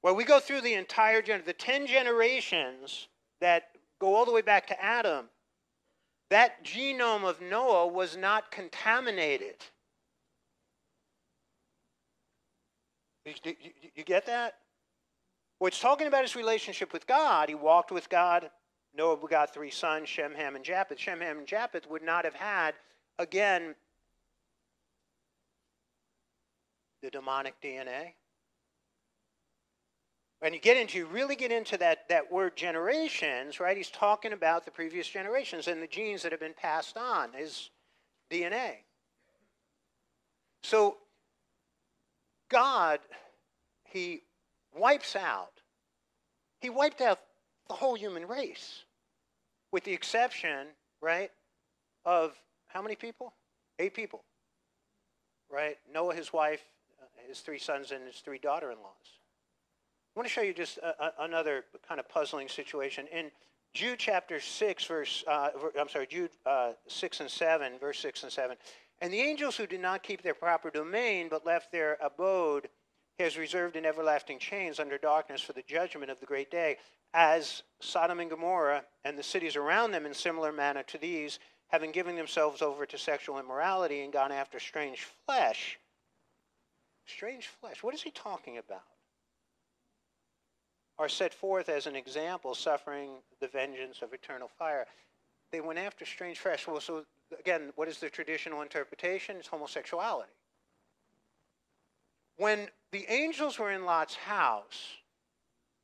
Well, 0.04 0.16
we 0.16 0.24
go 0.24 0.40
through 0.40 0.62
the 0.62 0.74
entire, 0.74 1.22
gen- 1.22 1.44
the 1.46 1.54
10 1.54 1.86
generations 1.86 3.08
that 3.40 3.70
go 4.00 4.16
all 4.16 4.26
the 4.26 4.32
way 4.32 4.42
back 4.42 4.68
to 4.68 4.84
Adam, 4.84 5.26
that 6.32 6.64
genome 6.64 7.26
of 7.26 7.42
Noah 7.42 7.88
was 7.88 8.16
not 8.16 8.52
contaminated. 8.52 9.58
You, 13.26 13.34
you, 13.44 13.56
you, 13.96 14.04
get 14.04 14.26
that? 14.26 14.56
Well, 15.60 15.68
it's 15.68 15.80
talking 15.80 16.08
about 16.08 16.24
his 16.24 16.36
relationship 16.36 16.94
with 16.94 17.06
God. 17.06 17.50
He 17.50 17.56
walked 17.56 17.92
with 17.92 18.10
God. 18.10 18.50
Noah 18.98 19.18
begot 19.18 19.54
three 19.54 19.70
sons, 19.70 20.08
Shem, 20.08 20.34
Ham, 20.34 20.56
and 20.56 20.64
Japheth. 20.64 21.00
Shem, 21.00 21.20
Ham, 21.20 21.38
and 21.38 21.48
Japheth 21.48 21.88
would 21.90 22.02
not 22.02 22.24
have 22.24 22.34
had, 22.34 22.76
again, 23.20 23.76
the 27.04 27.10
demonic 27.10 27.56
DNA. 27.62 28.14
When 30.42 30.56
you 30.56 30.60
get 30.60 30.76
into, 30.76 30.98
you 30.98 31.06
really 31.06 31.36
get 31.36 31.52
into 31.52 31.78
that, 31.78 32.10
that 32.10 32.32
word 32.32 32.58
generations, 32.58 33.60
right? 33.60 33.78
He's 33.78 33.92
talking 33.92 34.34
about 34.34 34.66
the 34.66 34.72
previous 34.72 35.08
generations 35.08 35.68
and 35.68 35.80
the 35.80 35.88
genes 35.88 36.24
that 36.24 36.32
have 36.32 36.42
been 36.42 36.56
passed 36.56 36.98
on, 36.98 37.32
his 37.34 37.70
DNA. 38.32 38.78
So, 40.64 40.98
God, 42.50 43.02
he 43.84 44.24
wipes 44.76 45.16
out, 45.16 45.62
he 46.60 46.72
wiped 46.72 47.02
out 47.02 47.20
the 47.68 47.76
whole 47.76 47.94
human 47.94 48.28
race, 48.28 48.86
with 49.72 49.84
the 49.84 49.94
exception, 49.94 50.70
right, 51.02 51.30
of 52.04 52.34
how 52.68 52.82
many 52.82 52.96
people? 52.96 53.36
Eight 53.78 53.94
people, 53.94 54.24
right? 55.52 55.78
Noah, 55.94 56.16
his 56.16 56.34
wife, 56.34 56.62
uh, 57.00 57.06
his 57.28 57.42
three 57.42 57.60
sons 57.60 57.92
and 57.92 58.08
his 58.08 58.18
three 58.22 58.40
daughter-in-laws. 58.40 59.21
I 60.16 60.20
want 60.20 60.28
to 60.28 60.34
show 60.34 60.42
you 60.42 60.54
just 60.54 60.78
a, 60.80 61.04
a, 61.04 61.14
another 61.22 61.66
kind 61.88 62.00
of 62.00 62.10
puzzling 62.10 62.50
situation. 62.50 63.08
In 63.14 63.32
Jude 63.74 64.00
chapter 64.00 64.40
6, 64.40 64.86
verse, 64.86 65.24
uh, 65.28 65.50
I'm 65.80 65.88
sorry, 65.88 66.08
Jude 66.08 66.32
uh, 66.46 66.74
6 66.88 67.20
and 67.22 67.30
7, 67.30 67.80
verse 67.80 68.00
6 68.00 68.24
and 68.24 68.32
7. 68.32 68.58
And 69.00 69.14
the 69.14 69.22
angels 69.22 69.56
who 69.56 69.66
did 69.66 69.80
not 69.80 70.04
keep 70.04 70.22
their 70.22 70.34
proper 70.34 70.70
domain, 70.70 71.28
but 71.30 71.46
left 71.46 71.72
their 71.72 71.98
abode, 72.02 72.68
has 73.20 73.38
reserved 73.38 73.76
in 73.76 73.86
everlasting 73.86 74.40
chains 74.40 74.80
under 74.80 74.98
darkness 74.98 75.42
for 75.42 75.54
the 75.54 75.64
judgment 75.64 76.12
of 76.12 76.20
the 76.20 76.26
great 76.26 76.52
day, 76.52 76.78
as 77.14 77.64
Sodom 77.80 78.20
and 78.20 78.30
Gomorrah 78.30 78.84
and 79.06 79.18
the 79.18 79.24
cities 79.24 79.56
around 79.56 79.92
them 79.92 80.06
in 80.06 80.14
similar 80.14 80.52
manner 80.52 80.84
to 80.84 80.98
these, 80.98 81.40
having 81.68 81.92
given 81.92 82.16
themselves 82.16 82.62
over 82.62 82.86
to 82.86 82.98
sexual 82.98 83.40
immorality 83.40 84.02
and 84.02 84.12
gone 84.12 84.32
after 84.32 84.60
strange 84.60 85.08
flesh 85.26 85.80
Strange 87.06 87.48
flesh. 87.48 87.84
What 87.84 87.94
is 87.94 88.02
he 88.02 88.12
talking 88.12 88.58
about? 88.58 88.84
Are 91.02 91.10
set 91.10 91.34
forth 91.34 91.68
as 91.68 91.88
an 91.88 91.96
example, 91.96 92.54
suffering 92.54 93.10
the 93.40 93.48
vengeance 93.48 94.04
of 94.04 94.14
eternal 94.14 94.48
fire. 94.48 94.86
They 95.52 95.60
went 95.60 95.80
after 95.80 96.06
strange 96.06 96.38
flesh. 96.38 96.68
Well, 96.68 96.80
so 96.80 97.06
again, 97.40 97.72
what 97.76 97.88
is 97.88 97.98
the 97.98 98.08
traditional 98.08 98.62
interpretation? 98.62 99.36
It's 99.38 99.48
homosexuality. 99.48 100.30
When 102.38 102.68
the 102.92 103.08
angels 103.10 103.58
were 103.58 103.72
in 103.72 103.84
Lot's 103.84 104.14
house 104.14 104.98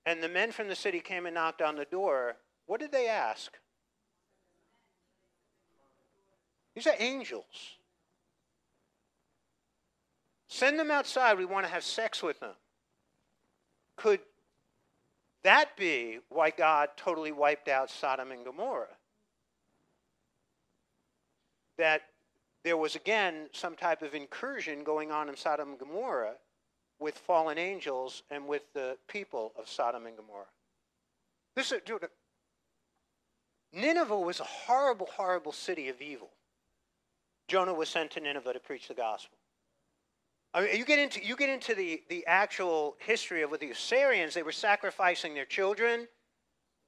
and 0.05 0.21
the 0.21 0.29
men 0.29 0.51
from 0.51 0.67
the 0.67 0.75
city 0.75 0.99
came 0.99 1.25
and 1.25 1.33
knocked 1.33 1.63
on 1.63 1.77
the 1.77 1.85
door, 1.85 2.35
what 2.67 2.79
did 2.79 2.91
they 2.91 3.07
ask? 3.07 3.57
These 6.75 6.85
are 6.85 6.95
angels. 6.99 7.79
Send 10.47 10.77
them 10.77 10.91
outside. 10.91 11.39
We 11.39 11.45
want 11.45 11.65
to 11.65 11.71
have 11.71 11.83
sex 11.83 12.21
with 12.21 12.39
them. 12.39 12.53
Could 13.95 14.19
that 15.47 15.77
be 15.77 16.19
why 16.27 16.49
God 16.49 16.89
totally 16.97 17.31
wiped 17.31 17.69
out 17.69 17.89
Sodom 17.89 18.31
and 18.33 18.43
Gomorrah? 18.43 18.97
That 21.77 22.01
there 22.65 22.75
was 22.75 22.97
again 22.97 23.47
some 23.53 23.75
type 23.75 24.01
of 24.01 24.13
incursion 24.13 24.83
going 24.83 25.09
on 25.09 25.29
in 25.29 25.37
Sodom 25.37 25.69
and 25.69 25.79
Gomorrah 25.79 26.33
with 26.99 27.17
fallen 27.17 27.57
angels 27.57 28.23
and 28.29 28.45
with 28.45 28.63
the 28.73 28.97
people 29.07 29.53
of 29.57 29.69
Sodom 29.69 30.05
and 30.05 30.17
Gomorrah. 30.17 30.51
This 31.55 31.71
is, 31.71 31.79
dude, 31.85 32.05
Nineveh 33.71 34.19
was 34.19 34.41
a 34.41 34.43
horrible, 34.43 35.07
horrible 35.15 35.53
city 35.53 35.87
of 35.87 36.01
evil. 36.01 36.29
Jonah 37.47 37.73
was 37.73 37.87
sent 37.87 38.11
to 38.11 38.19
Nineveh 38.19 38.51
to 38.51 38.59
preach 38.59 38.89
the 38.89 38.93
gospel. 38.93 39.36
I 40.53 40.61
mean, 40.61 40.77
you 40.77 40.85
get 40.85 40.99
into 40.99 41.23
you 41.23 41.35
get 41.35 41.49
into 41.49 41.75
the 41.75 42.01
the 42.09 42.25
actual 42.25 42.95
history 42.99 43.41
of 43.43 43.51
with 43.51 43.61
the 43.61 43.71
Assyrians. 43.71 44.33
They 44.33 44.43
were 44.43 44.51
sacrificing 44.51 45.33
their 45.33 45.45
children. 45.45 46.07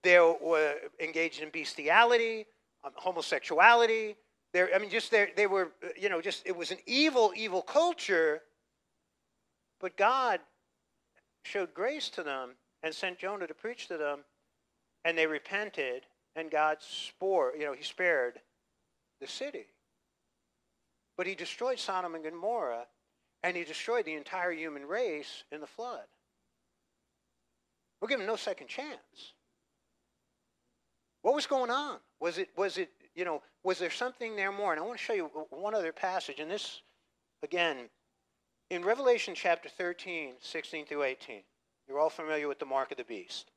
They 0.04 0.18
were 0.18 0.76
engaged 1.00 1.42
in 1.42 1.50
bestiality, 1.50 2.46
um, 2.84 2.92
homosexuality. 2.96 4.16
They, 4.54 4.74
I 4.74 4.80
mean, 4.80 4.90
just 4.90 5.12
they 5.12 5.48
were, 5.48 5.72
you 6.00 6.10
know, 6.10 6.22
just 6.22 6.44
it 6.46 6.56
was 6.56 6.72
an 6.72 6.78
evil, 6.86 7.34
evil 7.36 7.62
culture. 7.62 8.42
But 9.80 9.98
God 9.98 10.40
showed 11.44 11.74
grace 11.74 12.10
to 12.10 12.24
them 12.24 12.52
and 12.82 12.94
sent 12.94 13.20
Jonah 13.20 13.48
to 13.48 13.54
preach 13.54 13.88
to 13.88 13.98
them, 13.98 14.20
and 15.06 15.18
they 15.18 15.28
repented, 15.28 16.06
and 16.36 16.50
God 16.50 16.78
spore, 16.80 17.54
you 17.58 17.66
know, 17.66 17.74
He 17.74 17.84
spared 17.84 18.40
the 19.22 19.28
city. 19.28 19.66
But 21.18 21.28
He 21.28 21.36
destroyed 21.36 21.80
Sodom 21.80 22.16
and 22.16 22.24
Gomorrah 22.24 22.88
and 23.44 23.56
he 23.56 23.64
destroyed 23.64 24.06
the 24.06 24.16
entire 24.16 24.52
human 24.52 24.86
race 24.86 25.44
in 25.52 25.62
the 25.62 25.68
flood. 25.68 26.04
We're 28.02 28.10
him 28.10 28.26
no 28.26 28.36
second 28.36 28.68
chance. 28.68 29.34
What 31.22 31.36
was 31.36 31.48
going 31.48 31.70
on? 31.70 31.98
Was 32.20 32.38
it, 32.38 32.50
was 32.56 32.78
it, 32.78 32.90
you 33.14 33.26
know, 33.26 33.42
was 33.64 33.78
there 33.80 33.90
something 33.90 34.36
there 34.36 34.52
more? 34.52 34.72
And 34.72 34.82
I 34.82 34.86
want 34.86 34.98
to 34.98 35.04
show 35.04 35.14
you 35.14 35.26
one 35.50 35.76
other 35.76 35.92
passage, 35.92 36.40
and 36.40 36.50
this, 36.50 36.82
again, 37.44 37.90
in 38.70 38.86
Revelation 38.86 39.34
chapter 39.36 39.68
13, 39.68 40.34
16 40.40 40.86
through 40.86 41.04
18. 41.04 41.42
You're 41.88 42.00
all 42.00 42.10
familiar 42.10 42.48
with 42.48 42.60
the 42.60 42.66
mark 42.66 42.92
of 42.92 42.98
the 42.98 43.04
beast. 43.04 43.52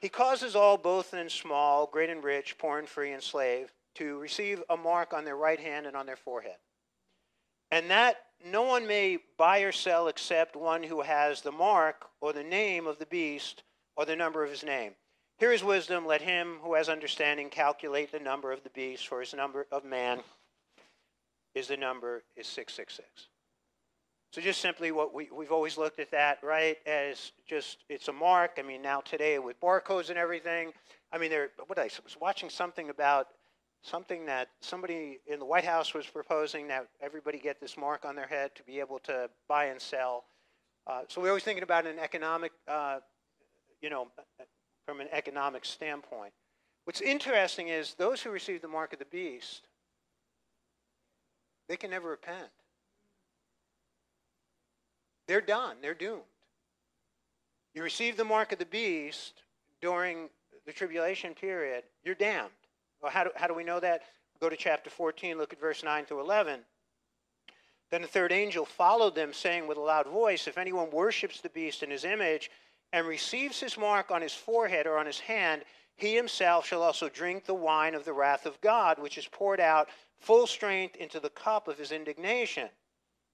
He 0.00 0.08
causes 0.08 0.54
all, 0.54 0.78
both 0.78 1.12
and 1.12 1.30
small, 1.30 1.86
great 1.86 2.10
and 2.10 2.22
rich, 2.22 2.56
poor 2.58 2.78
and 2.78 2.88
free 2.88 3.12
and 3.12 3.22
slave, 3.22 3.72
to 3.96 4.18
receive 4.18 4.62
a 4.70 4.76
mark 4.76 5.12
on 5.12 5.24
their 5.24 5.36
right 5.36 5.58
hand 5.58 5.86
and 5.86 5.96
on 5.96 6.06
their 6.06 6.16
forehead. 6.16 6.56
And 7.70 7.90
that 7.90 8.16
no 8.44 8.62
one 8.62 8.86
may 8.86 9.18
buy 9.36 9.60
or 9.60 9.72
sell 9.72 10.08
except 10.08 10.56
one 10.56 10.82
who 10.82 11.02
has 11.02 11.40
the 11.40 11.52
mark 11.52 12.06
or 12.20 12.32
the 12.32 12.42
name 12.42 12.86
of 12.86 12.98
the 12.98 13.06
beast 13.06 13.62
or 13.96 14.04
the 14.04 14.16
number 14.16 14.44
of 14.44 14.50
his 14.50 14.64
name. 14.64 14.92
Here 15.38 15.52
is 15.52 15.64
wisdom. 15.64 16.06
Let 16.06 16.22
him 16.22 16.58
who 16.62 16.74
has 16.74 16.88
understanding 16.88 17.48
calculate 17.48 18.12
the 18.12 18.20
number 18.20 18.52
of 18.52 18.62
the 18.62 18.70
beast, 18.70 19.08
for 19.08 19.20
his 19.20 19.32
number 19.34 19.66
of 19.72 19.84
man 19.84 20.20
is 21.54 21.68
the 21.68 21.76
number 21.76 22.22
is 22.36 22.46
666. 22.46 23.28
So 24.32 24.40
just 24.40 24.60
simply 24.60 24.92
what 24.92 25.12
we, 25.12 25.28
we've 25.34 25.50
always 25.50 25.76
looked 25.76 25.98
at 25.98 26.12
that, 26.12 26.38
right, 26.42 26.76
as 26.86 27.32
just 27.48 27.78
it's 27.88 28.06
a 28.08 28.12
mark. 28.12 28.58
I 28.58 28.62
mean, 28.62 28.80
now 28.80 29.00
today 29.00 29.38
with 29.40 29.60
barcodes 29.60 30.08
and 30.08 30.18
everything, 30.18 30.72
I 31.12 31.18
mean, 31.18 31.30
there. 31.30 31.50
What 31.66 31.78
I 31.78 31.90
was 32.04 32.16
watching 32.20 32.48
something 32.48 32.90
about 32.90 33.28
something 33.82 34.26
that 34.26 34.48
somebody 34.60 35.20
in 35.26 35.38
the 35.38 35.44
White 35.44 35.64
House 35.64 35.94
was 35.94 36.06
proposing 36.06 36.68
that 36.68 36.86
everybody 37.00 37.38
get 37.38 37.60
this 37.60 37.76
mark 37.76 38.04
on 38.04 38.14
their 38.14 38.26
head 38.26 38.54
to 38.54 38.62
be 38.62 38.80
able 38.80 38.98
to 39.00 39.28
buy 39.48 39.66
and 39.66 39.80
sell. 39.80 40.24
Uh, 40.86 41.02
so 41.08 41.20
we're 41.20 41.28
always 41.28 41.44
thinking 41.44 41.62
about 41.62 41.86
an 41.86 41.98
economic, 41.98 42.52
uh, 42.68 42.98
you 43.80 43.90
know, 43.90 44.08
from 44.86 45.00
an 45.00 45.08
economic 45.12 45.64
standpoint. 45.64 46.32
What's 46.84 47.00
interesting 47.00 47.68
is 47.68 47.94
those 47.94 48.20
who 48.22 48.30
receive 48.30 48.62
the 48.62 48.68
mark 48.68 48.92
of 48.92 48.98
the 48.98 49.04
beast, 49.06 49.68
they 51.68 51.76
can 51.76 51.90
never 51.90 52.08
repent. 52.08 52.48
They're 55.28 55.40
done. 55.40 55.76
They're 55.80 55.94
doomed. 55.94 56.22
You 57.74 57.82
receive 57.84 58.16
the 58.16 58.24
mark 58.24 58.50
of 58.52 58.58
the 58.58 58.66
beast 58.66 59.42
during 59.80 60.28
the 60.66 60.72
tribulation 60.72 61.34
period, 61.34 61.84
you're 62.04 62.14
damned. 62.14 62.50
Well, 63.02 63.12
how 63.12 63.24
do, 63.24 63.30
how 63.34 63.46
do 63.46 63.54
we 63.54 63.64
know 63.64 63.80
that? 63.80 64.02
Go 64.40 64.48
to 64.48 64.56
chapter 64.56 64.90
14, 64.90 65.36
look 65.36 65.52
at 65.52 65.60
verse 65.60 65.82
9 65.82 66.06
through 66.06 66.20
11. 66.20 66.60
Then 67.90 68.02
the 68.02 68.08
third 68.08 68.32
angel 68.32 68.64
followed 68.64 69.14
them, 69.14 69.32
saying 69.32 69.66
with 69.66 69.76
a 69.76 69.82
loud 69.82 70.06
voice, 70.06 70.46
If 70.46 70.58
anyone 70.58 70.90
worships 70.90 71.40
the 71.40 71.48
beast 71.48 71.82
in 71.82 71.90
his 71.90 72.04
image 72.04 72.50
and 72.92 73.06
receives 73.06 73.60
his 73.60 73.76
mark 73.76 74.10
on 74.10 74.22
his 74.22 74.34
forehead 74.34 74.86
or 74.86 74.96
on 74.96 75.06
his 75.06 75.20
hand, 75.20 75.64
he 75.96 76.14
himself 76.14 76.66
shall 76.66 76.82
also 76.82 77.08
drink 77.08 77.44
the 77.44 77.54
wine 77.54 77.94
of 77.94 78.04
the 78.04 78.12
wrath 78.12 78.46
of 78.46 78.60
God, 78.60 78.98
which 78.98 79.18
is 79.18 79.26
poured 79.26 79.60
out 79.60 79.88
full 80.18 80.46
strength 80.46 80.96
into 80.96 81.20
the 81.20 81.30
cup 81.30 81.68
of 81.68 81.78
his 81.78 81.92
indignation. 81.92 82.68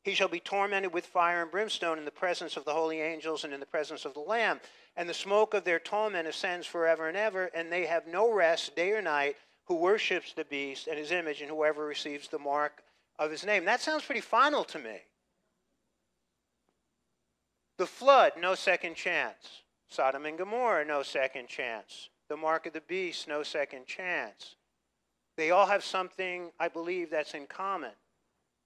He 0.03 0.15
shall 0.15 0.29
be 0.29 0.41
tormented 0.41 0.93
with 0.93 1.07
fire 1.07 1.43
and 1.43 1.51
brimstone 1.51 1.99
in 1.99 2.05
the 2.05 2.11
presence 2.11 2.57
of 2.57 2.65
the 2.65 2.73
holy 2.73 3.01
angels 3.01 3.45
and 3.45 3.53
in 3.53 3.61
the 3.61 3.67
presence 3.67 4.05
of 4.05 4.15
the 4.15 4.21
Lamb. 4.21 4.61
And 4.97 5.09
the 5.09 5.15
smoke 5.15 5.53
of 5.53 5.65
their 5.65 5.81
torment 5.81 6.29
ascends 6.29 6.67
forever 6.67 7.09
and 7.09 7.17
ever, 7.17 7.47
and 7.47 7.71
they 7.71 7.87
have 7.87 8.07
no 8.07 8.33
rest 8.33 8.75
day 8.75 8.93
or 8.93 9.03
night 9.03 9.37
who 9.67 9.77
worships 9.77 10.33
the 10.33 10.45
beast 10.45 10.87
and 10.87 10.99
his 10.99 11.13
image, 11.13 11.41
and 11.41 11.51
whoever 11.51 11.85
receives 11.85 12.29
the 12.29 12.39
mark 12.39 12.83
of 13.19 13.31
his 13.31 13.45
name. 13.45 13.65
That 13.65 13.81
sounds 13.81 14.05
pretty 14.05 14.21
final 14.21 14.65
to 14.65 14.79
me. 14.79 15.03
The 17.79 17.87
flood, 17.87 18.33
no 18.41 18.55
second 18.55 18.95
chance. 18.95 19.63
Sodom 19.89 20.27
and 20.27 20.39
Gomorrah, 20.39 20.85
no 20.85 21.03
second 21.03 21.49
chance. 21.49 22.09
the 22.29 22.37
mark 22.37 22.67
of 22.67 22.73
the 22.73 22.81
beast, 22.81 23.29
no 23.29 23.43
second 23.43 23.87
chance. 23.87 24.57
They 25.37 25.51
all 25.51 25.67
have 25.67 25.85
something, 25.85 26.51
I 26.59 26.69
believe, 26.69 27.11
that's 27.11 27.35
in 27.35 27.47
common 27.47 27.93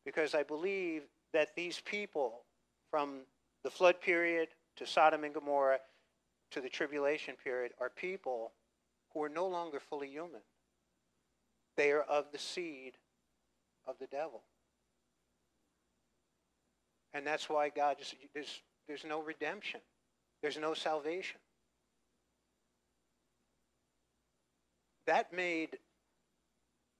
because 0.05 0.35
I 0.35 0.43
believe 0.43 1.03
that 1.33 1.55
these 1.55 1.81
people, 1.81 2.43
from 2.91 3.21
the 3.65 3.71
flood 3.71 4.01
period 4.01 4.49
to 4.77 4.87
Sodom 4.87 5.25
and 5.25 5.35
Gomorrah 5.35 5.81
to 6.53 6.61
the 6.61 6.69
tribulation 6.69 7.35
period, 7.43 7.73
are 7.81 7.91
people 7.91 8.53
who 9.13 9.23
are 9.23 9.29
no 9.29 9.47
longer 9.47 9.81
fully 9.81 10.09
human. 10.09 10.41
They 11.81 11.93
are 11.93 12.03
of 12.03 12.27
the 12.31 12.39
seed 12.39 12.93
of 13.87 13.95
the 13.99 14.07
devil. 14.09 14.43
And 17.15 17.27
that's 17.27 17.49
why 17.49 17.71
God 17.71 17.97
just, 17.99 18.15
there's, 18.35 18.61
there's 18.87 19.07
no 19.07 19.23
redemption, 19.23 19.81
there's 20.43 20.59
no 20.59 20.75
salvation. 20.75 21.41
That 25.07 25.33
made 25.33 25.79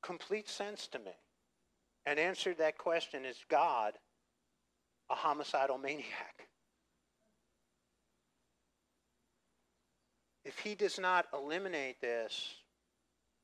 complete 0.03 0.49
sense 0.49 0.89
to 0.93 0.99
me 0.99 1.13
and 2.07 2.19
answered 2.19 2.57
that 2.57 2.79
question 2.79 3.27
is 3.27 3.37
God 3.51 3.93
a 5.11 5.15
homicidal 5.15 5.77
maniac? 5.77 6.49
If 10.47 10.59
he 10.61 10.75
does 10.75 10.99
not 10.99 11.27
eliminate 11.35 12.01
this, 12.01 12.55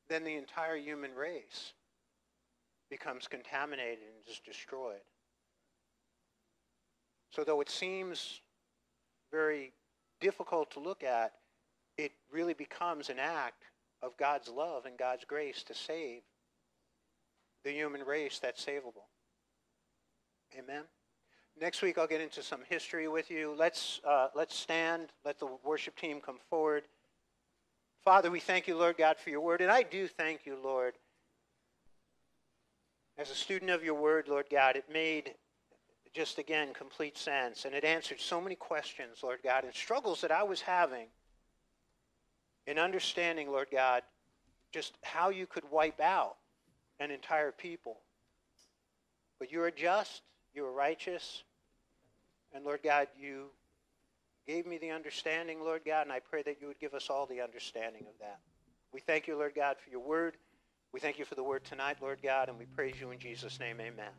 then 0.09 0.23
the 0.23 0.35
entire 0.35 0.77
human 0.77 1.13
race 1.13 1.73
becomes 2.89 3.27
contaminated 3.27 3.99
and 3.99 4.27
is 4.27 4.39
destroyed. 4.45 5.01
So, 7.31 7.43
though 7.43 7.61
it 7.61 7.69
seems 7.69 8.41
very 9.31 9.73
difficult 10.21 10.71
to 10.71 10.79
look 10.79 11.03
at, 11.03 11.33
it 11.97 12.11
really 12.31 12.53
becomes 12.53 13.09
an 13.09 13.19
act 13.19 13.63
of 14.01 14.15
God's 14.17 14.47
love 14.47 14.85
and 14.85 14.97
God's 14.97 15.25
grace 15.25 15.63
to 15.63 15.73
save 15.73 16.21
the 17.63 17.71
human 17.71 18.03
race 18.03 18.39
that's 18.39 18.63
savable. 18.63 19.07
Amen. 20.57 20.83
Next 21.59 21.81
week, 21.81 21.97
I'll 21.97 22.07
get 22.07 22.21
into 22.21 22.43
some 22.43 22.61
history 22.69 23.07
with 23.07 23.31
you. 23.31 23.55
Let's, 23.57 23.99
uh, 24.07 24.27
let's 24.35 24.55
stand. 24.55 25.09
Let 25.25 25.39
the 25.39 25.49
worship 25.65 25.97
team 25.97 26.21
come 26.21 26.37
forward. 26.49 26.83
Father, 28.07 28.31
we 28.31 28.39
thank 28.39 28.69
you, 28.69 28.77
Lord 28.77 28.95
God, 28.97 29.17
for 29.19 29.31
your 29.31 29.41
word. 29.41 29.59
And 29.59 29.69
I 29.69 29.83
do 29.83 30.07
thank 30.07 30.45
you, 30.45 30.57
Lord. 30.63 30.93
As 33.17 33.29
a 33.29 33.35
student 33.35 33.69
of 33.69 33.83
your 33.83 33.95
word, 33.95 34.29
Lord 34.29 34.45
God, 34.49 34.77
it 34.77 34.85
made 34.89 35.33
just 36.13 36.37
again 36.37 36.69
complete 36.73 37.17
sense. 37.17 37.65
And 37.65 37.75
it 37.75 37.83
answered 37.83 38.21
so 38.21 38.39
many 38.39 38.55
questions, 38.55 39.17
Lord 39.23 39.39
God, 39.43 39.65
and 39.65 39.73
struggles 39.73 40.21
that 40.21 40.31
I 40.31 40.43
was 40.43 40.61
having 40.61 41.07
in 42.65 42.79
understanding, 42.79 43.51
Lord 43.51 43.67
God, 43.73 44.03
just 44.71 44.93
how 45.01 45.27
you 45.27 45.45
could 45.45 45.69
wipe 45.69 45.99
out 45.99 46.37
an 47.01 47.11
entire 47.11 47.51
people. 47.51 47.97
But 49.37 49.51
you 49.51 49.61
are 49.63 49.69
just, 49.69 50.21
you 50.53 50.63
are 50.63 50.71
righteous, 50.71 51.43
and 52.55 52.63
Lord 52.63 52.79
God, 52.85 53.09
you 53.19 53.47
gave 54.47 54.65
me 54.65 54.77
the 54.77 54.91
understanding, 54.91 55.59
Lord 55.61 55.81
God, 55.85 56.03
and 56.03 56.11
I 56.11 56.19
pray 56.19 56.41
that 56.43 56.61
you 56.61 56.67
would 56.67 56.79
give 56.79 56.93
us 56.93 57.09
all 57.09 57.25
the 57.25 57.41
understanding 57.41 58.05
of 58.07 58.17
that. 58.21 58.39
We 58.93 59.01
thank 59.01 59.27
you, 59.27 59.37
Lord 59.37 59.53
God, 59.55 59.75
for 59.83 59.89
your 59.89 59.99
word. 59.99 60.37
We 60.93 60.99
thank 60.99 61.19
you 61.19 61.25
for 61.25 61.35
the 61.35 61.43
word 61.43 61.65
tonight, 61.65 61.97
Lord 62.01 62.19
God, 62.23 62.49
and 62.49 62.57
we 62.57 62.65
praise 62.65 62.95
you 62.99 63.11
in 63.11 63.19
Jesus' 63.19 63.59
name. 63.59 63.79
Amen. 63.81 64.11